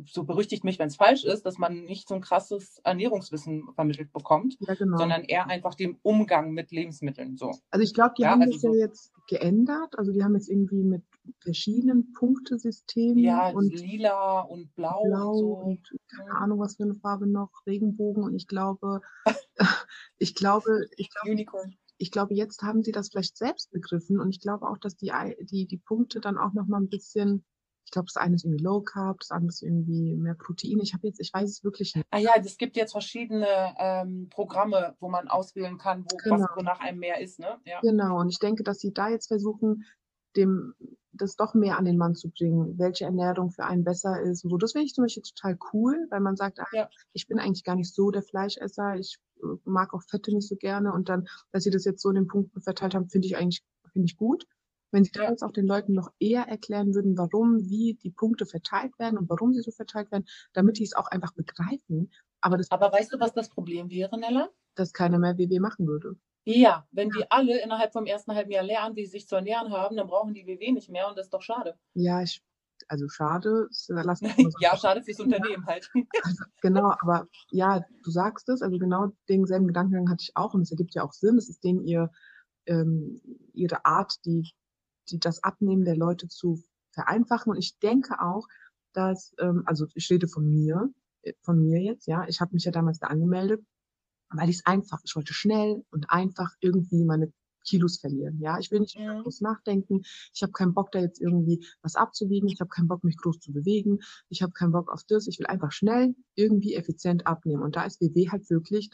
so 0.06 0.24
berüchtigt 0.24 0.64
mich, 0.64 0.78
wenn 0.78 0.88
es 0.90 0.96
falsch 0.96 1.24
ist, 1.24 1.44
dass 1.46 1.58
man 1.58 1.86
nicht 1.86 2.08
so 2.08 2.16
ein 2.16 2.22
krasses 2.22 2.80
Ernährungswissen 2.84 3.70
vermittelt 3.74 4.14
bekommt, 4.14 4.58
ja, 4.60 4.76
genau. 4.76 4.98
sondern 4.98 5.24
eher 5.24 5.48
einfach 5.48 5.74
den 5.74 5.98
Umgang 6.04 6.52
mit 6.52 6.72
Lebensmitteln. 6.72 7.36
So. 7.38 7.52
Also 7.72 7.84
ich 7.84 7.94
glaube, 7.94 8.14
die 8.18 8.24
Ja, 8.24 8.30
haben 8.32 8.42
also 8.42 8.54
das 8.54 8.62
so- 8.62 8.74
ja 8.74 8.86
jetzt 8.86 9.12
geändert. 9.28 9.98
Also 9.98 10.12
die 10.12 10.24
haben 10.24 10.36
jetzt 10.36 10.50
irgendwie 10.50 10.84
mit 10.84 11.04
verschiedenen 11.40 12.14
Punktesystemen 12.14 13.18
Ja, 13.18 13.50
und 13.50 13.74
lila 13.74 14.42
und 14.42 14.74
blau, 14.76 15.04
blau 15.04 15.32
und 15.32 15.40
so. 15.40 15.54
und 15.56 15.92
keine 16.16 16.32
Ahnung, 16.38 16.60
was 16.60 16.76
für 16.76 16.84
eine 16.84 16.94
Farbe 16.94 17.26
noch, 17.26 17.50
Regenbogen. 17.66 18.24
Und 18.24 18.36
ich 18.36 18.48
glaube, 18.48 19.02
ich 20.20 20.36
glaube, 20.36 20.86
ich 20.98 21.10
glaube, 21.10 21.32
Unicorn. 21.32 21.76
ich 21.98 22.12
glaube, 22.12 22.36
jetzt 22.36 22.62
haben 22.62 22.84
sie 22.84 22.92
das 22.92 23.10
vielleicht 23.10 23.36
selbst 23.38 23.72
begriffen. 23.72 24.20
Und 24.20 24.30
ich 24.30 24.40
glaube 24.42 24.68
auch, 24.70 24.78
dass 24.78 24.96
die, 24.96 25.12
die, 25.42 25.66
die 25.66 25.78
Punkte 25.78 26.20
dann 26.20 26.38
auch 26.38 26.54
noch 26.54 26.68
mal 26.68 26.80
ein 26.80 26.90
bisschen, 26.90 27.44
ich 27.86 27.92
glaube, 27.92 28.08
das 28.08 28.18
eine 28.18 28.36
ist 28.36 28.44
irgendwie 28.44 28.64
Low 28.64 28.82
Carb, 28.82 29.20
das 29.20 29.32
andere 29.32 29.50
ist 29.50 29.62
irgendwie 29.62 30.16
mehr 30.16 30.34
Protein. 30.34 30.80
Ich 30.82 30.94
habe 30.94 31.08
jetzt, 31.08 31.20
ich 31.20 31.32
weiß 31.34 31.50
es 31.50 31.64
wirklich 31.64 31.96
nicht. 31.96 32.06
Ah 32.12 32.18
ja, 32.18 32.32
es 32.44 32.58
gibt 32.58 32.76
jetzt 32.76 32.92
verschiedene 32.92 33.48
ähm, 33.78 34.28
Programme, 34.30 34.96
wo 35.00 35.08
man 35.08 35.28
auswählen 35.28 35.78
kann, 35.78 36.04
wo, 36.12 36.18
Genau. 36.18 36.36
was, 36.40 36.48
wonach 36.56 36.80
einem 36.80 37.00
mehr 37.00 37.22
ist. 37.22 37.40
Ne? 37.40 37.58
Ja. 37.66 37.80
Genau, 37.82 38.20
und 38.20 38.30
ich 38.30 38.40
denke, 38.40 38.64
dass 38.64 38.80
sie 38.80 38.92
da 38.94 39.10
jetzt 39.10 39.28
versuchen, 39.28 39.86
dem 40.36 40.74
das 41.14 41.38
doch 41.38 41.54
mehr 41.54 41.78
an 41.78 41.86
den 41.86 41.98
Mann 41.98 42.14
zu 42.16 42.30
bringen, 42.30 42.78
welche 42.78 43.06
Ernährung 43.06 43.50
für 43.52 43.64
einen 43.64 43.86
besser 43.86 44.20
ist 44.22 44.44
und 44.44 44.50
so. 44.50 44.58
Das 44.58 44.74
finde 44.74 44.88
ich 44.88 44.94
zum 44.94 45.06
Beispiel 45.06 45.24
total 45.24 45.58
cool, 45.72 46.08
weil 46.10 46.20
man 46.20 46.36
sagt, 46.36 46.60
ah, 46.60 46.66
Ja. 46.74 46.90
ich 47.14 47.28
bin 47.28 47.40
eigentlich 47.40 47.64
gar 47.64 47.76
nicht 47.78 47.94
so 47.94 48.12
der 48.12 48.22
Fleischesser, 48.24 48.96
ich 48.96 49.18
äh, 49.42 49.46
mag 49.64 49.94
auch 49.94 50.02
Fette 50.04 50.34
nicht 50.34 50.48
so 50.50 50.58
gerne 50.58 50.92
und 50.92 51.08
dann, 51.08 51.28
dass 51.54 51.64
sie 51.64 51.70
das 51.70 51.86
jetzt 51.86 52.02
so 52.02 52.10
in 52.10 52.16
den 52.16 52.28
Punkten 52.28 52.60
verteilt 52.62 52.96
haben, 52.96 53.08
finde 53.08 53.28
ich 53.28 53.38
eigentlich 53.38 53.64
finde 53.94 54.08
ich 54.08 54.18
gut. 54.18 54.46
Wenn 54.96 55.04
sie 55.04 55.12
da 55.12 55.30
jetzt 55.30 55.44
auch 55.44 55.52
den 55.52 55.68
Leuten 55.68 55.92
noch 55.92 56.10
eher 56.20 56.44
erklären 56.44 56.96
würden, 56.96 57.18
warum, 57.18 57.60
wie 57.70 57.96
die 58.02 58.12
Punkte 58.12 58.46
verteilt 58.46 58.98
werden 58.98 59.18
und 59.18 59.30
warum 59.30 59.54
sie 59.54 59.62
so 59.62 59.72
verteilt 59.72 60.10
werden, 60.10 60.26
damit 60.54 60.80
die 60.80 60.84
es 60.84 60.96
auch 60.96 61.08
einfach 61.08 61.34
begreifen, 61.34 62.12
aber 62.40 62.56
das, 62.58 62.72
Aber 62.72 62.94
weißt 62.94 63.12
du, 63.14 63.20
was 63.20 63.34
das 63.34 63.50
Problem 63.50 63.90
wäre, 63.90 64.18
Nella? 64.18 64.50
dass 64.76 64.94
keiner 64.94 65.20
mehr 65.20 65.38
WW 65.38 65.60
machen 65.60 65.86
würde. 65.86 66.16
Ja, 66.46 66.88
wenn 66.92 67.10
die 67.10 67.30
alle 67.30 67.62
innerhalb 67.62 67.92
vom 67.92 68.06
ersten 68.06 68.36
halben 68.36 68.52
Jahr 68.52 68.64
lernen, 68.64 68.96
wie 68.96 69.04
sie 69.06 69.12
sich 69.12 69.28
zu 69.28 69.36
ernähren 69.36 69.72
haben, 69.72 69.98
dann 69.98 70.08
brauchen 70.08 70.34
die 70.34 70.46
WW 70.48 70.72
nicht 70.72 70.90
mehr 70.90 71.10
und 71.10 71.18
das 71.18 71.26
ist 71.26 71.34
doch 71.34 71.42
schade. 71.42 71.78
Ja, 71.94 72.22
ich, 72.22 72.42
also 72.88 73.08
schade, 73.10 73.68
es- 73.70 73.88
lass 73.90 74.22
mich 74.22 74.38
mal 74.38 74.52
so 74.52 74.58
ja, 74.62 74.78
schade 74.78 75.02
fürs 75.02 75.20
Unternehmen 75.20 75.66
halt. 75.66 75.90
Genau, 76.62 76.94
aber 77.02 77.28
ja, 77.52 77.84
du 78.04 78.12
sagst 78.12 78.48
es, 78.50 78.62
also 78.62 78.78
genau 78.78 79.12
denselben 79.28 79.68
Gedankengang 79.68 80.10
hatte 80.10 80.22
ich 80.24 80.36
auch 80.38 80.54
und 80.54 80.62
es 80.62 80.72
ergibt 80.72 80.94
ja 80.96 81.04
auch 81.04 81.14
Sinn. 81.14 81.38
Es 81.38 81.50
ist 81.50 81.64
denen 81.64 81.82
ihr, 81.86 82.12
ähm, 82.66 83.22
ihre 83.54 83.86
Art, 83.86 84.24
die, 84.26 84.52
die 85.10 85.20
das 85.20 85.44
Abnehmen 85.44 85.86
der 85.86 85.96
Leute 85.98 86.28
zu 86.28 86.62
vereinfachen. 86.92 87.52
Und 87.52 87.58
ich 87.58 87.78
denke 87.80 88.20
auch, 88.22 88.48
dass, 88.94 89.34
ähm, 89.40 89.64
also 89.66 89.88
ich 89.96 90.10
rede 90.10 90.28
von 90.28 90.50
mir, 90.50 90.90
von 91.42 91.60
mir 91.62 91.82
jetzt, 91.82 92.08
ja. 92.08 92.26
Ich 92.28 92.40
habe 92.42 92.54
mich 92.54 92.66
ja 92.66 92.72
damals 92.72 93.00
da 93.00 93.08
angemeldet, 93.08 93.64
weil 94.30 94.50
ich 94.50 94.58
es 94.58 94.66
einfach, 94.66 95.00
ich 95.04 95.16
wollte 95.16 95.34
schnell 95.34 95.84
und 95.92 96.10
einfach 96.10 96.54
irgendwie 96.60 97.04
meine 97.04 97.32
Kilos 97.68 98.00
verlieren. 98.00 98.40
Ja, 98.40 98.60
ich 98.60 98.70
will 98.72 98.80
nicht 98.80 98.98
Mhm. 98.98 99.24
groß 99.24 99.42
nachdenken. 99.42 100.02
Ich 100.34 100.44
habe 100.44 100.52
keinen 100.52 100.74
Bock, 100.76 100.92
da 100.92 101.00
jetzt 101.00 101.20
irgendwie 101.20 101.66
was 101.82 101.96
abzuwiegen. 101.96 102.48
Ich 102.48 102.60
habe 102.60 102.70
keinen 102.70 102.88
Bock, 102.88 103.04
mich 103.04 103.18
groß 103.18 103.40
zu 103.40 103.52
bewegen. 103.54 104.00
Ich 104.30 104.44
habe 104.44 104.52
keinen 104.54 104.72
Bock 104.72 104.92
auf 104.92 105.04
das. 105.08 105.28
Ich 105.28 105.40
will 105.40 105.48
einfach 105.48 105.72
schnell 105.72 106.16
irgendwie 106.36 106.76
effizient 106.76 107.26
abnehmen. 107.26 107.64
Und 107.64 107.76
da 107.76 107.84
ist 107.86 108.00
WW 108.02 108.30
halt 108.30 108.48
wirklich 108.52 108.92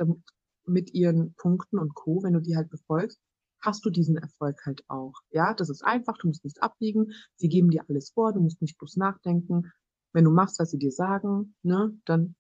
mit 0.66 0.94
ihren 0.94 1.34
Punkten 1.36 1.80
und 1.80 1.94
Co., 1.96 2.24
wenn 2.24 2.34
du 2.34 2.40
die 2.40 2.56
halt 2.56 2.70
befolgst, 2.70 3.20
hast 3.62 3.86
du 3.86 3.90
diesen 3.90 4.18
Erfolg 4.18 4.66
halt 4.66 4.84
auch. 4.88 5.14
Ja, 5.32 5.54
das 5.54 5.70
ist 5.70 5.84
einfach. 5.84 6.18
Du 6.18 6.28
musst 6.28 6.44
nichts 6.44 6.62
abwiegen. 6.62 7.14
Sie 7.36 7.50
geben 7.50 7.70
dir 7.70 7.86
alles 7.88 8.12
vor. 8.12 8.34
Du 8.34 8.42
musst 8.42 8.62
nicht 8.62 8.78
groß 8.78 8.98
nachdenken. 8.98 9.72
Wenn 10.14 10.26
du 10.26 10.32
machst, 10.32 10.60
was 10.60 10.72
sie 10.72 10.80
dir 10.80 10.92
sagen, 10.92 11.56
ne, 11.64 11.98
dann 12.06 12.36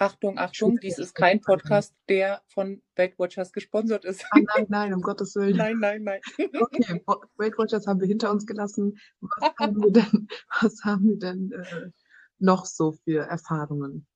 Achtung, 0.00 0.38
Achtung, 0.38 0.78
dies 0.80 0.98
ist 0.98 1.14
kein 1.14 1.40
Podcast, 1.40 1.92
der 2.08 2.40
von 2.46 2.80
Weight 2.94 3.18
Watchers 3.18 3.52
gesponsert 3.52 4.04
ist. 4.04 4.24
Ah, 4.30 4.38
nein, 4.54 4.66
nein, 4.68 4.94
um 4.94 5.00
Gottes 5.00 5.34
Willen. 5.34 5.56
nein, 5.56 5.78
nein, 5.80 6.04
nein. 6.04 6.20
Okay, 6.38 7.02
Weight 7.36 7.58
Watchers 7.58 7.88
haben 7.88 8.00
wir 8.00 8.06
hinter 8.06 8.30
uns 8.30 8.46
gelassen. 8.46 8.96
Was 9.20 9.52
haben 9.58 9.82
wir 9.82 9.90
denn, 9.90 10.28
was 10.60 10.84
haben 10.84 11.08
wir 11.08 11.18
denn 11.18 11.50
äh, 11.50 11.90
noch 12.38 12.64
so 12.64 12.92
für 12.92 13.22
Erfahrungen? 13.26 14.06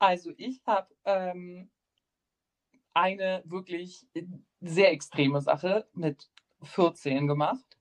Also 0.00 0.32
ich 0.36 0.60
habe 0.66 0.92
ähm, 1.04 1.70
eine 2.98 3.42
wirklich 3.44 4.06
sehr 4.60 4.90
extreme 4.92 5.40
Sache 5.40 5.86
mit 5.94 6.28
14 6.62 7.28
gemacht, 7.28 7.78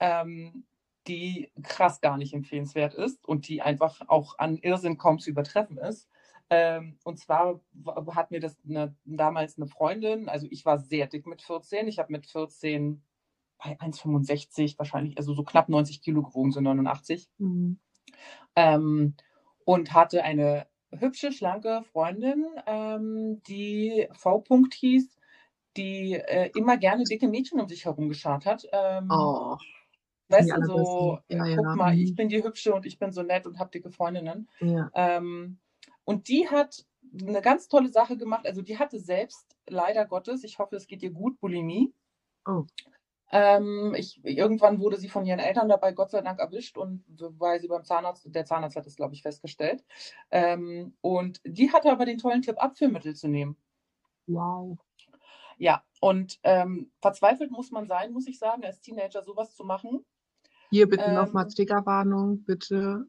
ähm, 0.00 0.66
die 1.06 1.52
krass 1.62 2.00
gar 2.00 2.16
nicht 2.16 2.34
empfehlenswert 2.34 2.94
ist 2.94 3.24
und 3.26 3.46
die 3.48 3.62
einfach 3.62 4.00
auch 4.08 4.38
an 4.38 4.56
Irrsinn 4.58 4.98
kaum 4.98 5.20
zu 5.20 5.30
übertreffen 5.30 5.78
ist. 5.78 6.08
Ähm, 6.50 6.98
und 7.04 7.18
zwar 7.18 7.60
hat 8.08 8.32
mir 8.32 8.40
das 8.40 8.58
eine, 8.68 8.96
damals 9.04 9.56
eine 9.56 9.66
Freundin, 9.68 10.28
also 10.28 10.48
ich 10.50 10.64
war 10.64 10.78
sehr 10.78 11.06
dick 11.06 11.26
mit 11.26 11.40
14, 11.40 11.86
ich 11.86 11.98
habe 12.00 12.12
mit 12.12 12.26
14 12.26 13.02
bei 13.62 13.78
1,65 13.78 14.78
wahrscheinlich, 14.78 15.16
also 15.16 15.32
so 15.32 15.44
knapp 15.44 15.68
90 15.68 16.02
Kilo 16.02 16.22
gewogen, 16.22 16.50
so 16.50 16.60
89 16.60 17.28
Mhm. 17.38 17.78
ähm, 18.56 19.14
und 19.64 19.94
hatte 19.94 20.24
eine 20.24 20.66
hübsche, 21.00 21.32
schlanke 21.32 21.82
Freundin, 21.92 22.46
ähm, 22.66 23.42
die 23.48 24.08
V. 24.12 24.38
-Punkt 24.42 24.74
hieß, 24.74 25.16
die 25.76 26.14
äh, 26.14 26.50
immer 26.54 26.76
gerne 26.78 27.04
dicke 27.04 27.28
Mädchen 27.28 27.60
um 27.60 27.68
sich 27.68 27.84
herum 27.86 28.08
geschart 28.08 28.46
hat. 28.46 28.66
Ähm, 28.72 29.08
Oh, 29.10 29.56
weißt 30.28 30.56
du, 30.56 30.62
so. 30.62 31.18
Ja, 31.28 31.44
äh, 31.44 31.50
ja. 31.50 31.56
guck 31.56 31.74
mal, 31.74 31.98
ich 31.98 32.12
Mhm. 32.12 32.16
bin 32.16 32.28
die 32.28 32.42
Hübsche 32.44 32.74
und 32.74 32.86
ich 32.86 32.98
bin 32.98 33.12
so 33.12 33.22
nett 33.22 33.46
und 33.46 33.58
habe 33.58 33.70
dicke 33.70 33.90
Freundinnen. 33.90 34.48
ja. 34.60 34.90
Ähm, 34.94 35.60
und 36.04 36.28
die 36.28 36.48
hat 36.48 36.84
eine 37.20 37.40
ganz 37.42 37.68
tolle 37.68 37.88
Sache 37.90 38.16
gemacht. 38.16 38.46
Also 38.46 38.62
die 38.62 38.78
hatte 38.78 38.98
selbst, 39.00 39.56
leider 39.68 40.06
Gottes, 40.06 40.44
ich 40.44 40.58
hoffe, 40.58 40.76
es 40.76 40.86
geht 40.86 41.02
ihr 41.02 41.10
gut, 41.12 41.40
Bulimie. 41.40 41.92
Oh. 42.46 42.66
Ähm, 43.30 43.94
ich, 43.96 44.20
irgendwann 44.24 44.80
wurde 44.80 44.96
sie 44.96 45.08
von 45.08 45.26
ihren 45.26 45.40
Eltern 45.40 45.68
dabei 45.68 45.92
Gott 45.92 46.10
sei 46.10 46.20
Dank 46.20 46.38
erwischt 46.38 46.78
und 46.78 47.04
weil 47.38 47.60
sie 47.60 47.68
beim 47.68 47.84
Zahnarzt, 47.84 48.26
der 48.26 48.44
Zahnarzt 48.44 48.76
hat 48.76 48.86
es, 48.86 48.96
glaube 48.96 49.14
ich, 49.14 49.22
festgestellt. 49.22 49.84
Ähm, 50.30 50.96
und 51.00 51.40
die 51.44 51.72
hatte 51.72 51.90
aber 51.90 52.04
den 52.04 52.18
tollen 52.18 52.42
Tipp, 52.42 52.62
Abführmittel 52.62 53.14
zu 53.14 53.28
nehmen. 53.28 53.56
Wow. 54.26 54.78
Ja, 55.58 55.84
und 56.00 56.38
ähm, 56.42 56.92
verzweifelt 57.00 57.50
muss 57.50 57.70
man 57.70 57.86
sein, 57.86 58.12
muss 58.12 58.26
ich 58.26 58.38
sagen, 58.38 58.64
als 58.64 58.80
Teenager 58.80 59.22
sowas 59.22 59.54
zu 59.54 59.64
machen. 59.64 60.04
Hier 60.70 60.88
bitte 60.88 61.04
Ähm, 61.04 61.14
nochmal 61.14 61.48
Triggerwarnung, 61.48 62.44
bitte. 62.44 63.06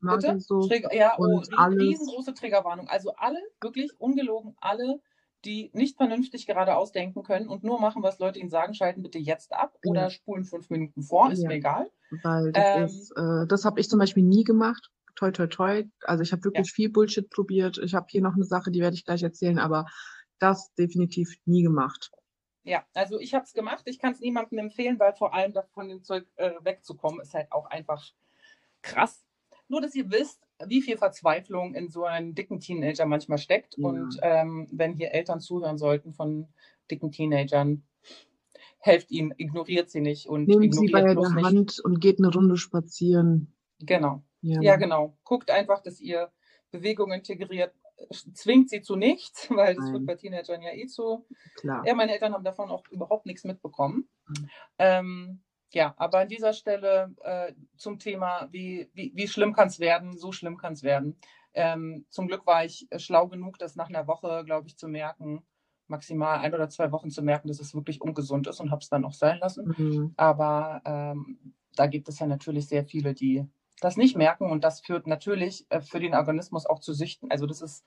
Bitte? 0.00 0.28
Magensucht 0.28 0.70
Trigger, 0.70 0.94
ja, 0.94 1.14
oh, 1.18 1.42
riesengroße 1.50 2.32
Triggerwarnung. 2.32 2.88
Also 2.88 3.12
alle, 3.16 3.38
wirklich 3.60 3.90
ungelogen, 4.00 4.56
alle, 4.58 5.00
die 5.44 5.70
nicht 5.72 5.96
vernünftig 5.96 6.46
gerade 6.46 6.76
ausdenken 6.76 7.22
können 7.22 7.48
und 7.48 7.64
nur 7.64 7.80
machen, 7.80 8.02
was 8.02 8.18
Leute 8.18 8.38
ihnen 8.38 8.50
sagen, 8.50 8.74
schalten 8.74 9.02
bitte 9.02 9.18
jetzt 9.18 9.52
ab 9.52 9.78
oder 9.82 10.02
Ja. 10.02 10.10
spulen 10.10 10.44
fünf 10.44 10.70
Minuten 10.70 11.02
vor, 11.02 11.30
ist 11.30 11.42
Ja. 11.42 11.48
mir 11.48 11.54
egal. 11.54 11.90
Weil 12.10 12.52
das 12.52 12.74
Ähm, 12.74 12.86
ist, 12.88 13.12
äh, 13.16 13.46
das 13.46 13.64
habe 13.64 13.80
ich 13.80 13.88
zum 13.88 13.98
Beispiel 13.98 14.24
nie 14.24 14.44
gemacht. 14.44 14.90
Toi, 15.16 15.30
toi, 15.30 15.46
toi. 15.46 15.84
Also 16.04 16.22
ich 16.22 16.32
habe 16.32 16.44
wirklich 16.44 16.72
viel 16.72 16.90
Bullshit 16.90 17.28
probiert. 17.30 17.78
Ich 17.78 17.94
habe 17.94 18.06
hier 18.10 18.22
noch 18.22 18.34
eine 18.34 18.44
Sache, 18.44 18.70
die 18.70 18.80
werde 18.80 18.96
ich 18.96 19.04
gleich 19.04 19.22
erzählen, 19.22 19.58
aber 19.58 19.86
das 20.38 20.72
definitiv 20.74 21.34
nie 21.44 21.62
gemacht. 21.62 22.10
Ja, 22.62 22.84
also 22.94 23.18
ich 23.18 23.34
habe 23.34 23.44
es 23.44 23.52
gemacht. 23.52 23.82
Ich 23.86 23.98
kann 23.98 24.12
es 24.12 24.20
niemandem 24.20 24.58
empfehlen, 24.58 24.98
weil 24.98 25.14
vor 25.14 25.34
allem 25.34 25.52
da 25.52 25.62
von 25.62 25.88
dem 25.88 26.02
Zeug 26.04 26.26
äh, 26.36 26.52
wegzukommen, 26.62 27.20
ist 27.20 27.34
halt 27.34 27.50
auch 27.52 27.66
einfach 27.66 28.04
krass. 28.82 29.24
Nur, 29.68 29.80
dass 29.80 29.94
ihr 29.94 30.10
wisst, 30.10 30.46
wie 30.66 30.82
viel 30.82 30.96
Verzweiflung 30.96 31.74
in 31.74 31.88
so 31.88 32.04
einem 32.04 32.34
dicken 32.34 32.60
Teenager 32.60 33.06
manchmal 33.06 33.38
steckt. 33.38 33.76
Ja. 33.78 33.88
Und 33.88 34.18
ähm, 34.22 34.68
wenn 34.72 34.94
hier 34.94 35.12
Eltern 35.12 35.40
zuhören 35.40 35.78
sollten 35.78 36.12
von 36.12 36.48
dicken 36.90 37.12
Teenagern, 37.12 37.82
helft 38.78 39.10
ihnen, 39.10 39.32
ignoriert 39.36 39.90
sie 39.90 40.00
nicht 40.00 40.26
und 40.26 40.48
Nehmt 40.48 40.74
sie 40.74 40.88
bei 40.88 41.00
ignoriert 41.00 41.08
der 41.08 41.14
bloß 41.14 41.34
nicht. 41.34 41.44
Hand 41.44 41.80
und 41.84 42.00
geht 42.00 42.18
eine 42.18 42.32
Runde 42.32 42.56
spazieren. 42.56 43.52
Genau. 43.80 44.22
Ja, 44.42 44.60
Ja, 44.60 44.76
genau. 44.76 45.16
Guckt 45.24 45.50
einfach, 45.50 45.82
dass 45.82 46.00
ihr 46.00 46.30
Bewegung 46.70 47.12
integriert. 47.12 47.74
Zwingt 48.32 48.70
sie 48.70 48.80
zu 48.80 48.96
nichts, 48.96 49.50
weil 49.50 49.74
das 49.74 49.84
Nein. 49.84 49.92
wird 49.94 50.06
bei 50.06 50.14
Teenagern 50.14 50.62
ja 50.62 50.72
eh 50.72 50.86
zu 50.86 51.26
klar. 51.56 51.86
Ja, 51.86 51.94
meine 51.94 52.12
Eltern 52.12 52.32
haben 52.32 52.44
davon 52.44 52.70
auch 52.70 52.86
überhaupt 52.90 53.26
nichts 53.26 53.44
mitbekommen. 53.44 54.08
Mhm. 54.28 54.50
Ähm, 54.78 55.42
ja, 55.72 55.94
aber 55.96 56.18
an 56.18 56.28
dieser 56.28 56.52
Stelle 56.52 57.14
äh, 57.22 57.52
zum 57.76 57.98
Thema, 57.98 58.48
wie, 58.50 58.90
wie, 58.92 59.12
wie 59.14 59.28
schlimm 59.28 59.52
kann 59.52 59.68
es 59.68 59.78
werden, 59.80 60.16
so 60.16 60.32
schlimm 60.32 60.56
kann 60.56 60.72
es 60.72 60.82
werden. 60.82 61.16
Ähm, 61.54 62.06
zum 62.10 62.28
Glück 62.28 62.46
war 62.46 62.64
ich 62.64 62.86
äh, 62.90 62.98
schlau 62.98 63.28
genug, 63.28 63.58
das 63.58 63.76
nach 63.76 63.88
einer 63.88 64.06
Woche, 64.06 64.44
glaube 64.44 64.68
ich, 64.68 64.76
zu 64.76 64.88
merken, 64.88 65.42
maximal 65.86 66.38
ein 66.38 66.54
oder 66.54 66.68
zwei 66.68 66.92
Wochen 66.92 67.10
zu 67.10 67.22
merken, 67.22 67.48
dass 67.48 67.60
es 67.60 67.74
wirklich 67.74 68.00
ungesund 68.00 68.46
ist 68.46 68.60
und 68.60 68.70
habe 68.70 68.80
es 68.80 68.88
dann 68.88 69.04
auch 69.04 69.12
sein 69.12 69.38
lassen. 69.38 69.74
Mhm. 69.76 70.14
Aber 70.16 70.80
ähm, 70.84 71.54
da 71.74 71.86
gibt 71.86 72.08
es 72.08 72.18
ja 72.18 72.26
natürlich 72.26 72.68
sehr 72.68 72.84
viele, 72.84 73.14
die 73.14 73.46
das 73.80 73.96
nicht 73.96 74.16
merken 74.16 74.50
und 74.50 74.62
das 74.62 74.80
führt 74.80 75.06
natürlich 75.06 75.66
äh, 75.70 75.80
für 75.80 76.00
den 76.00 76.14
Organismus 76.14 76.66
auch 76.66 76.80
zu 76.80 76.92
Süchten. 76.92 77.30
Also 77.30 77.46
das 77.46 77.62
ist 77.62 77.84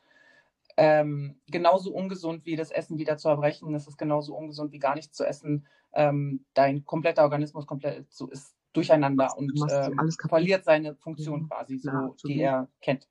ähm, 0.78 1.42
genauso 1.48 1.94
ungesund 1.94 2.46
wie 2.46 2.56
das 2.56 2.72
Essen 2.72 2.98
wieder 2.98 3.18
zu 3.18 3.30
erbrechen. 3.30 3.74
Das 3.74 3.88
ist 3.88 3.98
genauso 3.98 4.36
ungesund 4.36 4.72
wie 4.72 4.80
gar 4.80 4.96
nichts 4.96 5.16
zu 5.16 5.26
essen. 5.26 5.68
Ähm, 5.94 6.46
dein 6.54 6.86
kompletter 6.86 7.24
Organismus 7.24 7.68
komplett 7.68 8.12
so 8.12 8.30
ist 8.30 8.56
durcheinander 8.74 9.30
Du 9.38 9.38
und 9.38 9.72
ähm, 9.72 10.10
verliert 10.28 10.66
seine 10.66 10.96
Funktion 10.96 11.42
Ja, 11.42 11.48
quasi, 11.48 11.78
so, 11.78 11.90
klar, 11.90 12.16
die 12.26 12.40
er 12.40 12.70
kennt. 12.82 13.08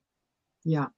Ja. 0.65 0.93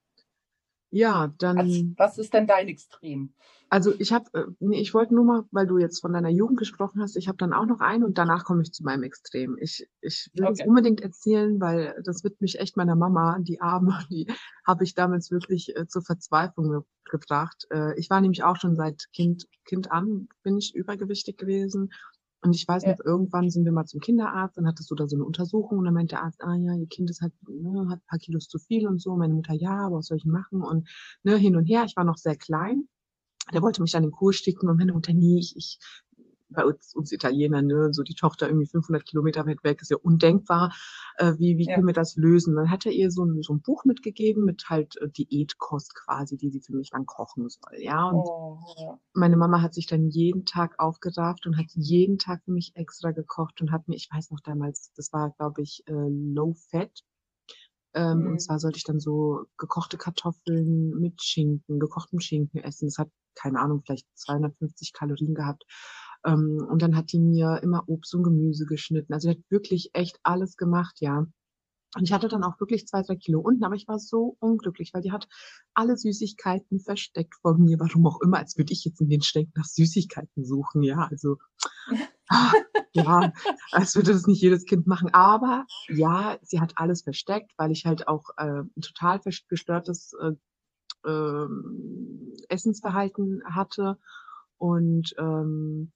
Ja, 0.95 1.33
dann. 1.39 1.57
Was, 1.97 1.97
was 1.97 2.17
ist 2.19 2.33
denn 2.33 2.47
dein 2.47 2.69
Extrem? 2.69 3.33
Also 3.69 3.93
ich 3.99 4.13
habe, 4.13 4.25
äh, 4.33 4.45
nee, 4.59 4.79
ich 4.79 4.93
wollte 4.93 5.13
nur 5.13 5.25
mal, 5.25 5.43
weil 5.51 5.67
du 5.67 5.77
jetzt 5.77 5.99
von 5.99 6.13
deiner 6.13 6.29
Jugend 6.29 6.57
gesprochen 6.57 7.01
hast, 7.01 7.17
ich 7.17 7.27
habe 7.27 7.37
dann 7.37 7.51
auch 7.51 7.65
noch 7.65 7.81
einen 7.81 8.05
und 8.05 8.17
danach 8.17 8.45
komme 8.45 8.61
ich 8.61 8.71
zu 8.71 8.83
meinem 8.83 9.03
Extrem. 9.03 9.57
Ich, 9.59 9.85
ich 9.99 10.29
will 10.35 10.45
Okay. 10.45 10.53
das 10.59 10.67
unbedingt 10.67 11.01
erzählen, 11.01 11.59
weil 11.59 12.01
das 12.05 12.23
wird 12.23 12.39
mich 12.39 12.59
echt 12.59 12.77
meiner 12.77 12.95
Mama, 12.95 13.39
die 13.41 13.59
Arme, 13.59 13.99
die 14.09 14.27
habe 14.65 14.85
ich 14.85 14.95
damals 14.95 15.31
wirklich 15.31 15.75
äh, 15.75 15.85
zur 15.85 16.01
Verzweiflung 16.01 16.69
ge 16.69 16.81
gebracht. 17.07 17.67
Äh, 17.69 17.99
ich 17.99 18.09
war 18.09 18.21
nämlich 18.21 18.43
auch 18.43 18.55
schon 18.55 18.75
seit 18.75 19.11
Kind, 19.13 19.47
Kind 19.65 19.91
an, 19.91 20.27
bin 20.43 20.57
ich 20.57 20.73
übergewichtig 20.73 21.37
gewesen. 21.37 21.91
Und 22.45 22.55
ich 22.55 22.67
weiß 22.67 22.85
Ja. 22.85 22.91
noch, 22.91 22.99
irgendwann 23.03 23.49
sind 23.49 23.65
wir 23.65 23.71
mal 23.71 23.85
zum 23.85 23.99
Kinderarzt, 23.99 24.57
dann 24.57 24.67
hattest 24.67 24.89
du 24.91 24.95
da 24.95 25.07
so 25.07 25.15
eine 25.15 25.25
Untersuchung 25.25 25.79
und 25.79 25.85
dann 25.85 25.93
meinte 25.93 26.15
der 26.15 26.23
Arzt, 26.23 26.41
ah 26.43 26.55
ja, 26.55 26.75
ihr 26.75 26.87
Kind 26.87 27.09
ist 27.09 27.21
halt, 27.21 27.33
ne, 27.49 27.87
hat 27.89 27.99
ein 27.99 28.07
paar 28.07 28.19
Kilos 28.19 28.47
zu 28.47 28.59
viel 28.59 28.87
und 28.87 29.01
so. 29.01 29.15
Meine 29.15 29.33
Mutter, 29.33 29.53
ja, 29.53 29.87
aber 29.87 29.97
was 29.97 30.07
soll 30.07 30.17
ich 30.17 30.25
machen? 30.25 30.61
Und 30.61 30.87
ne, 31.23 31.37
hin 31.37 31.55
und 31.55 31.65
her, 31.65 31.83
ich 31.85 31.95
war 31.97 32.03
noch 32.05 32.17
sehr 32.17 32.35
klein 32.35 32.87
der 33.53 33.61
wollte 33.61 33.81
mich 33.81 33.91
dann 33.91 34.03
in 34.03 34.09
den 34.09 34.15
Kurs 34.15 34.37
schicken 34.37 34.69
und 34.69 34.77
meine 34.77 34.93
Mutter, 34.93 35.13
nee, 35.13 35.37
ich, 35.39 35.55
ich 35.55 35.79
bei 36.49 36.65
uns, 36.65 36.93
uns 36.95 37.11
Italiener, 37.11 37.61
ne, 37.61 37.93
so 37.93 38.03
die 38.03 38.15
Tochter 38.15 38.47
irgendwie 38.47 38.67
500 38.67 39.05
Kilometer 39.05 39.45
weit 39.47 39.63
weg, 39.63 39.81
ist 39.81 39.91
ja 39.91 39.97
undenkbar, 39.97 40.73
äh, 41.17 41.33
wie, 41.37 41.57
wie 41.57 41.67
Ja. 41.67 41.75
können 41.75 41.87
wir 41.87 41.93
das 41.93 42.15
lösen? 42.15 42.55
Dann 42.55 42.69
hat 42.71 42.85
er 42.85 42.91
ihr 42.91 43.11
so 43.11 43.23
ein, 43.25 43.41
so 43.41 43.53
ein 43.53 43.61
Buch 43.61 43.85
mitgegeben 43.85 44.45
mit 44.45 44.65
halt 44.69 44.95
äh, 45.01 45.09
Diätkost 45.09 45.95
quasi, 45.95 46.37
die 46.37 46.49
sie 46.51 46.61
für 46.61 46.73
mich 46.75 46.91
dann 46.91 47.05
kochen 47.05 47.49
soll, 47.49 47.79
ja, 47.79 48.05
und 48.07 48.27
Oh, 48.27 48.59
ja. 48.77 48.99
meine 49.13 49.37
Mama 49.37 49.61
hat 49.61 49.73
sich 49.73 49.87
dann 49.87 50.09
jeden 50.09 50.45
Tag 50.45 50.75
aufgerafft 50.79 51.47
und 51.47 51.57
hat 51.57 51.67
jeden 51.73 52.17
Tag 52.19 52.43
für 52.45 52.51
mich 52.51 52.73
extra 52.75 53.11
gekocht 53.11 53.61
und 53.61 53.71
hat 53.71 53.87
mir, 53.87 53.95
ich 53.95 54.09
weiß 54.11 54.31
noch 54.31 54.41
damals, 54.41 54.91
das 54.95 55.13
war, 55.13 55.31
glaube 55.37 55.61
ich, 55.63 55.83
äh, 55.87 55.93
Low 55.93 56.53
Fat. 56.69 57.01
Ähm, 57.93 58.19
Mhm. 58.19 58.27
Und 58.27 58.39
zwar 58.41 58.59
sollte 58.59 58.77
ich 58.77 58.83
dann 58.83 58.99
so 58.99 59.45
gekochte 59.57 59.97
Kartoffeln 59.97 60.89
mit 60.99 61.23
Schinken, 61.23 61.79
gekochtem 61.79 62.19
Schinken 62.19 62.61
essen. 62.61 62.87
Das 62.87 62.97
hat, 62.97 63.09
keine 63.35 63.59
Ahnung, 63.59 63.81
vielleicht 63.85 64.07
250 64.15 64.93
Kalorien 64.93 65.33
gehabt. 65.33 65.63
Ähm, 66.25 66.65
und 66.69 66.81
dann 66.81 66.95
hat 66.95 67.11
die 67.11 67.19
mir 67.19 67.59
immer 67.63 67.87
Obst 67.87 68.13
und 68.15 68.23
Gemüse 68.23 68.65
geschnitten. 68.65 69.13
Also 69.13 69.29
die 69.29 69.37
hat 69.37 69.43
wirklich 69.49 69.91
echt 69.93 70.19
alles 70.23 70.57
gemacht, 70.57 70.97
ja. 70.99 71.25
Und 71.97 72.03
ich 72.03 72.11
hatte 72.11 72.27
dann 72.27 72.43
auch 72.43 72.59
wirklich 72.59 72.87
zwei, 72.87 73.03
drei 73.03 73.15
Kilo 73.15 73.39
unten, 73.39 73.63
aber 73.63 73.75
ich 73.75 73.87
war 73.87 73.99
so 73.99 74.35
unglücklich, 74.39 74.93
weil 74.93 75.01
die 75.01 75.13
hat 75.13 75.29
alle 75.73 75.95
Süßigkeiten 75.95 76.81
versteckt 76.81 77.35
vor 77.35 77.57
mir, 77.57 77.79
warum 77.79 78.05
auch 78.05 78.19
immer, 78.21 78.37
als 78.37 78.57
würde 78.57 78.73
ich 78.73 78.83
jetzt 78.83 78.99
in 78.99 79.07
den 79.07 79.21
Schränken 79.21 79.53
nach 79.55 79.65
Süßigkeiten 79.65 80.43
suchen, 80.43 80.83
ja. 80.83 81.07
Also 81.09 81.37
Ah, 82.29 82.51
ja, 82.93 83.33
als 83.71 83.95
würde 83.95 84.13
das 84.13 84.27
nicht 84.27 84.41
jedes 84.41 84.65
Kind 84.65 84.87
machen. 84.87 85.09
Aber 85.13 85.65
ja, 85.87 86.37
sie 86.41 86.59
hat 86.59 86.73
alles 86.75 87.03
versteckt, 87.03 87.51
weil 87.57 87.71
ich 87.71 87.85
halt 87.85 88.07
auch 88.07 88.29
äh, 88.37 88.61
ein 88.61 88.81
total 88.81 89.19
gestörtes 89.49 90.13
äh, 90.19 90.31
äh, 91.09 91.47
Essensverhalten 92.49 93.43
hatte. 93.45 93.97
Und 94.57 95.13
ähm, 95.17 95.91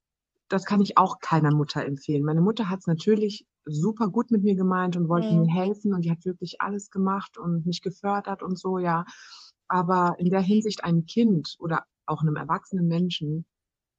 das 0.49 0.65
kann 0.65 0.81
ich 0.81 0.97
auch 0.97 1.19
keiner 1.19 1.53
Mutter 1.53 1.85
empfehlen. 1.85 2.23
Meine 2.23 2.41
Mutter 2.41 2.69
hat 2.69 2.79
es 2.79 2.87
natürlich 2.87 3.45
super 3.65 4.09
gut 4.09 4.31
mit 4.31 4.43
mir 4.43 4.55
gemeint 4.55 4.97
und 4.97 5.07
wollte 5.07 5.31
mhm. 5.31 5.41
mir 5.41 5.53
helfen 5.53 5.93
und 5.93 6.03
die 6.03 6.11
hat 6.11 6.25
wirklich 6.25 6.59
alles 6.59 6.89
gemacht 6.89 7.37
und 7.37 7.65
mich 7.65 7.81
gefördert 7.81 8.43
und 8.43 8.59
so, 8.59 8.79
ja. 8.79 9.05
Aber 9.67 10.15
in 10.17 10.29
der 10.29 10.41
Hinsicht 10.41 10.83
ein 10.83 11.05
Kind 11.05 11.55
oder 11.59 11.83
auch 12.07 12.21
einem 12.21 12.35
erwachsenen 12.35 12.87
Menschen, 12.87 13.45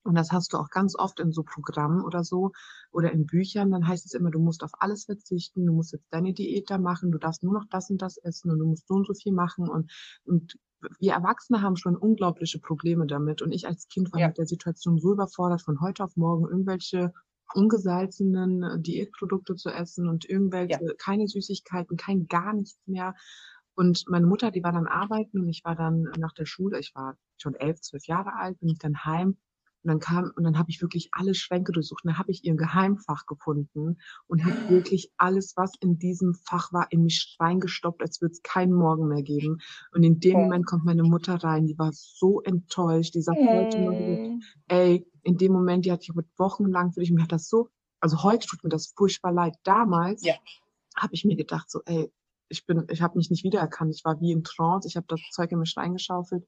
und 0.03 0.17
das 0.17 0.33
hast 0.33 0.53
du 0.53 0.57
auch 0.57 0.71
ganz 0.71 0.97
oft 0.97 1.21
in 1.21 1.31
so 1.31 1.43
Programmen 1.45 2.03
oder 2.03 2.25
so 2.25 2.53
oder 2.91 3.13
in 3.13 3.27
Büchern, 3.27 3.71
dann 3.71 3.87
heißt 3.87 4.07
es 4.07 4.15
immer, 4.15 4.31
du 4.31 4.41
musst 4.41 4.65
auf 4.65 4.73
alles 4.79 5.05
verzichten, 5.05 5.67
du 5.67 5.73
musst 5.73 5.93
jetzt 5.93 6.09
deine 6.11 6.33
Diät 6.33 6.71
da 6.71 6.79
machen, 6.79 7.13
du 7.13 7.19
darfst 7.19 7.43
nur 7.43 7.53
noch 7.53 7.67
das 7.71 7.91
und 7.91 8.03
das 8.03 8.17
essen 8.17 8.51
und 8.51 8.59
du 8.59 8.67
musst 8.67 8.89
so 8.89 8.95
und 8.95 9.07
so 9.07 9.15
viel 9.15 9.33
machen 9.33 9.69
und, 9.69 9.93
und 10.25 10.57
wir 10.99 11.13
Erwachsene 11.13 11.63
haben 11.63 11.77
schon 11.77 11.97
unglaubliche 11.97 12.59
Probleme 12.59 13.07
damit 13.07 13.43
und 13.43 13.53
ich 13.53 13.67
als 13.67 13.89
Kind 13.89 14.13
war 14.13 14.21
ja. 14.21 14.29
mit 14.29 14.39
der 14.39 14.47
Situation 14.47 14.99
so 14.99 15.13
überfordert, 15.13 15.63
von 15.63 15.81
heute 15.81 16.05
auf 16.05 16.17
morgen 16.17 16.49
irgendwelche 16.49 17.13
ungesalzenen 17.55 18.63
äh, 18.63 18.81
Diätprodukte 18.81 19.57
zu 19.57 19.71
essen 19.71 20.09
und 20.09 20.29
irgendwelche, 20.29 20.79
ja. 20.83 20.93
keine 20.99 21.27
Süßigkeiten, 21.27 21.97
kein 21.97 22.29
gar 22.29 22.53
nichts 22.53 22.81
mehr. 22.87 23.15
Und 23.75 24.05
meine 24.09 24.27
Mutter, 24.27 24.51
die 24.51 24.63
war 24.63 24.73
dann 24.73 24.87
arbeiten 24.87 25.41
und 25.41 25.49
ich 25.49 25.65
war 25.65 25.75
dann 25.75 26.03
nach 26.19 26.33
der 26.33 26.47
Schule, 26.47 26.79
ich 26.79 26.93
war 26.95 27.17
schon 27.39 27.55
elf, 27.55 27.81
zwölf 27.81 28.07
Jahre 28.07 28.35
alt, 28.35 28.59
bin 28.61 28.69
ich 28.69 28.79
dann 28.79 29.05
heim 29.05 29.37
und 29.83 29.89
dann 29.89 29.99
kam, 29.99 30.31
und 30.37 30.45
dann 30.45 30.59
habe 30.59 30.71
ich 30.71 30.83
wirklich 30.83 31.09
alle 31.13 31.35
Schränke 31.35 31.73
durchsucht. 31.73 32.05
Und 32.05 32.11
dann 32.11 32.19
habe 32.19 32.31
ich 32.31 32.45
ihr 32.45 32.55
Geheimfach 32.55 33.25
gefunden 33.27 33.99
und 34.27 34.45
habe 34.45 34.69
wirklich 34.69 35.11
alles, 35.17 35.57
was 35.57 35.73
in 35.81 35.99
diesem 35.99 36.35
Fach 36.35 36.73
war, 36.73 36.87
in 36.91 37.03
mich 37.03 37.37
reingestoppt, 37.41 38.03
als 38.03 38.21
würde 38.21 38.33
es 38.33 38.43
keinen 38.43 38.75
Morgen 38.75 39.09
mehr 39.09 39.23
geben. 39.23 39.59
Und 39.93 40.03
in 40.03 40.21
dem 40.21 40.35
Moment 40.35 40.67
kommt 40.67 40.85
meine 40.85 41.03
Mutter 41.03 41.37
rein, 41.37 41.67
die 41.67 41.79
war 41.79 41.93
so 41.93 42.43
enttäuscht. 42.43 43.15
Die 43.15 43.23
sagt 43.23 43.41
heute 43.41 43.81
noch, 43.81 44.41
ey, 44.69 45.07
in 45.23 45.39
dem 45.39 45.53
Moment, 45.53 45.87
die 45.87 45.93
hat 45.93 46.03
ich 46.03 46.13
wochenlang 46.37 46.93
für 46.93 47.01
dich, 47.01 47.11
mir 47.11 47.23
hat 47.23 47.33
das 47.33 47.49
so, 47.49 47.69
also 48.01 48.23
heute 48.23 48.47
tut 48.47 48.63
mir 48.63 48.71
das 48.71 48.93
furchtbar 48.95 49.33
leid. 49.33 49.55
Damals 49.65 50.25
ja. 50.25 50.35
habe 50.97 51.15
ich 51.15 51.25
mir 51.25 51.37
gedacht, 51.37 51.71
so, 51.71 51.81
ey, 51.87 52.13
ich 52.51 52.67
bin, 52.67 52.85
ich 52.91 53.01
habe 53.01 53.17
mich 53.17 53.31
nicht 53.31 53.45
wiedererkannt. 53.45 53.95
Ich 53.95 54.05
war 54.05 54.21
wie 54.21 54.33
in 54.33 54.45
Trance. 54.45 54.89
Ich 54.89 54.97
habe 54.97 55.07
das 55.09 55.21
Zeug 55.31 55.53
in 55.53 55.61
mich 55.61 55.75
reingeschaufelt 55.77 56.45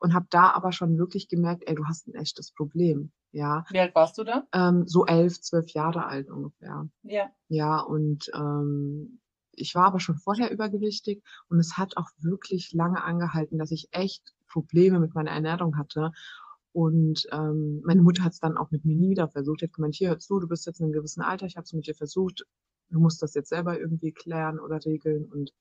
und 0.00 0.14
habe 0.14 0.26
da 0.30 0.50
aber 0.50 0.72
schon 0.72 0.98
wirklich 0.98 1.28
gemerkt, 1.28 1.62
ey, 1.66 1.74
du 1.74 1.84
hast 1.86 2.08
ein 2.08 2.14
echtes 2.14 2.52
Problem. 2.52 3.12
Ja. 3.32 3.64
Wie 3.70 3.78
alt 3.78 3.94
warst 3.94 4.18
du 4.18 4.24
da? 4.24 4.46
Ähm, 4.52 4.88
so 4.88 5.06
elf, 5.06 5.40
zwölf 5.40 5.70
Jahre 5.70 6.06
alt 6.06 6.28
ungefähr. 6.30 6.88
Ja. 7.02 7.30
Ja, 7.48 7.80
und 7.80 8.30
ähm, 8.34 9.20
ich 9.52 9.74
war 9.74 9.84
aber 9.84 10.00
schon 10.00 10.16
vorher 10.16 10.50
übergewichtig 10.50 11.22
und 11.48 11.58
es 11.58 11.76
hat 11.76 11.96
auch 11.96 12.08
wirklich 12.18 12.72
lange 12.72 13.04
angehalten, 13.04 13.58
dass 13.58 13.70
ich 13.70 13.88
echt 13.92 14.34
Probleme 14.48 14.98
mit 14.98 15.14
meiner 15.14 15.30
Ernährung 15.30 15.76
hatte. 15.76 16.12
Und 16.72 17.26
ähm, 17.32 17.82
meine 17.84 18.02
Mutter 18.02 18.24
hat 18.24 18.32
es 18.32 18.40
dann 18.40 18.56
auch 18.56 18.70
mit 18.70 18.84
mir 18.84 18.96
nie 18.96 19.10
wieder 19.10 19.28
versucht. 19.28 19.60
Die 19.60 19.66
hat 19.66 19.74
gemeint, 19.74 19.96
hier, 19.96 20.08
hör 20.08 20.18
zu, 20.18 20.40
du 20.40 20.48
bist 20.48 20.66
jetzt 20.66 20.80
in 20.80 20.84
einem 20.84 20.92
gewissen 20.92 21.20
Alter, 21.20 21.46
ich 21.46 21.56
habe 21.56 21.64
es 21.64 21.72
mit 21.72 21.86
dir 21.86 21.94
versucht, 21.94 22.46
du 22.88 23.00
musst 23.00 23.22
das 23.22 23.34
jetzt 23.34 23.50
selber 23.50 23.78
irgendwie 23.78 24.12
klären 24.12 24.58
oder 24.58 24.84
regeln. 24.84 25.30
Und 25.30 25.52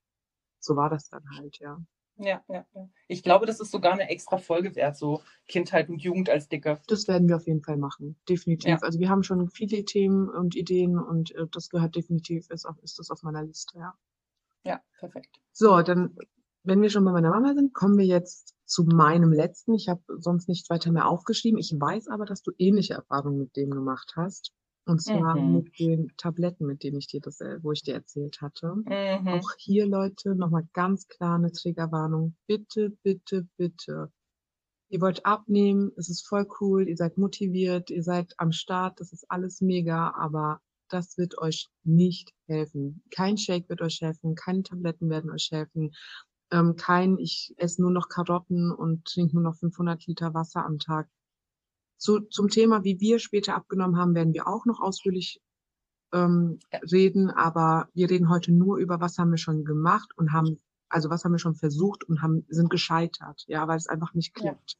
so 0.60 0.76
war 0.76 0.90
das 0.90 1.10
dann 1.10 1.24
halt, 1.38 1.60
ja. 1.60 1.80
Ja, 2.20 2.43
ja, 2.49 2.65
ja. 2.76 2.89
Ich 3.07 3.24
glaube, 3.24 3.45
das 3.45 3.59
ist 3.59 3.72
sogar 3.72 3.93
eine 3.93 4.09
extra 4.09 4.38
Folge 4.38 4.76
wert, 4.76 4.97
so 4.97 5.22
Kindheit 5.47 5.89
und 5.89 6.01
Jugend 6.01 6.30
als 6.30 6.49
Dicke. 6.49 6.80
Das 6.88 7.07
werden 7.07 7.30
wir 7.30 7.38
auf 7.38 7.47
jeden 7.47 7.63
Fall 7.63 7.78
machen. 7.78 8.20
Definitiv. 8.28 8.70
Ja. 8.70 8.78
Also 8.82 8.99
wir 8.99 9.09
haben 9.09 9.24
schon 9.24 9.49
viele 9.49 9.86
Themen 9.86 10.30
und 10.30 10.55
Ideen 10.55 10.99
und 10.99 11.34
äh, 11.36 11.47
das 11.51 11.70
gehört 11.70 11.95
definitiv, 11.95 12.49
ist, 12.49 12.65
auf, 12.65 12.78
ist 12.84 12.99
das 12.99 13.09
auf 13.09 13.24
meiner 13.24 13.43
Liste, 13.43 13.80
ja. 13.80 13.93
Ja, 14.65 14.82
perfekt. 14.99 15.39
So, 15.53 15.82
dann, 15.82 16.17
wenn 16.63 16.82
wir 16.82 16.89
schon 16.89 17.05
bei 17.05 17.11
meiner 17.11 17.30
Mama 17.30 17.53
sind, 17.53 17.74
kommen 17.74 17.97
wir 17.97 18.05
jetzt 18.05 18.53
zu 18.65 18.84
meinem 18.84 19.32
letzten. 19.32 19.74
Ich 19.74 19.88
habe 19.88 20.01
sonst 20.17 20.49
nichts 20.49 20.70
weiter 20.70 20.91
mehr 20.91 21.07
aufgeschrieben. 21.07 21.57
Ich 21.57 21.74
weiß 21.78 22.09
aber, 22.09 22.26
dass 22.26 22.43
du 22.43 22.51
ähnliche 22.57 22.95
Erfahrungen 22.95 23.38
mit 23.38 23.55
dem 23.55 23.70
gemacht 23.70 24.13
hast. 24.17 24.51
Und 24.90 25.02
zwar 25.02 25.36
mhm. 25.36 25.54
mit 25.54 25.80
den 25.80 26.12
Tabletten, 26.18 26.66
mit 26.66 26.84
denen 26.84 26.98
ich 26.98 27.08
dir 27.08 27.22
das, 27.22 27.40
äh, 27.42 27.60
wo 27.62 27.72
ich 27.72 27.84
dir 27.84 27.94
erzählt 27.94 28.42
hatte. 28.42 28.76
Mhm. 28.76 29.28
Auch 29.28 29.52
hier, 29.58 29.86
Leute, 29.86 30.36
nochmal 30.36 30.68
ganz 30.74 31.08
klar 31.08 31.36
eine 31.36 31.52
Triggerwarnung. 31.52 32.36
Bitte, 32.48 32.98
bitte, 33.04 33.48
bitte. 33.58 34.12
Ihr 34.90 35.02
wollt 35.02 35.26
abnehmen, 35.26 35.92
es 35.98 36.10
ist 36.10 36.28
voll 36.28 36.48
cool, 36.60 36.88
ihr 36.90 36.98
seid 36.98 37.18
motiviert, 37.18 37.92
ihr 37.92 38.02
seid 38.02 38.34
am 38.38 38.52
Start, 38.52 39.00
das 39.00 39.14
ist 39.14 39.30
alles 39.30 39.62
mega, 39.62 40.12
aber 40.18 40.62
das 40.90 41.20
wird 41.20 41.38
euch 41.38 41.68
nicht 41.84 42.34
helfen. 42.48 43.04
Kein 43.12 43.38
Shake 43.38 43.70
wird 43.70 43.82
euch 43.82 44.02
helfen, 44.02 44.34
keine 44.34 44.64
Tabletten 44.64 45.12
werden 45.12 45.30
euch 45.30 45.50
helfen, 45.52 45.92
ähm, 46.52 46.76
kein, 46.76 47.18
ich 47.20 47.54
esse 47.58 47.82
nur 47.82 47.92
noch 47.92 48.10
Karotten 48.10 48.72
und 48.72 49.06
trinke 49.06 49.36
nur 49.36 49.44
noch 49.44 49.56
500 49.56 50.08
Liter 50.08 50.34
Wasser 50.34 50.66
am 50.66 50.80
Tag. 50.80 51.08
Zu, 52.00 52.22
zum 52.22 52.47
Thema, 52.47 52.84
wie 52.84 53.00
wir 53.00 53.20
später 53.20 53.56
abgenommen 53.56 53.97
haben, 53.97 54.16
werden 54.16 54.34
wir 54.34 54.47
auch 54.47 54.66
noch 54.66 54.80
ausführlich 54.80 55.41
ähm, 56.14 56.60
ja. 56.72 56.80
reden, 56.91 57.30
aber 57.30 57.89
wir 57.93 58.10
reden 58.10 58.30
heute 58.30 58.52
nur 58.52 58.78
über, 58.78 59.00
was 59.00 59.18
haben 59.18 59.32
wir 59.32 59.38
schon 59.38 59.66
gemacht 59.66 60.10
und 60.18 60.32
haben, 60.32 60.60
also 60.88 61.10
was 61.10 61.24
haben 61.24 61.34
wir 61.34 61.39
schon 61.39 61.56
versucht 61.56 62.06
und 62.06 62.22
haben, 62.22 62.45
sind 62.47 62.70
gescheitert, 62.70 63.43
ja, 63.47 63.68
weil 63.68 63.78
es 63.78 63.88
einfach 63.88 64.14
nicht 64.14 64.34
klappt. 64.34 64.78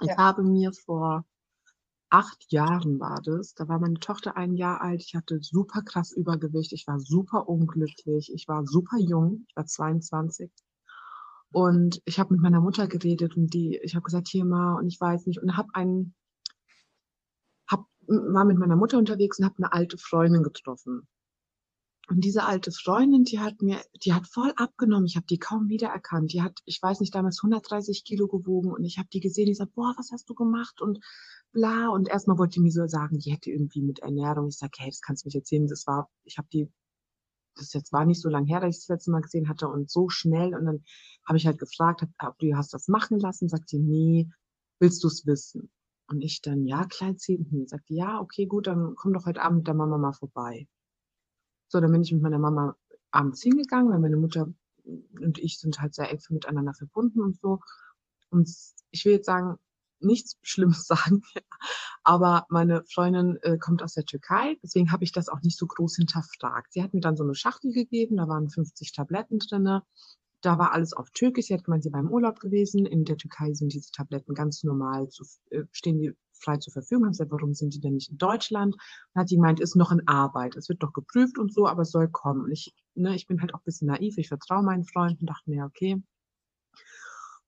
Ja. 0.00 0.04
Ich 0.04 0.08
ja. 0.08 0.16
habe 0.16 0.42
mir 0.42 0.72
vor 0.72 1.24
acht 2.10 2.50
Jahren 2.50 2.98
war 2.98 3.20
das, 3.22 3.54
da 3.54 3.68
war 3.68 3.78
meine 3.78 4.00
Tochter 4.00 4.36
ein 4.36 4.54
Jahr 4.54 4.80
alt, 4.80 5.02
ich 5.02 5.14
hatte 5.14 5.40
super 5.42 5.82
krass 5.82 6.12
Übergewicht, 6.12 6.72
ich 6.72 6.86
war 6.86 6.98
super 6.98 7.48
unglücklich, 7.48 8.32
ich 8.32 8.48
war 8.48 8.66
super 8.66 8.96
jung, 8.98 9.44
ich 9.48 9.56
war 9.56 9.66
22. 9.66 10.50
Und 11.50 12.00
ich 12.04 12.18
habe 12.18 12.34
mit 12.34 12.42
meiner 12.42 12.60
Mutter 12.60 12.86
geredet 12.88 13.36
und 13.36 13.52
die, 13.54 13.78
ich 13.82 13.94
habe 13.94 14.04
gesagt, 14.04 14.28
hier 14.28 14.44
mal, 14.44 14.76
und 14.76 14.86
ich 14.86 15.00
weiß 15.00 15.26
nicht, 15.26 15.40
und 15.42 15.56
habe 15.56 15.68
einen 15.74 16.14
war 18.08 18.44
mit 18.44 18.58
meiner 18.58 18.76
Mutter 18.76 18.98
unterwegs 18.98 19.38
und 19.38 19.44
habe 19.44 19.56
eine 19.58 19.72
alte 19.72 19.98
Freundin 19.98 20.42
getroffen. 20.42 21.06
Und 22.08 22.24
diese 22.24 22.46
alte 22.46 22.72
Freundin, 22.72 23.24
die 23.24 23.38
hat 23.38 23.60
mir, 23.60 23.82
die 24.02 24.14
hat 24.14 24.26
voll 24.26 24.50
abgenommen. 24.56 25.04
Ich 25.04 25.16
habe 25.16 25.26
die 25.26 25.38
kaum 25.38 25.68
wiedererkannt. 25.68 26.32
Die 26.32 26.40
hat, 26.40 26.58
ich 26.64 26.80
weiß 26.82 27.00
nicht, 27.00 27.14
damals 27.14 27.40
130 27.42 28.02
Kilo 28.02 28.28
gewogen 28.28 28.72
und 28.72 28.82
ich 28.84 28.96
habe 28.96 29.08
die 29.12 29.20
gesehen. 29.20 29.44
Die 29.44 29.54
sagt, 29.54 29.74
boah, 29.74 29.92
was 29.98 30.10
hast 30.10 30.28
du 30.30 30.34
gemacht 30.34 30.80
und 30.80 31.00
bla. 31.52 31.88
Und 31.88 32.08
erstmal 32.08 32.38
wollte 32.38 32.54
die 32.54 32.60
mir 32.60 32.72
so 32.72 32.86
sagen, 32.86 33.18
die 33.18 33.30
hätte 33.30 33.50
irgendwie 33.50 33.82
mit 33.82 33.98
Ernährung. 33.98 34.48
Ich 34.48 34.56
sage, 34.56 34.72
hey, 34.78 34.88
das 34.88 35.02
kannst 35.02 35.24
du 35.24 35.28
mich 35.28 35.34
erzählen. 35.34 35.66
Das 35.66 35.86
war, 35.86 36.08
ich 36.24 36.38
habe 36.38 36.48
die, 36.50 36.72
das 37.56 37.74
jetzt 37.74 37.92
war 37.92 38.06
nicht 38.06 38.22
so 38.22 38.30
lange 38.30 38.46
her, 38.46 38.60
dass 38.60 38.76
ich 38.76 38.86
das 38.86 38.88
letzte 38.88 39.10
Mal 39.10 39.20
gesehen 39.20 39.50
hatte 39.50 39.68
und 39.68 39.90
so 39.90 40.08
schnell. 40.08 40.54
Und 40.54 40.64
dann 40.64 40.84
habe 41.26 41.36
ich 41.36 41.46
halt 41.46 41.58
gefragt, 41.58 42.06
ob 42.20 42.38
du 42.38 42.56
hast 42.56 42.72
das 42.72 42.88
machen 42.88 43.18
lassen. 43.18 43.50
Sagt 43.50 43.68
sie, 43.68 43.78
nee, 43.78 44.30
willst 44.80 45.04
du 45.04 45.08
es 45.08 45.26
wissen? 45.26 45.70
Und 46.08 46.22
ich 46.22 46.40
dann, 46.40 46.64
ja, 46.64 46.84
Kleinziehen. 46.86 47.50
Hm. 47.50 47.66
Sagt 47.66 47.90
ja, 47.90 48.20
okay, 48.20 48.46
gut, 48.46 48.66
dann 48.66 48.94
komm 48.96 49.12
doch 49.12 49.26
heute 49.26 49.42
Abend 49.42 49.58
mit 49.58 49.66
der 49.66 49.74
Mama 49.74 49.98
mal 49.98 50.12
vorbei. 50.12 50.66
So, 51.68 51.80
dann 51.80 51.92
bin 51.92 52.02
ich 52.02 52.12
mit 52.12 52.22
meiner 52.22 52.38
Mama 52.38 52.76
abends 53.10 53.42
hingegangen, 53.42 53.92
weil 53.92 54.00
meine 54.00 54.16
Mutter 54.16 54.52
und 55.20 55.38
ich 55.38 55.58
sind 55.58 55.80
halt 55.80 55.94
sehr 55.94 56.10
eng 56.10 56.20
miteinander 56.30 56.74
verbunden 56.74 57.20
und 57.20 57.38
so. 57.38 57.60
Und 58.30 58.50
ich 58.90 59.04
will 59.04 59.12
jetzt 59.12 59.26
sagen, 59.26 59.56
nichts 60.00 60.38
Schlimmes 60.42 60.86
sagen, 60.86 61.22
aber 62.04 62.46
meine 62.48 62.84
Freundin 62.84 63.38
äh, 63.42 63.58
kommt 63.58 63.82
aus 63.82 63.94
der 63.94 64.04
Türkei, 64.04 64.56
deswegen 64.62 64.92
habe 64.92 65.04
ich 65.04 65.12
das 65.12 65.28
auch 65.28 65.42
nicht 65.42 65.58
so 65.58 65.66
groß 65.66 65.96
hinterfragt. 65.96 66.72
Sie 66.72 66.82
hat 66.82 66.94
mir 66.94 67.00
dann 67.00 67.16
so 67.16 67.24
eine 67.24 67.34
Schachtel 67.34 67.72
gegeben, 67.72 68.16
da 68.16 68.28
waren 68.28 68.48
50 68.48 68.92
Tabletten 68.92 69.38
drinne 69.38 69.82
da 70.40 70.58
war 70.58 70.72
alles 70.72 70.92
auf 70.92 71.10
Türkisch. 71.10 71.46
Sie 71.46 71.54
hat 71.54 71.64
gemeint, 71.64 71.82
sie 71.82 71.92
war 71.92 72.00
im 72.00 72.10
Urlaub 72.10 72.40
gewesen. 72.40 72.86
In 72.86 73.04
der 73.04 73.16
Türkei 73.16 73.52
sind 73.54 73.72
diese 73.72 73.90
Tabletten 73.90 74.34
ganz 74.34 74.62
normal, 74.62 75.08
zu, 75.08 75.24
äh, 75.50 75.64
stehen 75.72 75.98
die 75.98 76.12
frei 76.32 76.58
zur 76.58 76.72
Verfügung. 76.72 77.04
Haben 77.04 77.12
gesagt, 77.12 77.32
warum 77.32 77.54
sind 77.54 77.74
die 77.74 77.80
denn 77.80 77.94
nicht 77.94 78.10
in 78.10 78.18
Deutschland? 78.18 78.76
Dann 79.14 79.22
hat 79.22 79.28
sie 79.28 79.36
gemeint, 79.36 79.60
ist 79.60 79.74
noch 79.76 79.90
in 79.90 80.06
Arbeit. 80.06 80.56
Es 80.56 80.68
wird 80.68 80.82
doch 80.82 80.92
geprüft 80.92 81.38
und 81.38 81.52
so, 81.52 81.66
aber 81.66 81.82
es 81.82 81.90
soll 81.90 82.08
kommen. 82.08 82.44
Und 82.44 82.52
ich, 82.52 82.74
ne, 82.94 83.14
ich 83.16 83.26
bin 83.26 83.40
halt 83.40 83.54
auch 83.54 83.60
ein 83.60 83.64
bisschen 83.64 83.88
naiv. 83.88 84.16
Ich 84.18 84.28
vertraue 84.28 84.62
meinen 84.62 84.84
Freunden, 84.84 85.26
dachte 85.26 85.50
mir, 85.50 85.64
okay. 85.64 86.02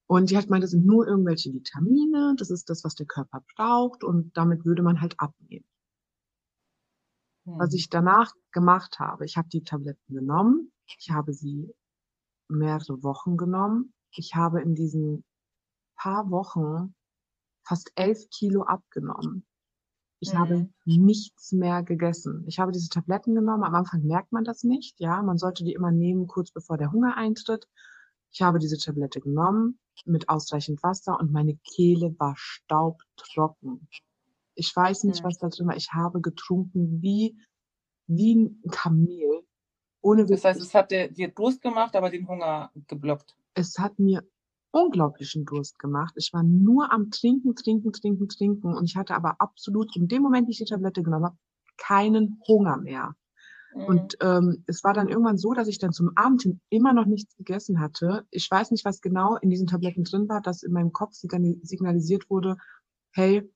Und 0.07 0.31
die 0.31 0.37
hat 0.37 0.47
gemeint, 0.47 0.65
das 0.65 0.73
sind 0.73 0.85
nur 0.85 1.07
irgendwelche 1.07 1.53
Vitamine. 1.53 2.35
Das 2.37 2.51
ist 2.51 2.69
das, 2.69 2.83
was 2.83 2.97
der 2.97 3.07
Körper 3.07 3.45
braucht. 3.55 4.03
Und 4.03 4.37
damit 4.37 4.65
würde 4.65 4.83
man 4.83 5.01
halt 5.01 5.15
abnehmen. 5.21 5.65
Hm. 7.47 7.59
Was 7.61 7.73
ich 7.73 7.89
danach 7.89 8.33
gemacht 8.51 8.99
habe, 8.99 9.25
ich 9.25 9.37
habe 9.37 9.49
die 9.49 9.63
Tabletten 9.63 10.13
genommen. 10.13 10.73
Ich 10.99 11.11
habe 11.11 11.33
sie 11.33 11.73
mehrere 12.51 13.03
Wochen 13.03 13.37
genommen. 13.37 13.93
Ich 14.13 14.35
habe 14.35 14.61
in 14.61 14.75
diesen 14.75 15.25
paar 15.97 16.31
Wochen 16.31 16.95
fast 17.65 17.93
elf 17.95 18.29
Kilo 18.31 18.63
abgenommen. 18.63 19.47
Ich 20.21 20.35
mhm. 20.35 20.39
habe 20.39 20.71
nichts 20.85 21.53
mehr 21.53 21.83
gegessen. 21.83 22.45
Ich 22.47 22.59
habe 22.59 22.73
diese 22.73 22.91
Tabletten 22.91 23.35
genommen. 23.35 23.65
Am 23.65 23.75
Anfang 23.75 24.03
merkt 24.03 24.33
man 24.33 24.45
das 24.45 24.65
nicht. 24.65 25.01
Ja, 25.01 25.23
man 25.23 25.39
sollte 25.39 25.65
die 25.65 25.73
immer 25.73 25.91
nehmen, 25.91 26.27
kurz 26.27 26.51
bevor 26.51 26.77
der 26.77 26.93
Hunger 26.93 27.17
eintritt. 27.17 27.67
Ich 28.33 28.43
habe 28.43 28.59
diese 28.59 28.79
Tablette 28.79 29.21
genommen 29.21 29.79
mit 30.05 30.29
ausreichend 30.29 30.83
Wasser 30.83 31.19
und 31.19 31.33
meine 31.33 31.57
Kehle 31.65 32.15
war 32.19 32.35
staubtrocken. 32.37 33.89
Ich 34.55 34.75
weiß 34.75 35.05
nicht, 35.05 35.23
Mhm. 35.23 35.27
was 35.27 35.39
da 35.39 35.49
drin 35.49 35.69
war. 35.69 35.77
Ich 35.77 35.93
habe 35.93 36.21
getrunken 36.21 37.03
wie, 37.03 37.37
wie 38.07 38.37
ein 38.37 38.63
Kamel. 38.71 39.43
Ohne 40.03 40.25
Das 40.25 40.45
heißt, 40.45 40.61
es 40.61 40.75
hat 40.75 40.91
dir, 40.91 41.09
dir 41.11 41.29
Durst 41.29 41.63
gemacht, 41.63 41.95
aber 41.95 42.11
den 42.11 42.27
Hunger 42.27 42.71
geblockt. 42.87 43.37
es 43.55 43.79
hat 43.79 43.99
mir 43.99 44.23
unglaublichen 44.73 45.45
Durst 45.45 45.79
gemacht. 45.79 46.15
Ich 46.17 46.33
war 46.33 46.43
nur 46.43 46.93
am 46.93 47.11
Trinken, 47.11 47.55
Trinken, 47.57 47.93
Trinken, 47.93 48.29
Trinken 48.29 48.75
und 48.75 48.85
ich 48.85 48.97
hatte 48.97 49.15
aber 49.15 49.37
absolut 49.41 49.95
in 49.97 50.07
dem 50.09 50.23
Moment, 50.23 50.47
wie 50.47 50.53
ich 50.53 50.59
die 50.59 50.65
Tablette 50.65 51.03
genommen 51.03 51.27
habe, 51.27 51.37
keinen 51.77 52.41
Hunger 52.47 52.77
mehr. 52.77 53.15
Mhm. 53.75 53.85
Und 53.85 54.17
ähm, 54.21 54.65
es 54.67 54.85
war 54.85 54.95
dann 54.95 55.09
irgendwann 55.09 55.39
so, 55.39 55.55
dass 55.55 55.69
ich 55.69 55.79
dann 55.79 55.93
zum 55.93 56.13
Abend 56.17 56.43
hin 56.43 56.61
immer 56.71 56.93
noch 56.93 57.07
nichts 57.07 57.37
gegessen 57.37 57.81
hatte. 57.81 58.27
Ich 58.31 58.51
weiß 58.51 58.71
nicht, 58.71 58.85
was 58.85 59.01
genau 59.01 59.37
in 59.37 59.51
diesen 59.51 59.67
Tabletten 59.67 60.05
drin 60.05 60.29
war, 60.29 60.41
dass 60.41 60.63
in 60.63 60.73
meinem 60.73 60.93
Kopf 60.93 61.15
signal- 61.15 61.59
signalisiert 61.63 62.31
wurde, 62.31 62.57
hey, 63.13 63.51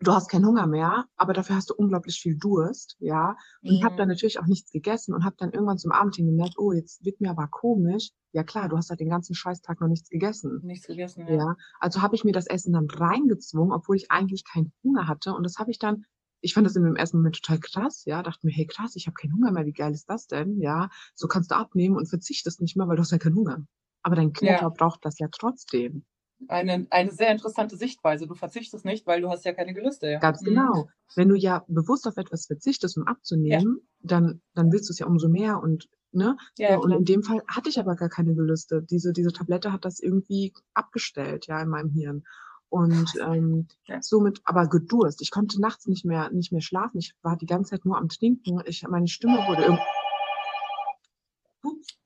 du 0.00 0.12
hast 0.12 0.28
keinen 0.28 0.46
Hunger 0.46 0.66
mehr, 0.66 1.06
aber 1.16 1.32
dafür 1.32 1.56
hast 1.56 1.70
du 1.70 1.74
unglaublich 1.74 2.20
viel 2.20 2.36
Durst, 2.36 2.96
ja. 3.00 3.36
Und 3.64 3.74
ich 3.74 3.82
habe 3.84 3.94
dann 3.96 4.08
Mhm. 4.08 4.10
natürlich 4.10 4.38
auch 4.40 4.46
nichts 4.46 4.72
gegessen 4.72 5.14
und 5.14 5.24
habe 5.24 5.36
dann 5.38 5.52
irgendwann 5.52 5.78
zum 5.78 5.92
Abend 5.92 6.16
hin 6.16 6.26
gemerkt, 6.26 6.54
oh, 6.58 6.72
jetzt 6.72 7.04
wird 7.04 7.20
mir 7.20 7.30
aber 7.30 7.48
komisch. 7.48 8.10
Ja 8.32 8.44
klar, 8.44 8.68
du 8.68 8.76
hast 8.76 8.90
halt 8.90 9.00
den 9.00 9.10
ganzen 9.10 9.34
Scheißtag 9.34 9.80
noch 9.80 9.88
nichts 9.88 10.08
gegessen. 10.10 10.62
Nichts 10.62 10.86
gegessen, 10.86 11.20
ja. 11.26 11.38
Ja, 11.38 11.56
also 11.80 12.02
habe 12.02 12.14
ich 12.16 12.24
mir 12.24 12.32
das 12.32 12.46
Essen 12.46 12.72
dann 12.72 12.88
reingezwungen, 12.90 13.72
obwohl 13.72 13.96
ich 13.96 14.10
eigentlich 14.10 14.44
keinen 14.44 14.72
Hunger 14.82 15.06
hatte. 15.08 15.34
Und 15.34 15.44
das 15.44 15.58
habe 15.58 15.70
ich 15.70 15.78
dann, 15.78 16.06
ich 16.40 16.54
fand 16.54 16.66
das 16.66 16.76
in 16.76 16.84
dem 16.84 16.96
ersten 16.96 17.18
Moment 17.18 17.36
total 17.42 17.60
krass, 17.60 18.04
ja, 18.06 18.22
dachte 18.22 18.46
mir, 18.46 18.52
hey 18.52 18.66
krass, 18.66 18.96
ich 18.96 19.06
habe 19.06 19.14
keinen 19.14 19.34
Hunger 19.34 19.52
mehr, 19.52 19.66
wie 19.66 19.72
geil 19.72 19.92
ist 19.92 20.08
das 20.10 20.26
denn? 20.26 20.60
Ja, 20.60 20.88
so 21.14 21.28
kannst 21.28 21.50
du 21.50 21.56
abnehmen 21.56 21.96
und 21.96 22.08
verzichtest 22.08 22.60
nicht 22.60 22.76
mehr, 22.76 22.88
weil 22.88 22.96
du 22.96 23.02
hast 23.02 23.12
ja 23.12 23.18
keinen 23.18 23.36
Hunger. 23.36 23.66
Aber 24.02 24.16
dein 24.16 24.32
Körper 24.32 24.70
Ja. 24.70 24.70
braucht 24.70 25.04
das 25.04 25.18
ja 25.18 25.28
trotzdem. 25.30 26.04
Eine, 26.48 26.86
eine 26.90 27.10
sehr 27.12 27.30
interessante 27.30 27.76
Sichtweise. 27.76 28.26
Du 28.26 28.34
verzichtest 28.34 28.84
nicht, 28.84 29.06
weil 29.06 29.20
du 29.20 29.28
hast 29.28 29.44
ja 29.44 29.52
keine 29.52 29.74
Gelüste. 29.74 30.08
Ja. 30.10 30.18
Ganz 30.18 30.40
Mhm. 30.40 30.46
genau. 30.46 30.88
Wenn 31.14 31.28
du 31.28 31.34
ja 31.36 31.64
bewusst 31.68 32.06
auf 32.06 32.16
etwas 32.16 32.46
verzichtest, 32.46 32.96
um 32.96 33.06
abzunehmen, 33.06 33.80
dann, 34.00 34.40
dann 34.54 34.72
willst 34.72 34.88
du 34.88 34.92
es 34.92 34.98
ja 34.98 35.06
umso 35.06 35.28
mehr 35.28 35.60
und, 35.60 35.88
ne? 36.12 36.36
Ja, 36.58 36.76
und 36.78 36.86
klar. 36.88 36.98
in 36.98 37.04
dem 37.04 37.22
Fall 37.22 37.42
hatte 37.46 37.68
ich 37.68 37.78
aber 37.78 37.94
gar 37.96 38.08
keine 38.08 38.34
Gelüste. 38.34 38.82
Diese, 38.82 39.12
diese 39.12 39.32
Tablette 39.32 39.72
hat 39.72 39.84
das 39.84 40.00
irgendwie 40.00 40.52
abgestellt, 40.74 41.46
ja, 41.46 41.60
in 41.60 41.68
meinem 41.68 41.90
Hirn. 41.90 42.24
Und 42.70 43.10
ähm, 43.20 43.66
Ja. 43.86 44.00
somit, 44.00 44.40
aber 44.44 44.68
Gedurst. 44.68 45.20
Ich 45.22 45.30
konnte 45.32 45.60
nachts 45.60 45.86
nicht 45.88 46.04
mehr, 46.04 46.30
nicht 46.30 46.52
mehr 46.52 46.60
schlafen. 46.62 46.98
Ich 46.98 47.14
war 47.22 47.36
die 47.36 47.46
ganze 47.46 47.70
Zeit 47.70 47.84
nur 47.84 47.98
am 47.98 48.08
Trinken. 48.08 48.62
Ich, 48.64 48.86
meine 48.88 49.08
Stimme 49.08 49.38
wurde 49.48 49.62
irgendwie. 49.62 49.82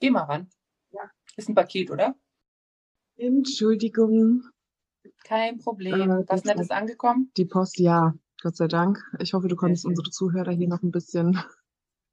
Geh 0.01 0.11
mal 0.11 0.22
ran. 0.24 0.49
Ja. 0.91 1.03
Ist 1.37 1.49
ein 1.49 1.55
Paket, 1.55 1.91
oder? 1.91 2.14
Entschuldigung, 3.16 4.42
Kein 5.24 5.58
Problem. 5.58 6.10
Äh, 6.10 6.24
Was 6.28 6.42
das 6.42 6.44
Nettes 6.44 6.70
angekommen? 6.70 7.30
die 7.36 7.44
Post, 7.44 7.78
ja, 7.78 8.14
Gott 8.42 8.56
sei 8.56 8.68
Dank. 8.68 8.98
Ich 9.20 9.34
hoffe, 9.34 9.48
du 9.48 9.56
konntest 9.56 9.86
unsere 9.86 10.10
Zuhörer 10.10 10.52
hier 10.52 10.68
noch 10.68 10.82
ein 10.82 10.90
bisschen. 10.90 11.38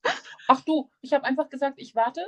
Ach 0.47 0.61
du, 0.61 0.89
ich 1.01 1.13
habe 1.13 1.25
einfach 1.25 1.49
gesagt, 1.49 1.75
ich 1.77 1.95
warte 1.95 2.21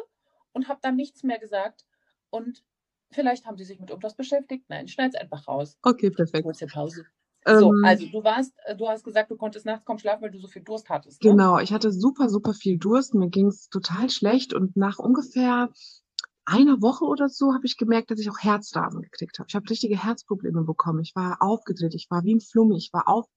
und 0.53 0.67
habe 0.67 0.80
dann 0.82 0.95
nichts 0.95 1.24
mehr 1.24 1.39
gesagt. 1.39 1.86
Und 2.30 2.63
vielleicht 3.11 3.45
haben 3.45 3.57
sie 3.57 3.65
sich 3.65 3.80
mit 3.80 3.89
irgendwas 3.89 4.15
beschäftigt. 4.15 4.65
Nein, 4.69 4.88
schneid's 4.88 5.15
einfach 5.15 5.47
raus. 5.47 5.78
Okay, 5.84 6.09
perfekt. 6.09 6.43
Kurze 6.43 6.67
Pause. 6.67 7.05
So, 7.45 7.74
Ähm, 7.74 7.84
also 7.84 8.05
du 8.07 8.24
warst, 8.24 8.53
äh, 8.65 8.76
du 8.76 8.88
hast 8.88 9.03
gesagt, 9.03 9.30
du 9.30 9.36
konntest 9.36 9.65
nachts 9.65 9.86
kaum 9.86 9.97
schlafen, 9.97 10.21
weil 10.21 10.32
du 10.32 10.39
so 10.39 10.47
viel 10.47 10.63
Durst 10.63 10.89
hattest. 10.89 11.21
Ne? 11.21 11.32
Genau, 11.32 11.59
ich 11.59 11.74
hatte 11.74 11.91
super, 11.91 12.30
super 12.30 12.53
viel 12.53 12.78
Durst. 12.78 13.13
Mir 13.13 13.30
ging's 13.30 13.67
total 13.69 14.09
schlecht 14.09 14.53
und 14.53 14.78
nach 14.78 14.99
ungefähr 14.99 15.69
einer 16.46 16.82
Woche 16.82 17.06
oder 17.06 17.30
so 17.30 17.54
habe 17.54 17.66
ich 17.66 17.78
gemerkt, 17.78 18.12
dass 18.12 18.20
ich 18.20 18.30
auch 18.30 18.39
Herzrasen 18.39 19.02
gekriegt 19.02 19.39
habe. 19.39 19.48
Ich 19.50 19.56
habe 19.56 19.70
richtige 19.70 19.98
Herzprobleme 20.02 20.64
bekommen. 20.64 21.02
Ich 21.02 21.16
war 21.16 21.38
aufgedreht, 21.41 21.94
ich 21.96 22.08
war 22.10 22.24
wie 22.24 22.36
ein 22.36 22.41
Flummi, 22.41 22.78
ich 22.78 22.91
war 22.94 23.08
auf, 23.08 23.28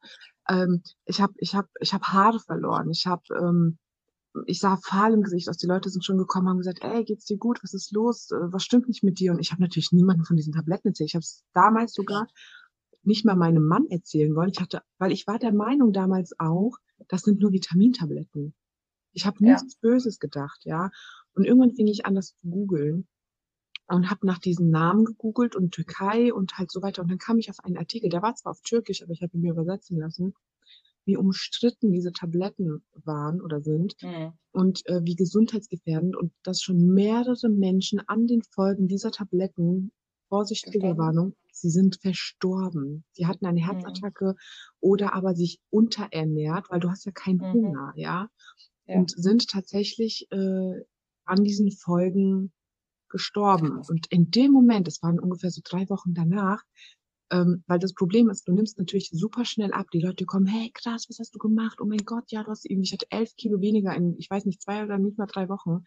ähm, 0.49 0.83
ich 1.05 1.21
habe, 1.21 1.33
ich 1.39 1.55
habe, 1.55 1.69
ich 1.81 1.95
habe 1.95 2.05
Haare 2.07 2.41
verloren. 2.41 2.91
Ich 2.91 3.07
habe, 3.07 3.23
ähm, 3.41 3.79
ich 4.47 4.61
sah 4.61 4.77
fahl 4.77 5.15
im 5.15 5.23
Gesicht 5.23 5.49
aus. 5.49 5.57
Die 5.57 5.67
Leute 5.67 5.89
sind 5.89 6.05
schon 6.05 6.19
gekommen, 6.19 6.49
haben 6.49 6.59
gesagt, 6.59 6.83
ey, 6.83 7.05
geht's 7.05 7.25
dir 7.27 7.39
gut? 7.39 7.61
Was 7.63 7.75
ist 7.75 7.93
los? 7.93 8.31
Äh, 8.33 8.53
Was 8.53 8.65
stimmt 8.65 8.89
nicht 8.89 9.03
mit 9.03 9.19
dir? 9.21 9.33
Und 9.33 9.39
ich 9.39 9.53
habe 9.53 9.63
natürlich 9.63 9.93
niemanden 9.93 10.25
von 10.25 10.37
diesen 10.37 10.53
Tabletten 10.53 10.89
erzählt. 10.89 11.11
Ich 11.11 11.15
habe 11.15 11.23
es 11.23 11.45
damals 11.55 11.95
sogar 11.95 12.27
nicht 13.03 13.25
mal 13.25 13.37
meinem 13.37 13.65
Mann 13.67 13.87
erzählen 13.89 14.35
wollen. 14.35 14.51
Ich 14.51 14.61
hatte, 14.61 14.83
weil 14.99 15.13
ich 15.13 15.27
war 15.27 15.39
der 15.39 15.53
Meinung 15.53 15.93
damals 15.93 16.35
auch, 16.39 16.77
das 17.09 17.23
sind 17.23 17.41
nur 17.41 17.53
Vitamintabletten. 17.53 18.55
Ich 19.13 19.25
habe 19.27 19.37
Ja. 19.41 19.53
nichts 19.53 19.77
Böses 19.77 20.19
gedacht, 20.19 20.61
ja. 20.65 20.91
Und 21.37 21.47
irgendwann 21.47 21.75
fing 21.77 21.89
ich 21.89 22.07
an, 22.07 22.17
das 22.17 22.31
zu 22.37 22.49
googeln 22.51 23.09
und 23.89 24.11
habe 24.11 24.27
nach 24.27 24.39
diesen 24.39 24.71
Namen 24.71 25.05
gegoogelt 25.05 25.57
und 25.57 25.73
Türkei 25.73 26.33
und 26.35 26.59
halt 26.59 26.71
so 26.73 26.83
weiter. 26.83 27.03
Und 27.03 27.11
dann 27.11 27.19
kam 27.19 27.39
ich 27.39 27.51
auf 27.51 27.61
einen 27.65 27.79
Artikel, 27.79 28.11
der 28.11 28.23
war 28.23 28.35
zwar 28.37 28.53
auf 28.53 28.63
Türkisch, 28.63 29.03
aber 29.03 29.13
ich 29.13 29.23
habe 29.23 29.37
ihn 29.37 29.43
mir 29.43 29.53
übersetzen 29.53 29.99
lassen, 29.99 30.35
wie 31.05 31.17
umstritten 31.17 31.93
diese 31.93 32.13
Tabletten 32.13 32.85
waren 33.05 33.41
oder 33.41 33.61
sind 33.63 33.97
Mhm. 34.03 34.37
und 34.53 34.87
äh, 34.87 35.01
wie 35.05 35.15
gesundheitsgefährdend 35.17 36.17
und 36.17 36.33
dass 36.43 36.63
schon 36.63 36.89
mehrere 36.95 37.49
Menschen 37.49 38.01
an 38.09 38.27
den 38.27 38.43
Folgen 38.43 38.89
dieser 38.89 39.11
Tabletten, 39.13 39.93
Vorsicht, 40.29 40.65
Gestorben? 40.65 40.73
Triggerwarnung, 40.73 41.35
sie 41.53 41.71
sind 41.71 41.99
verstorben. 42.03 43.05
Sie 43.13 43.27
hatten 43.27 43.47
eine 43.47 43.65
Herzattacke 43.65 44.35
oder 44.81 45.15
aber 45.15 45.35
sich 45.37 45.61
unterernährt, 45.71 46.71
weil 46.71 46.81
du 46.81 46.91
hast 46.91 47.07
ja 47.07 47.13
keinen 47.13 47.41
Mhm. 47.41 47.53
Hunger, 47.53 47.93
ja, 47.97 48.29
Ja. 48.87 48.95
und 48.97 49.11
sind 49.11 49.49
tatsächlich 49.49 50.27
äh, 50.33 50.83
an 51.27 51.45
diesen 51.45 51.71
Folgen 51.71 52.53
gestorben. 53.09 53.81
Und 53.89 54.07
in 54.09 54.31
dem 54.31 54.53
Moment, 54.53 54.87
das 54.87 55.03
waren 55.03 55.21
ungefähr 55.21 55.51
so 55.51 55.61
drei 55.65 55.89
Wochen 55.89 56.15
danach, 56.15 56.63
ähm, 57.31 57.65
weil 57.67 57.79
das 57.79 57.95
Problem 57.95 58.31
ist, 58.31 58.47
du 58.47 58.53
nimmst 58.53 58.79
natürlich 58.79 59.11
super 59.13 59.45
schnell 59.45 59.73
ab. 59.73 59.87
Die 59.93 60.01
Leute 60.01 60.27
kommen, 60.27 60.47
hey, 60.47 60.71
krass, 60.73 61.07
was 61.09 61.19
hast 61.19 61.35
du 61.35 61.39
gemacht? 61.39 61.79
Oh 61.81 61.87
mein 61.87 62.05
Gott, 62.05 62.31
ja, 62.31 62.43
du 62.43 62.51
hast 62.51 62.65
irgendwie, 62.65 62.87
ich 62.87 62.93
hatte 62.93 63.07
elf 63.11 63.35
Kilo 63.37 63.61
weniger 63.61 63.95
in, 63.95 64.17
ich 64.19 64.31
weiß 64.31 64.45
nicht, 64.45 64.63
zwei 64.63 64.85
oder 64.85 64.99
nicht 64.99 65.19
mal 65.19 65.27
drei 65.27 65.49
Wochen. 65.49 65.85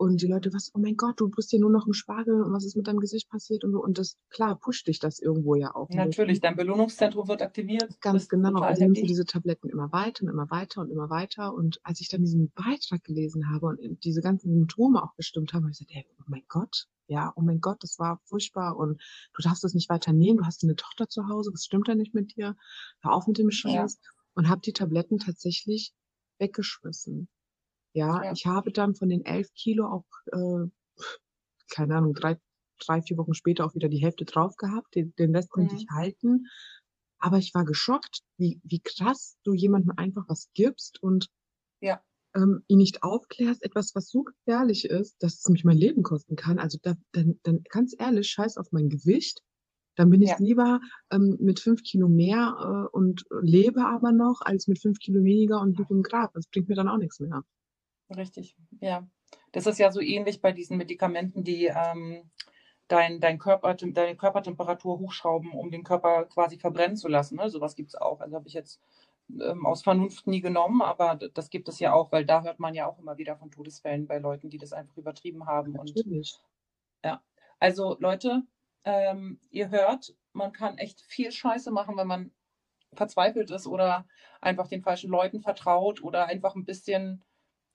Und 0.00 0.22
die 0.22 0.28
Leute, 0.28 0.50
was, 0.54 0.70
oh 0.74 0.78
mein 0.78 0.96
Gott, 0.96 1.20
du 1.20 1.28
bist 1.28 1.52
ja 1.52 1.58
nur 1.58 1.68
noch 1.68 1.86
ein 1.86 1.92
Spargel 1.92 2.42
und 2.42 2.54
was 2.54 2.64
ist 2.64 2.74
mit 2.74 2.86
deinem 2.86 3.00
Gesicht 3.00 3.28
passiert 3.28 3.64
und 3.64 3.72
so. 3.72 3.82
Und 3.82 3.98
das, 3.98 4.16
klar, 4.30 4.58
pusht 4.58 4.86
dich 4.86 4.98
das 4.98 5.18
irgendwo 5.18 5.56
ja 5.56 5.74
auch. 5.74 5.90
ein 5.90 5.96
Natürlich, 5.98 6.40
dein 6.40 6.56
Belohnungszentrum 6.56 7.28
wird 7.28 7.42
aktiviert. 7.42 8.00
Ganz 8.00 8.26
genau. 8.30 8.48
total 8.48 8.68
Also 8.70 8.84
nimmst 8.84 9.02
du 9.02 9.06
diese 9.06 9.26
Tabletten 9.26 9.68
immer 9.68 9.92
weiter 9.92 10.22
und 10.22 10.30
immer 10.30 10.50
weiter 10.50 10.80
und 10.80 10.90
immer 10.90 11.10
weiter. 11.10 11.52
Und 11.52 11.80
als 11.82 12.00
ich 12.00 12.08
dann 12.08 12.22
diesen 12.22 12.50
Beitrag 12.52 13.04
gelesen 13.04 13.50
habe 13.52 13.66
und 13.66 14.02
diese 14.02 14.22
ganzen 14.22 14.50
Symptome 14.54 15.02
auch 15.02 15.14
bestimmt 15.16 15.52
habe, 15.52 15.64
habe 15.64 15.72
ich 15.72 15.80
gesagt, 15.80 15.94
ey, 15.94 16.06
oh 16.18 16.24
mein 16.28 16.44
Gott, 16.48 16.86
ja, 17.06 17.34
oh 17.36 17.42
mein 17.42 17.60
Gott, 17.60 17.82
das 17.82 17.98
war 17.98 18.22
furchtbar 18.24 18.78
und 18.78 19.02
du 19.34 19.42
darfst 19.42 19.62
das 19.64 19.74
nicht 19.74 19.90
weiter 19.90 20.14
nehmen. 20.14 20.38
Du 20.38 20.46
hast 20.46 20.64
eine 20.64 20.76
Tochter 20.76 21.10
zu 21.10 21.28
Hause, 21.28 21.50
was 21.52 21.64
stimmt 21.64 21.88
da 21.88 21.94
nicht 21.94 22.14
mit 22.14 22.36
dir? 22.36 22.56
Hör 23.02 23.12
auf 23.12 23.26
mit 23.26 23.36
dem 23.36 23.50
Scheiß. 23.50 24.00
Und 24.32 24.48
habe 24.48 24.62
die 24.62 24.72
Tabletten 24.72 25.18
tatsächlich 25.18 25.92
weggeschmissen. 26.38 27.28
Ja, 27.94 28.22
Ja. 28.24 28.32
ich 28.32 28.46
habe 28.46 28.72
dann 28.72 28.94
von 28.94 29.08
den 29.08 29.24
elf 29.24 29.52
Kilo 29.54 29.86
auch, 29.86 30.04
äh, 30.32 30.68
keine 31.70 31.96
Ahnung, 31.96 32.14
drei, 32.14 32.38
drei, 32.78 33.02
vier 33.02 33.16
Wochen 33.18 33.34
später 33.34 33.64
auch 33.64 33.74
wieder 33.74 33.88
die 33.88 33.98
Hälfte 34.02 34.24
drauf 34.24 34.56
gehabt. 34.56 34.94
Den, 34.94 35.14
den 35.16 35.34
Rest 35.34 35.50
konnte 35.50 35.74
Mhm. 35.74 35.80
ich 35.80 35.88
halten. 35.90 36.46
Aber 37.18 37.38
ich 37.38 37.52
war 37.54 37.64
geschockt, 37.64 38.20
wie, 38.38 38.60
wie 38.64 38.80
krass 38.80 39.36
du 39.44 39.52
jemandem 39.54 39.92
einfach 39.96 40.24
was 40.28 40.48
gibst 40.54 41.02
und 41.02 41.28
Ja. 41.80 42.02
ähm, 42.34 42.62
ihn 42.68 42.78
nicht 42.78 43.02
aufklärst, 43.02 43.62
etwas, 43.62 43.94
was 43.94 44.08
so 44.08 44.22
gefährlich 44.22 44.84
ist, 44.84 45.16
dass 45.22 45.34
es 45.40 45.48
mich 45.48 45.64
mein 45.64 45.76
Leben 45.76 46.02
kosten 46.02 46.36
kann. 46.36 46.58
Also 46.58 46.78
da, 46.82 46.94
dann, 47.12 47.40
dann 47.42 47.62
ganz 47.68 47.94
ehrlich, 47.98 48.28
scheiß 48.28 48.56
auf 48.56 48.68
mein 48.72 48.88
Gewicht. 48.88 49.40
Dann 49.96 50.10
bin 50.10 50.22
ich 50.22 50.30
Ja. 50.30 50.38
lieber 50.38 50.80
ähm, 51.10 51.36
mit 51.40 51.60
fünf 51.60 51.82
Kilo 51.82 52.08
mehr 52.08 52.88
äh, 52.92 52.96
und 52.96 53.24
lebe 53.42 53.84
aber 53.84 54.12
noch, 54.12 54.40
als 54.42 54.68
mit 54.68 54.80
fünf 54.80 54.98
Kilo 55.00 55.24
weniger 55.24 55.60
und 55.60 55.76
liege 55.78 55.92
im 55.92 56.02
Grab. 56.02 56.32
Das 56.34 56.46
bringt 56.46 56.68
mir 56.68 56.76
dann 56.76 56.88
auch 56.88 56.98
nichts 56.98 57.20
mehr. 57.20 57.42
Richtig, 58.16 58.56
ja. 58.80 59.06
Das 59.52 59.66
ist 59.66 59.78
ja 59.78 59.90
so 59.90 60.00
ähnlich 60.00 60.40
bei 60.40 60.52
diesen 60.52 60.76
Medikamenten, 60.76 61.44
die 61.44 61.66
ähm, 61.66 62.30
dein, 62.88 63.20
dein 63.20 63.38
Körper, 63.38 63.74
deine 63.74 64.16
Körpertemperatur 64.16 64.98
hochschrauben, 64.98 65.52
um 65.52 65.70
den 65.70 65.84
Körper 65.84 66.24
quasi 66.24 66.58
verbrennen 66.58 66.96
zu 66.96 67.08
lassen. 67.08 67.36
Ne? 67.36 67.48
Sowas 67.48 67.76
gibt 67.76 67.90
es 67.90 67.94
auch. 67.94 68.20
Also 68.20 68.36
habe 68.36 68.48
ich 68.48 68.54
jetzt 68.54 68.80
ähm, 69.40 69.66
aus 69.66 69.82
Vernunft 69.82 70.26
nie 70.26 70.40
genommen, 70.40 70.82
aber 70.82 71.14
das 71.14 71.50
gibt 71.50 71.68
es 71.68 71.78
ja 71.78 71.92
auch, 71.92 72.10
weil 72.10 72.24
da 72.24 72.42
hört 72.42 72.58
man 72.58 72.74
ja 72.74 72.86
auch 72.86 72.98
immer 72.98 73.16
wieder 73.16 73.36
von 73.36 73.50
Todesfällen 73.50 74.06
bei 74.06 74.18
Leuten, 74.18 74.50
die 74.50 74.58
das 74.58 74.72
einfach 74.72 74.96
übertrieben 74.96 75.46
haben. 75.46 75.78
Und 75.78 75.94
Natürlich. 75.96 76.38
also 77.60 77.96
Leute, 78.00 78.42
ähm, 78.84 79.38
ihr 79.50 79.70
hört, 79.70 80.14
man 80.32 80.52
kann 80.52 80.78
echt 80.78 81.00
viel 81.02 81.30
Scheiße 81.30 81.70
machen, 81.70 81.96
wenn 81.96 82.06
man 82.06 82.32
verzweifelt 82.94 83.50
ist 83.50 83.66
oder 83.66 84.06
einfach 84.40 84.66
den 84.66 84.82
falschen 84.82 85.10
Leuten 85.10 85.42
vertraut 85.42 86.02
oder 86.02 86.26
einfach 86.26 86.56
ein 86.56 86.64
bisschen, 86.64 87.22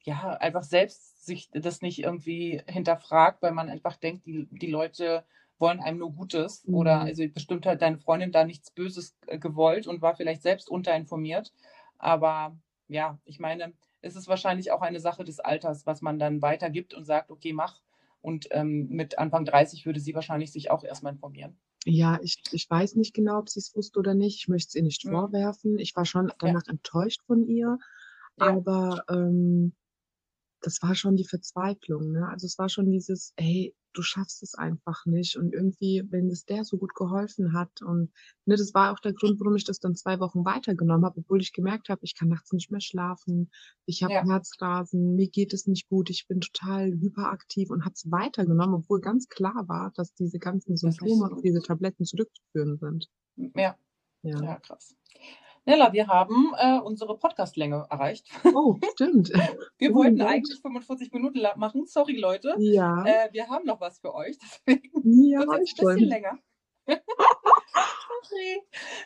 ja, 0.06 0.32
einfach 0.34 0.64
selbst 0.64 1.26
sich 1.26 1.50
das 1.52 1.82
nicht 1.82 2.00
irgendwie 2.04 2.62
hinterfragt, 2.68 3.42
weil 3.42 3.52
man 3.52 3.70
einfach 3.70 3.98
denkt, 3.98 4.26
die, 4.28 4.48
die 4.52 4.68
Leute 4.72 5.26
wollen 5.58 5.80
einem 5.80 6.00
nur 6.00 6.14
Gutes 6.14 6.64
Mhm. 6.66 6.76
oder 6.76 7.02
also 7.02 7.28
bestimmt 7.30 7.66
hat 7.66 7.82
deine 7.82 7.98
Freundin 7.98 8.32
da 8.32 8.44
nichts 8.44 8.72
Böses 8.72 9.18
äh, 9.28 9.40
gewollt 9.40 9.88
und 9.88 10.02
war 10.02 10.16
vielleicht 10.16 10.42
selbst 10.44 10.70
unterinformiert. 10.70 11.54
Aber 11.98 12.58
ja, 12.88 13.20
ich 13.26 13.40
meine, 13.40 13.74
es 14.02 14.16
ist 14.16 14.28
wahrscheinlich 14.28 14.72
auch 14.72 14.82
eine 14.82 15.00
Sache 15.00 15.24
des 15.24 15.40
Alters, 15.40 15.86
was 15.86 16.02
man 16.02 16.20
dann 16.20 16.42
weitergibt 16.42 16.94
und 16.94 17.06
sagt, 17.06 17.32
okay, 17.32 17.54
mach. 17.54 17.82
Und 18.22 18.48
ähm, 18.52 18.88
mit 18.90 19.18
Anfang 19.18 19.46
30 19.46 19.86
würde 19.86 20.00
sie 20.00 20.14
wahrscheinlich 20.16 20.52
sich 20.52 20.70
auch 20.72 20.84
erstmal 20.84 21.14
informieren. 21.14 21.58
Ja, 21.86 22.20
ich, 22.22 22.42
ich 22.52 22.70
weiß 22.70 22.96
nicht 22.96 23.14
genau, 23.14 23.40
ob 23.40 23.50
sie 23.50 23.60
es 23.60 23.76
wusste 23.76 24.00
oder 24.00 24.16
nicht. 24.16 24.38
Ich 24.42 24.48
möchte 24.48 24.70
es 24.70 24.76
ihr 24.76 24.84
nicht 24.84 25.04
Hm. 25.04 25.12
vorwerfen. 25.12 25.78
Ich 25.80 25.96
war 25.96 26.06
schon 26.06 26.28
Ja. 26.28 26.34
danach 26.40 26.68
enttäuscht 26.68 27.22
von 27.28 27.48
ihr, 27.48 27.78
Ja. 28.38 28.48
aber 28.48 29.04
ähm, 29.10 29.74
das 30.66 30.82
war 30.82 30.96
schon 30.96 31.16
die 31.16 31.28
Verzweiflung, 31.28 32.12
ne? 32.12 32.28
Also 32.30 32.48
es 32.48 32.58
war 32.58 32.70
schon 32.70 32.90
dieses, 32.92 33.34
ey, 33.36 33.76
du 33.94 34.02
schaffst 34.02 34.44
es 34.44 34.56
einfach 34.56 35.06
nicht. 35.06 35.38
Und 35.38 35.54
irgendwie, 35.54 36.04
wenn 36.10 36.30
es 36.30 36.46
der 36.46 36.66
so 36.66 36.78
gut 36.78 36.96
geholfen 36.96 37.54
hat 37.54 37.82
und 37.82 38.12
ne, 38.46 38.56
das 38.58 38.74
war 38.74 38.92
auch 38.92 39.00
der 39.00 39.14
Grund, 39.14 39.40
warum 39.40 39.56
ich 39.56 39.64
das 39.64 39.80
dann 39.80 39.96
zwei 39.96 40.20
Wochen 40.20 40.44
weitergenommen 40.44 41.06
habe, 41.06 41.20
obwohl 41.20 41.40
ich 41.42 41.54
gemerkt 41.54 41.90
habe, 41.90 42.02
ich 42.04 42.16
kann 42.16 42.30
nachts 42.30 42.52
nicht 42.52 42.72
mehr 42.72 42.82
schlafen, 42.82 43.52
ich 43.86 44.04
habe 44.04 44.14
Ja. 44.14 44.24
Herzrasen, 44.26 45.16
mir 45.16 45.30
geht 45.30 45.54
es 45.54 45.68
nicht 45.68 45.88
gut, 45.88 46.10
ich 46.10 46.28
bin 46.28 46.42
total 46.42 46.92
hyperaktiv 46.92 47.70
und 47.70 47.86
habe 47.86 47.94
es 47.94 48.12
weitergenommen, 48.12 48.76
obwohl 48.76 49.02
ganz 49.02 49.28
klar 49.30 49.66
war, 49.68 49.92
dass 49.96 50.14
diese 50.16 50.40
ganzen 50.40 50.76
Symptome 50.78 51.32
auf 51.32 51.42
diese. 51.42 51.62
Tabletten 51.62 52.06
zurückzuführen 52.06 52.78
sind. 52.78 53.08
Ja, 53.56 53.78
Ja. 54.24 54.42
ja, 54.44 54.56
krass. 54.60 54.96
Nella, 55.66 55.92
wir 55.94 56.08
haben 56.08 56.54
äh, 56.58 56.80
unsere 56.80 57.18
Podcastlänge 57.18 57.88
erreicht. 57.90 58.28
Oh, 58.54 58.76
stimmt. 58.94 59.30
Wir 59.80 59.92
Oh 59.92 59.96
wollten 59.96 60.20
Gott. 60.20 60.28
eigentlich 60.28 60.60
45 60.62 61.12
Minuten 61.12 61.42
machen. 61.58 61.86
Sorry, 61.88 62.16
Leute. 62.18 62.56
Ja, 62.60 63.04
Äh, 63.04 63.30
wir 63.34 63.48
haben 63.50 63.66
noch 63.66 63.82
was 63.82 64.00
für 64.00 64.14
euch. 64.14 64.38
Deswegen 64.68 65.24
ja, 65.24 65.40
wird 65.40 65.50
es 65.64 65.80
ein 65.80 65.86
bisschen 65.86 66.10
länger. 66.10 66.38
Sorry. 66.88 68.62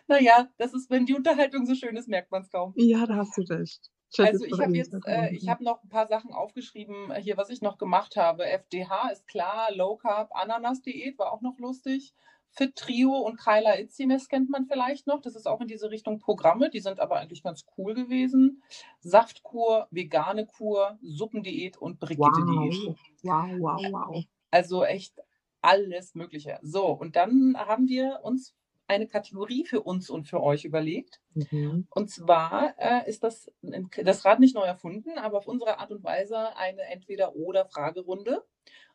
Naja, 0.07 0.49
das 0.57 0.73
ist, 0.73 0.89
wenn 0.89 1.05
die 1.05 1.13
Unterhaltung 1.15 1.65
so 1.65 1.75
schön 1.75 1.95
ist, 1.95 2.07
merkt 2.09 2.31
man 2.31 2.41
es 2.41 2.49
kaum. 2.49 2.73
Ja, 2.75 3.05
da 3.05 3.15
hast 3.15 3.37
du 3.37 3.41
recht. 3.43 3.89
Ich 4.11 4.19
Also 4.19 4.43
ich 4.45 4.59
habe 4.59 4.75
jetzt, 4.75 4.93
äh, 5.05 5.29
ich 5.33 5.47
habe 5.47 5.63
noch 5.63 5.83
ein 5.83 5.89
paar 5.89 6.07
Sachen 6.07 6.31
aufgeschrieben, 6.33 7.13
hier, 7.15 7.37
was 7.37 7.49
ich 7.49 7.61
noch 7.61 7.77
gemacht 7.77 8.15
habe. 8.17 8.45
FDH 8.45 9.09
ist 9.11 9.27
klar, 9.27 9.71
Low 9.73 9.97
Carb, 9.97 10.29
Ananas-Diät 10.35 11.17
war 11.19 11.31
auch 11.31 11.41
noch 11.41 11.57
lustig. 11.59 12.13
Fit 12.51 12.75
Trio 12.75 13.11
und 13.11 13.39
Kyla 13.39 13.79
Itzines 13.79 14.27
kennt 14.27 14.49
man 14.49 14.65
vielleicht 14.65 15.07
noch. 15.07 15.21
Das 15.21 15.35
ist 15.35 15.47
auch 15.47 15.61
in 15.61 15.67
diese 15.67 15.91
Richtung 15.91 16.19
Programme. 16.19 16.69
Die 16.69 16.79
sind 16.79 16.99
aber 16.99 17.17
eigentlich 17.17 17.43
ganz 17.43 17.65
cool 17.77 17.93
gewesen. 17.93 18.63
Saftkur, 18.99 19.87
vegane 19.91 20.45
Kur, 20.45 20.97
Suppendiät 21.01 21.77
und 21.77 21.99
Brigitte-Diät. 21.99 22.95
Wow, 23.23 23.49
wow, 23.59 23.81
wow, 23.81 23.91
wow. 23.91 24.23
Also 24.51 24.83
echt 24.83 25.21
alles 25.61 26.15
Mögliche. 26.15 26.59
So, 26.61 26.87
und 26.87 27.15
dann 27.15 27.55
haben 27.57 27.87
wir 27.87 28.19
uns 28.23 28.55
eine 28.89 29.07
Kategorie 29.07 29.65
für 29.65 29.81
uns 29.81 30.09
und 30.09 30.27
für 30.27 30.41
euch 30.41 30.65
überlegt. 30.65 31.21
Mhm. 31.35 31.87
Und 31.91 32.09
zwar 32.09 32.73
äh, 32.79 33.07
ist 33.07 33.23
das, 33.23 33.51
das 33.61 34.25
Rad 34.25 34.39
nicht 34.39 34.55
neu 34.55 34.63
erfunden, 34.63 35.17
aber 35.17 35.37
auf 35.37 35.47
unsere 35.47 35.77
Art 35.77 35.91
und 35.91 36.03
Weise 36.03 36.55
eine 36.57 36.81
Entweder-Oder-Fragerunde. 36.81 38.43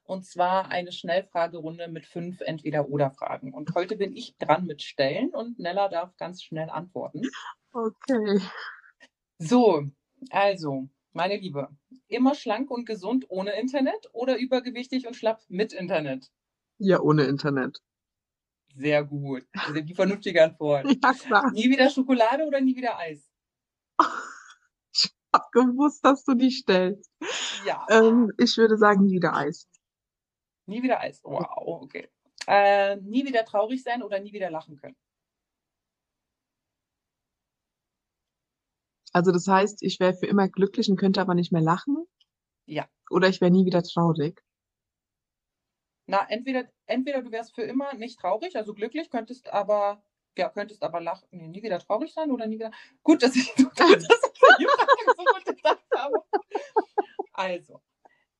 Und 0.04 0.26
zwar 0.26 0.68
eine 0.68 0.92
Schnellfragerunde 0.92 1.88
mit 1.88 2.06
fünf 2.06 2.40
Entweder-Oder-Fragen. 2.42 3.54
Und 3.54 3.74
heute 3.74 3.96
bin 3.96 4.14
ich 4.14 4.36
dran 4.36 4.66
mit 4.66 4.82
Stellen 4.82 5.30
und 5.30 5.58
Nella 5.58 5.88
darf 5.88 6.14
ganz 6.18 6.42
schnell 6.42 6.68
antworten. 6.68 7.22
Okay. 7.72 8.40
So, 9.38 9.84
also, 10.30 10.88
meine 11.12 11.36
Liebe, 11.36 11.68
immer 12.08 12.34
schlank 12.34 12.70
und 12.70 12.86
gesund 12.86 13.24
ohne 13.28 13.58
Internet 13.58 14.08
oder 14.12 14.36
übergewichtig 14.36 15.06
und 15.06 15.16
schlapp 15.16 15.42
mit 15.48 15.72
Internet? 15.72 16.30
Ja, 16.78 17.00
ohne 17.00 17.24
Internet. 17.24 17.80
Sehr 18.76 19.04
gut. 19.04 19.44
Das 19.52 19.70
ist 19.70 19.88
die 19.88 19.94
vernünftige 19.94 20.42
Antwort. 20.42 20.84
Ja, 21.02 21.12
klar. 21.12 21.50
Nie 21.52 21.70
wieder 21.70 21.88
Schokolade 21.88 22.44
oder 22.44 22.60
nie 22.60 22.76
wieder 22.76 22.98
Eis? 22.98 23.30
Ich 24.92 25.40
hab 25.40 25.50
gewusst, 25.50 26.04
dass 26.04 26.24
du 26.24 26.34
die 26.34 26.52
stellst. 26.52 27.10
Ja. 27.66 27.84
Ähm, 27.90 28.30
ich 28.38 28.56
würde 28.56 28.76
sagen, 28.76 29.10
wieder 29.10 29.34
Eis. 29.34 29.66
Nie 30.66 30.82
wieder 30.82 31.00
Eis. 31.00 31.20
Wow, 31.24 31.82
okay. 31.82 32.08
Äh, 32.46 32.96
nie 32.96 33.24
wieder 33.26 33.44
traurig 33.44 33.82
sein 33.82 34.02
oder 34.02 34.18
nie 34.20 34.32
wieder 34.32 34.50
lachen 34.50 34.76
können. 34.76 34.96
Also 39.12 39.30
das 39.30 39.46
heißt, 39.46 39.82
ich 39.82 40.00
wäre 40.00 40.14
für 40.14 40.26
immer 40.26 40.48
glücklich 40.48 40.90
und 40.90 40.96
könnte 40.96 41.20
aber 41.20 41.34
nicht 41.34 41.52
mehr 41.52 41.62
lachen. 41.62 42.04
Ja. 42.66 42.88
Oder 43.10 43.28
ich 43.28 43.40
wäre 43.40 43.50
nie 43.50 43.64
wieder 43.64 43.82
traurig. 43.82 44.42
Na, 46.06 46.26
entweder, 46.28 46.68
entweder 46.86 47.22
du 47.22 47.30
wärst 47.30 47.54
für 47.54 47.62
immer 47.62 47.94
nicht 47.94 48.18
traurig, 48.18 48.56
also 48.56 48.74
glücklich, 48.74 49.08
könntest 49.08 49.48
aber, 49.50 50.02
ja, 50.36 50.50
könntest 50.50 50.82
aber 50.82 51.00
lachen, 51.00 51.26
nee, 51.30 51.48
nie 51.48 51.62
wieder 51.62 51.78
traurig 51.78 52.12
sein 52.12 52.30
oder 52.30 52.46
nie 52.46 52.56
wieder. 52.56 52.72
Gut, 53.02 53.22
dass 53.22 53.36
ich, 53.36 53.50
Frage 53.76 54.00
so 55.16 55.24
gut 55.24 55.44
gedacht 55.44 55.86
habe. 55.96 56.22
Also, 57.32 57.80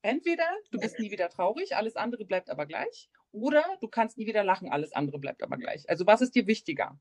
entweder 0.05 0.45
du 0.71 0.79
bist 0.79 0.99
nie 0.99 1.11
wieder 1.11 1.29
traurig, 1.29 1.75
alles 1.75 1.95
andere 1.95 2.25
bleibt 2.25 2.49
aber 2.49 2.65
gleich, 2.65 3.09
oder 3.31 3.63
du 3.81 3.87
kannst 3.87 4.17
nie 4.17 4.27
wieder 4.27 4.43
lachen, 4.43 4.69
alles 4.69 4.93
andere 4.93 5.19
bleibt 5.19 5.43
aber 5.43 5.57
gleich. 5.57 5.89
Also, 5.89 6.05
was 6.05 6.21
ist 6.21 6.35
dir 6.35 6.47
wichtiger? 6.47 6.97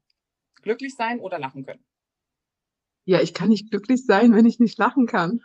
Glücklich 0.62 0.96
sein 0.96 1.20
oder 1.20 1.38
lachen 1.38 1.64
können? 1.64 1.84
Ja, 3.04 3.20
ich 3.20 3.34
kann 3.34 3.50
nicht 3.50 3.70
glücklich 3.70 4.04
sein, 4.06 4.34
wenn 4.34 4.46
ich 4.46 4.58
nicht 4.58 4.78
lachen 4.78 5.06
kann. 5.06 5.42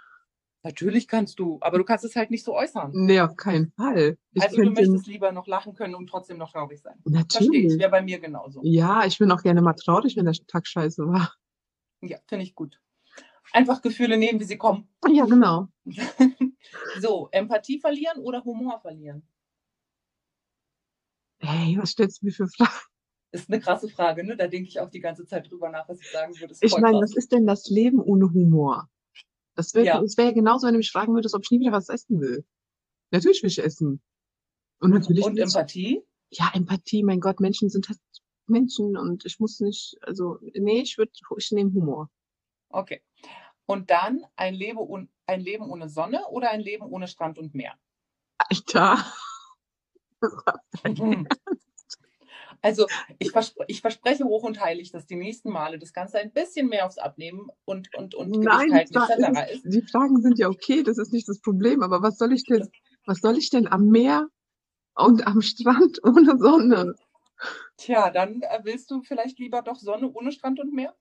Natürlich 0.63 1.07
kannst 1.07 1.39
du, 1.39 1.57
aber 1.61 1.77
du 1.77 1.83
kannst 1.83 2.03
es 2.03 2.15
halt 2.15 2.31
nicht 2.31 2.43
so 2.43 2.53
äußern. 2.53 2.91
Nee, 2.93 3.21
auf 3.21 3.35
keinen 3.35 3.71
Fall. 3.71 4.17
Ich 4.33 4.43
Also 4.43 4.61
du 4.61 4.71
möchtest 4.71 5.07
lieber 5.07 5.31
noch 5.31 5.47
lachen 5.47 5.73
können 5.73 5.95
und 5.95 6.07
trotzdem 6.07 6.37
noch 6.37 6.51
traurig 6.51 6.81
sein. 6.81 7.01
Verstehe 7.03 7.47
ich, 7.47 7.63
natürlich. 7.63 7.79
wäre 7.79 7.91
bei 7.91 8.01
mir 8.01 8.19
genauso. 8.19 8.61
Ja, 8.63 9.05
ich 9.05 9.17
bin 9.17 9.31
auch 9.31 9.41
gerne 9.41 9.61
mal 9.61 9.73
traurig, 9.73 10.17
wenn 10.17 10.25
der 10.25 10.33
Tag 10.47 10.67
scheiße 10.67 11.05
war. 11.07 11.33
Ja, 12.01 12.17
finde 12.27 12.43
ich 12.43 12.55
gut. 12.55 12.79
Einfach 13.51 13.81
Gefühle 13.81 14.17
nehmen, 14.17 14.39
wie 14.39 14.45
sie 14.45 14.57
kommen. 14.57 14.89
Ja, 15.07 15.25
genau. 15.25 15.67
so, 16.99 17.29
Empathie 17.31 17.79
verlieren 17.79 18.19
oder 18.19 18.43
Humor 18.43 18.79
verlieren? 18.79 19.23
Hey, 21.39 21.77
was 21.77 21.91
stellst 21.91 22.21
du 22.21 22.25
mir 22.25 22.31
für 22.31 22.47
Fragen? 22.47 22.71
Ist 23.31 23.49
eine 23.49 23.59
krasse 23.59 23.87
Frage, 23.87 24.25
ne? 24.25 24.35
Da 24.35 24.47
denke 24.47 24.67
ich 24.67 24.79
auch 24.79 24.89
die 24.89 24.99
ganze 24.99 25.25
Zeit 25.25 25.49
drüber 25.49 25.69
nach, 25.69 25.87
was 25.87 26.01
ich 26.01 26.09
sagen 26.09 26.37
würde. 26.39 26.55
Ich 26.61 26.77
meine, 26.77 26.99
was 26.99 27.15
ist 27.15 27.31
denn 27.31 27.45
das 27.45 27.69
Leben 27.69 27.99
ohne 28.01 28.33
Humor? 28.33 28.89
Das 29.55 29.73
wäre 29.73 29.85
Ja. 29.85 30.01
das 30.01 30.17
wäre 30.17 30.33
genauso, 30.33 30.65
wenn 30.67 30.73
du 30.73 30.79
mich 30.79 30.91
fragen 30.91 31.13
würdest, 31.13 31.35
ob 31.35 31.43
ich 31.43 31.51
nie 31.51 31.59
wieder 31.59 31.71
was 31.71 31.89
essen 31.89 32.19
will. 32.21 32.43
Natürlich 33.11 33.43
will 33.43 33.49
ich 33.49 33.59
essen. 33.59 34.01
Und 34.79 34.91
natürlich 34.91 35.25
Und 35.25 35.35
will 35.35 35.43
ich, 35.43 35.53
Empathie? 35.53 36.01
ja, 36.31 36.49
Empathie, 36.53 37.03
mein 37.03 37.19
Gott, 37.19 37.39
Menschen 37.39 37.69
sind 37.69 37.87
halt 37.89 37.99
Menschen 38.47 38.97
und 38.97 39.25
ich 39.25 39.39
muss 39.39 39.59
nicht, 39.59 39.97
also, 40.01 40.39
nee, 40.41 40.81
ich 40.81 40.97
würde, 40.97 41.11
ich 41.37 41.51
nehme 41.51 41.71
Humor. 41.73 42.09
Okay. 42.69 43.01
Und 43.69 43.91
dann 43.91 44.25
ein 44.35 44.55
Leben, 44.55 44.79
un 44.79 45.09
ein 45.27 45.41
Leben 45.41 45.69
ohne 45.69 45.89
Sonne 45.89 46.27
oder 46.31 46.49
ein 46.49 46.59
Leben 46.59 46.87
ohne 46.87 47.07
Strand 47.07 47.37
und 47.37 47.53
Meer? 47.53 47.75
Alter. 48.39 48.97
Also 52.61 52.87
ich, 53.19 53.31
verspr 53.31 53.63
ich 53.67 53.79
verspreche 53.79 54.25
hoch 54.25 54.43
und 54.43 54.59
heilig, 54.59 54.91
dass 54.91 55.05
die 55.05 55.15
nächsten 55.15 55.49
Male 55.49 55.79
das 55.79 55.93
Ganze 55.93 56.19
ein 56.19 56.33
bisschen 56.33 56.67
mehr 56.67 56.85
aufs 56.85 56.97
Abnehmen 56.97 57.47
und, 57.63 57.95
und, 57.95 58.15
und 58.15 58.31
Nein, 58.31 58.67
Gewicht 58.67 58.73
halten 58.73 58.93
da 58.93 59.07
etc. 59.07 59.53
ist, 59.53 59.65
ist. 59.65 59.73
die 59.75 59.81
Fragen 59.81 60.21
sind 60.21 60.37
ja 60.39 60.49
okay, 60.49 60.83
das 60.83 60.97
ist 60.97 61.13
nicht 61.13 61.29
das 61.29 61.39
Problem, 61.39 61.81
aber 61.83 62.01
was 62.01 62.17
soll 62.17 62.33
ich 62.33 62.43
denn, 62.43 62.67
was 63.05 63.19
soll 63.19 63.37
ich 63.37 63.49
denn 63.49 63.65
am 63.65 63.85
Meer 63.85 64.27
und 64.93 65.25
am 65.25 65.41
Strand 65.41 65.99
ohne 66.03 66.37
Sonne? 66.37 66.95
Tja, 67.77 68.09
dann 68.09 68.41
äh, 68.41 68.59
willst 68.63 68.91
du 68.91 69.03
vielleicht 69.03 69.39
lieber 69.39 69.61
doch 69.61 69.77
Sonne 69.77 70.11
ohne 70.11 70.33
Strand 70.33 70.59
und 70.59 70.73
Meer? 70.73 70.93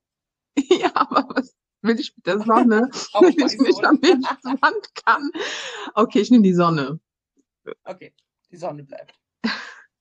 Ja, 0.70 0.92
aber 0.94 1.26
was 1.34 1.56
will 1.82 1.98
ich 1.98 2.16
mit 2.16 2.26
der 2.26 2.38
Sonne, 2.40 2.90
wenn 3.20 3.30
ich 3.30 3.40
weiß 3.40 3.58
nicht 3.58 3.84
an 3.84 4.00
den 4.00 4.24
Strand 4.24 4.94
kann? 5.04 5.30
Okay, 5.94 6.20
ich 6.20 6.30
nehme 6.30 6.42
die 6.42 6.54
Sonne. 6.54 7.00
Okay, 7.84 8.12
die 8.50 8.56
Sonne 8.56 8.84
bleibt. 8.84 9.14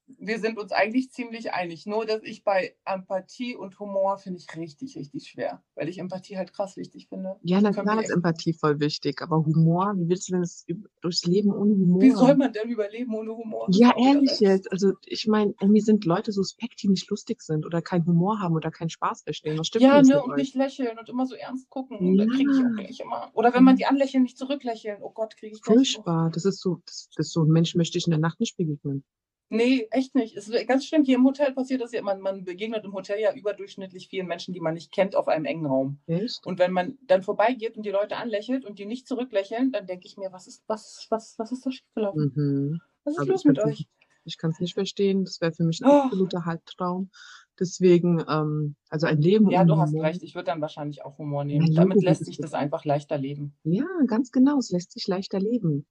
Wir 0.08 0.40
sind 0.40 0.58
uns 0.58 0.72
eigentlich 0.72 1.12
ziemlich 1.12 1.52
einig. 1.52 1.86
Nur, 1.86 2.06
dass 2.06 2.24
ich 2.24 2.44
bei 2.44 2.76
Empathie 2.86 3.56
und 3.56 3.78
Humor 3.80 4.18
finde 4.18 4.40
ich 4.40 4.56
richtig, 4.56 4.96
richtig 4.96 5.28
schwer. 5.28 5.62
Weil 5.76 5.90
ich 5.90 6.00
Empathie 6.00 6.38
halt 6.38 6.54
krass 6.54 6.78
wichtig 6.78 7.08
finde. 7.10 7.36
Ja, 7.44 7.60
na 7.62 7.72
Können 7.72 7.84
klar 7.86 7.98
wir 7.98 8.04
ist 8.04 8.12
Empathie 8.12 8.54
voll 8.54 8.80
wichtig, 8.80 9.22
aber 9.22 9.46
Humor, 9.46 9.94
wie 9.98 10.08
willst 10.08 10.30
du 10.30 10.34
denn 10.34 10.42
das 10.42 10.66
durchs 11.02 11.26
Leben 11.26 11.52
ohne 11.52 11.74
Humor? 11.74 12.02
Wie 12.02 12.12
soll 12.12 12.36
man 12.36 12.54
denn 12.54 12.70
überleben 12.70 13.14
ohne 13.16 13.36
Humor? 13.36 13.68
Ja, 13.70 13.92
das 13.94 14.06
ehrlich 14.06 14.40
jetzt. 14.40 14.72
Also 14.72 14.94
ich 15.06 15.28
meine, 15.28 15.54
irgendwie 15.60 15.82
sind 15.82 16.06
Leute 16.06 16.32
suspekt, 16.32 16.82
die 16.82 16.88
nicht 16.88 17.10
lustig 17.10 17.42
sind 17.42 17.66
oder 17.66 17.82
keinen 17.82 18.06
Humor 18.06 18.40
haben 18.40 18.56
oder 18.56 18.72
keinen 18.72 18.90
Spaß 18.90 19.24
verstehen. 19.24 19.58
Was 19.60 19.68
stimmt 19.68 19.84
Ja, 19.84 20.02
ne, 20.02 20.22
und 20.22 20.32
euch? 20.32 20.38
nicht 20.38 20.56
lächeln 20.56 20.98
und 20.98 21.10
immer 21.10 21.26
so 21.26 21.36
ernst 21.36 21.70
gucken. 21.70 21.98
Und 21.98 22.18
Da 22.18 22.24
Ja. 22.24 22.30
kriege 22.30 22.50
ich 22.50 22.64
auch 22.66 22.76
gleich 22.76 23.00
immer. 23.02 23.30
Oder 23.34 23.54
wenn 23.54 23.64
man 23.66 23.76
die 23.76 23.86
anlächeln, 23.86 24.24
nicht 24.24 24.38
zurücklächeln. 24.38 25.00
Oh 25.02 25.12
Gott, 25.12 25.36
kriege 25.36 25.56
ich. 25.56 25.62
Furchtbar. 25.64 26.30
Das 26.32 26.46
ist 26.46 26.62
so, 26.62 26.82
das, 26.86 27.10
das 27.16 27.28
ist 27.28 27.34
so 27.34 27.44
ein 27.44 27.50
Mensch 27.50 27.76
möchte 27.76 27.98
ich 27.98 28.08
in 28.08 28.12
der 28.12 28.20
Nacht 28.20 28.40
nicht 28.40 28.56
begegnen. 28.56 29.04
Nee, 29.50 29.88
echt 29.92 30.14
nicht. 30.14 30.36
Es 30.36 30.50
ist 30.50 30.68
ganz 30.68 30.86
schlimm. 30.86 31.04
Hier 31.06 31.16
im 31.16 31.24
Hotel 31.26 31.54
passiert 31.54 31.80
das 31.82 31.94
ja. 31.94 32.02
Man, 32.02 32.20
man 32.20 32.44
begegnet 32.44 32.84
im 32.84 32.94
Hotel 32.94 33.20
ja 33.22 33.34
überdurchschnittlich 33.34 34.10
vielen 34.10 34.28
Menschen, 34.28 34.54
die 34.54 34.60
man 34.60 34.74
nicht 34.74 34.92
kennt, 34.92 35.16
auf 35.16 35.28
einem 35.30 35.46
engen 35.46 35.66
Raum. 35.66 36.00
Echt? 36.08 36.46
Und 36.46 36.60
wenn 36.60 36.72
man 36.74 36.98
dann 37.08 37.22
vorbeigeht 37.24 37.78
und 37.78 37.86
die 37.86 37.92
Leute 37.92 38.18
anlächelt 38.18 38.66
und 38.66 38.78
die 38.78 38.86
nicht 38.86 39.08
zurücklächeln, 39.08 39.72
dann 39.72 39.88
denke 39.88 40.06
ich 40.06 40.18
mir, 40.18 40.34
was 40.34 40.48
ist, 40.48 40.64
was, 40.68 41.08
was, 41.10 41.36
was 41.40 41.52
ist 41.54 41.66
da 41.66 41.72
schiefgelaufen? 41.72 42.34
Mhm. 42.36 42.82
Was 43.06 43.14
ist 43.14 43.20
Also 43.20 43.32
los 43.32 43.46
mit 43.46 43.60
euch? 43.60 43.66
nicht- 43.80 43.90
Ich 44.26 44.38
kann 44.38 44.52
es 44.52 44.60
nicht 44.60 44.74
verstehen. 44.74 45.24
Das 45.24 45.40
wäre 45.40 45.54
für 45.54 45.64
mich 45.64 45.80
ein 45.82 45.90
Oh. 45.90 46.02
absoluter 46.04 46.44
Halbtraum. 46.44 47.10
Deswegen, 47.58 48.22
ähm, 48.30 48.76
also 48.90 49.08
ein 49.08 49.22
Leben 49.22 49.50
Ja, 49.50 49.64
du 49.64 49.78
hast 49.78 49.92
Humor. 49.92 50.04
recht. 50.04 50.22
Ich 50.24 50.36
würde 50.36 50.48
dann 50.48 50.60
wahrscheinlich 50.62 51.06
auch 51.06 51.18
Humor 51.18 51.46
nehmen. 51.46 51.68
Ja, 51.72 51.82
Damit 51.84 52.04
lässt 52.04 52.26
sich 52.26 52.36
gut. 52.38 52.44
das 52.44 52.54
einfach 52.54 52.84
leichter 52.84 53.18
leben. 53.18 53.56
Ja, 53.64 53.86
ganz 54.08 54.32
genau. 54.34 54.58
Es 54.60 54.70
lässt 54.72 54.92
sich 54.92 55.08
leichter 55.08 55.40
leben. 55.40 55.86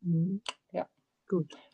Mhm. 0.00 0.42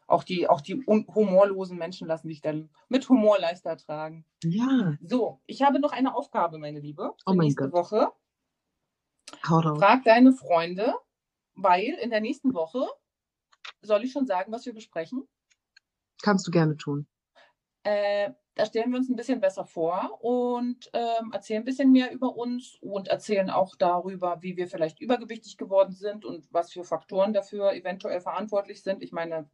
Auch 0.06 0.24
die, 0.24 0.48
auch 0.48 0.60
die 0.60 0.84
humorlosen 0.86 1.78
Menschen 1.78 2.06
lassen 2.08 2.28
sich 2.28 2.40
dann 2.40 2.70
mit 2.88 3.08
Humor 3.08 3.38
leichter 3.38 3.76
tragen. 3.76 4.26
Ja. 4.42 4.94
So, 5.02 5.40
ich 5.46 5.62
habe 5.62 5.80
noch 5.80 5.92
eine 5.92 6.14
Aufgabe, 6.14 6.58
meine 6.58 6.80
Liebe, 6.80 7.14
oh 7.26 7.32
nächste 7.32 7.70
Gott. 7.70 7.72
Woche. 7.72 8.12
Hau 9.48 9.58
raus. 9.60 9.78
Frag 9.78 10.04
deine 10.04 10.32
Freunde, 10.32 10.94
weil 11.54 11.94
in 12.02 12.10
der 12.10 12.20
nächsten 12.20 12.54
Woche 12.54 12.86
soll 13.82 14.04
ich 14.04 14.12
schon 14.12 14.26
sagen, 14.26 14.52
was 14.52 14.66
wir 14.66 14.74
besprechen? 14.74 15.26
Kannst 16.22 16.46
du 16.46 16.50
gerne 16.50 16.76
tun. 16.76 17.06
Äh, 17.82 18.32
da 18.54 18.66
stellen 18.66 18.90
wir 18.90 18.98
uns 18.98 19.08
ein 19.08 19.16
bisschen 19.16 19.40
besser 19.40 19.64
vor 19.64 20.18
und 20.22 20.90
ähm, 20.92 21.32
erzählen 21.32 21.62
ein 21.62 21.64
bisschen 21.64 21.90
mehr 21.90 22.12
über 22.12 22.36
uns 22.36 22.78
und 22.80 23.08
erzählen 23.08 23.50
auch 23.50 23.74
darüber, 23.74 24.38
wie 24.42 24.56
wir 24.56 24.68
vielleicht 24.68 25.00
übergewichtig 25.00 25.56
geworden 25.56 25.92
sind 25.92 26.24
und 26.24 26.46
was 26.52 26.72
für 26.72 26.84
Faktoren 26.84 27.32
dafür 27.32 27.72
eventuell 27.72 28.20
verantwortlich 28.20 28.82
sind. 28.82 29.02
Ich 29.02 29.10
meine, 29.10 29.48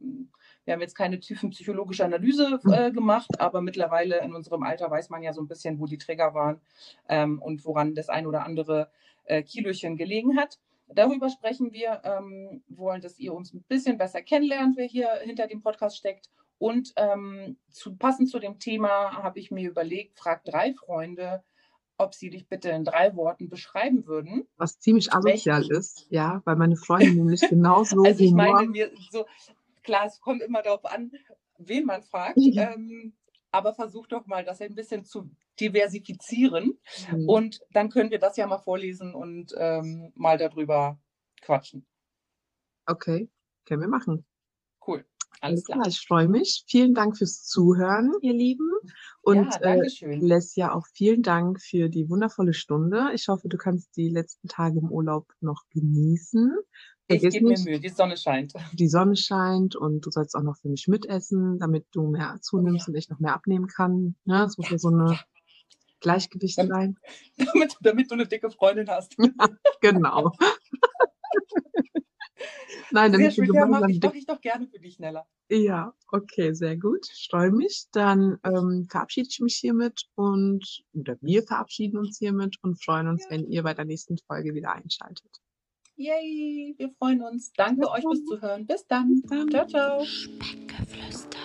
wir 0.65 0.73
haben 0.73 0.81
jetzt 0.81 0.95
keine 0.95 1.19
tiefen 1.19 1.49
psychologische 1.49 2.05
Analyse 2.05 2.59
hm. 2.61 2.73
äh, 2.73 2.91
gemacht, 2.91 3.29
aber 3.39 3.61
mittlerweile 3.61 4.19
in 4.19 4.35
unserem 4.35 4.63
Alter 4.63 4.91
weiß 4.91 5.09
man 5.09 5.23
ja 5.23 5.33
so 5.33 5.41
ein 5.41 5.47
bisschen, 5.47 5.79
wo 5.79 5.87
die 5.87 5.97
Trigger 5.97 6.35
waren 6.35 6.61
ähm, 7.09 7.41
und 7.41 7.65
woran 7.65 7.95
das 7.95 8.09
ein 8.09 8.27
oder 8.27 8.45
andere 8.45 8.91
äh, 9.25 9.41
Kilochen 9.41 9.97
gelegen 9.97 10.37
hat. 10.37 10.59
Darüber 10.93 11.29
sprechen 11.29 11.71
wir, 11.71 12.01
ähm, 12.03 12.63
wollen, 12.67 13.01
dass 13.01 13.17
ihr 13.17 13.33
uns 13.33 13.53
ein 13.53 13.63
bisschen 13.63 13.97
besser 13.97 14.21
kennenlernt, 14.21 14.77
wer 14.77 14.85
hier 14.85 15.09
hinter 15.23 15.47
dem 15.47 15.61
Podcast 15.61 15.97
steckt 15.97 16.29
und 16.61 16.93
ähm, 16.95 17.57
zu, 17.71 17.95
passend 17.95 18.29
zu 18.29 18.37
dem 18.37 18.59
Thema 18.59 19.23
habe 19.23 19.39
ich 19.39 19.49
mir 19.49 19.67
überlegt, 19.67 20.19
frag 20.19 20.45
drei 20.45 20.75
Freunde, 20.75 21.43
ob 21.97 22.13
sie 22.13 22.29
dich 22.29 22.47
bitte 22.47 22.69
in 22.69 22.83
drei 22.83 23.15
Worten 23.15 23.49
beschreiben 23.49 24.05
würden. 24.05 24.47
Was 24.57 24.79
ziemlich 24.79 25.11
asozial 25.11 25.65
ist, 25.71 26.05
ja, 26.11 26.43
weil 26.45 26.57
meine 26.57 26.75
Freunde 26.75 27.13
nämlich 27.15 27.41
genauso. 27.41 28.03
Also 28.05 28.23
ich 28.23 28.31
meine, 28.31 28.67
mir 28.67 28.91
so, 29.09 29.25
klar, 29.81 30.05
es 30.05 30.21
kommt 30.21 30.43
immer 30.43 30.61
darauf 30.61 30.85
an, 30.85 31.11
wen 31.57 31.85
man 31.85 32.03
fragt. 32.03 32.37
Ja. 32.37 32.73
Ähm, 32.73 33.13
aber 33.49 33.73
versuch 33.73 34.05
doch 34.05 34.27
mal, 34.27 34.45
das 34.45 34.61
ein 34.61 34.75
bisschen 34.75 35.03
zu 35.03 35.31
diversifizieren. 35.59 36.77
Mhm. 37.11 37.27
Und 37.27 37.61
dann 37.71 37.89
können 37.89 38.11
wir 38.11 38.19
das 38.19 38.37
ja 38.37 38.45
mal 38.45 38.59
vorlesen 38.59 39.15
und 39.15 39.51
ähm, 39.57 40.11
mal 40.13 40.37
darüber 40.37 40.99
quatschen. 41.41 41.87
Okay, 42.85 43.31
können 43.65 43.81
wir 43.81 43.89
machen. 43.89 44.25
Alles 45.41 45.65
klar. 45.65 45.85
Ich 45.87 46.05
freue 46.05 46.27
mich. 46.27 46.63
Vielen 46.67 46.93
Dank 46.93 47.17
fürs 47.17 47.43
Zuhören, 47.43 48.13
ihr 48.21 48.33
Lieben. 48.33 48.69
Und 49.21 49.53
ja, 49.61 49.75
äh, 49.75 50.15
Lesja, 50.17 50.73
auch 50.73 50.85
vielen 50.93 51.23
Dank 51.23 51.61
für 51.61 51.89
die 51.89 52.09
wundervolle 52.09 52.53
Stunde. 52.53 53.09
Ich 53.13 53.27
hoffe, 53.27 53.49
du 53.49 53.57
kannst 53.57 53.97
die 53.97 54.09
letzten 54.09 54.47
Tage 54.47 54.79
im 54.79 54.91
Urlaub 54.91 55.27
noch 55.41 55.63
genießen. 55.71 56.55
Vergiss 57.07 57.33
ich 57.33 57.39
gebe 57.39 57.51
mir 57.51 57.59
Mühe, 57.59 57.79
die 57.79 57.89
Sonne 57.89 58.17
scheint. 58.17 58.53
Die 58.73 58.87
Sonne 58.87 59.15
scheint 59.15 59.75
und 59.75 60.05
du 60.05 60.11
sollst 60.11 60.35
auch 60.35 60.43
noch 60.43 60.57
für 60.57 60.69
mich 60.69 60.87
mitessen, 60.87 61.59
damit 61.59 61.87
du 61.91 62.07
mehr 62.07 62.37
zunimmst 62.41 62.87
ja. 62.87 62.91
und 62.91 62.97
ich 62.97 63.09
noch 63.09 63.19
mehr 63.19 63.33
abnehmen 63.33 63.67
kann. 63.67 64.15
Ja, 64.25 64.43
das 64.43 64.57
muss 64.57 64.69
ja 64.69 64.77
so 64.77 64.89
eine 64.89 65.19
Gleichgewicht 65.99 66.55
sein. 66.55 66.97
Damit, 67.37 67.77
damit 67.81 68.11
du 68.11 68.15
eine 68.15 68.27
dicke 68.27 68.49
Freundin 68.51 68.87
hast. 68.89 69.17
genau. 69.81 70.31
Nein, 72.91 73.11
damit 73.11 73.33
sehr 73.33 73.45
schön, 73.45 73.53
ja, 73.53 73.65
mach 73.65 73.87
ich, 73.87 73.99
mach 74.01 74.13
ich 74.13 74.25
doch 74.25 74.41
gerne 74.41 74.67
für 74.67 74.79
dich, 74.79 74.99
Nella. 74.99 75.25
Ja, 75.49 75.93
okay, 76.11 76.53
sehr 76.53 76.77
gut. 76.77 77.07
Ich 77.11 77.27
freue 77.29 77.51
mich. 77.51 77.87
Dann 77.91 78.39
ähm, 78.43 78.87
verabschiede 78.89 79.27
ich 79.29 79.39
mich 79.39 79.55
hiermit 79.55 80.07
und 80.15 80.83
oder 80.93 81.17
wir 81.21 81.43
verabschieden 81.43 81.97
uns 81.97 82.17
hiermit 82.19 82.57
und 82.61 82.81
freuen 82.81 83.07
uns, 83.07 83.23
ja. 83.25 83.31
wenn 83.31 83.49
ihr 83.49 83.63
bei 83.63 83.73
der 83.73 83.85
nächsten 83.85 84.17
Folge 84.17 84.53
wieder 84.53 84.71
einschaltet. 84.71 85.41
Yay, 85.97 86.73
wir 86.77 86.89
freuen 86.97 87.21
uns. 87.21 87.51
Danke 87.53 87.89
euch 87.89 88.01
fürs 88.01 88.23
Zuhören. 88.23 88.65
Bis 88.65 88.87
dann. 88.87 89.21
Bis 89.21 89.29
dann. 89.29 89.49
Ciao, 89.49 89.67
ciao. 89.67 90.05
Speckgeflüster. 90.05 91.40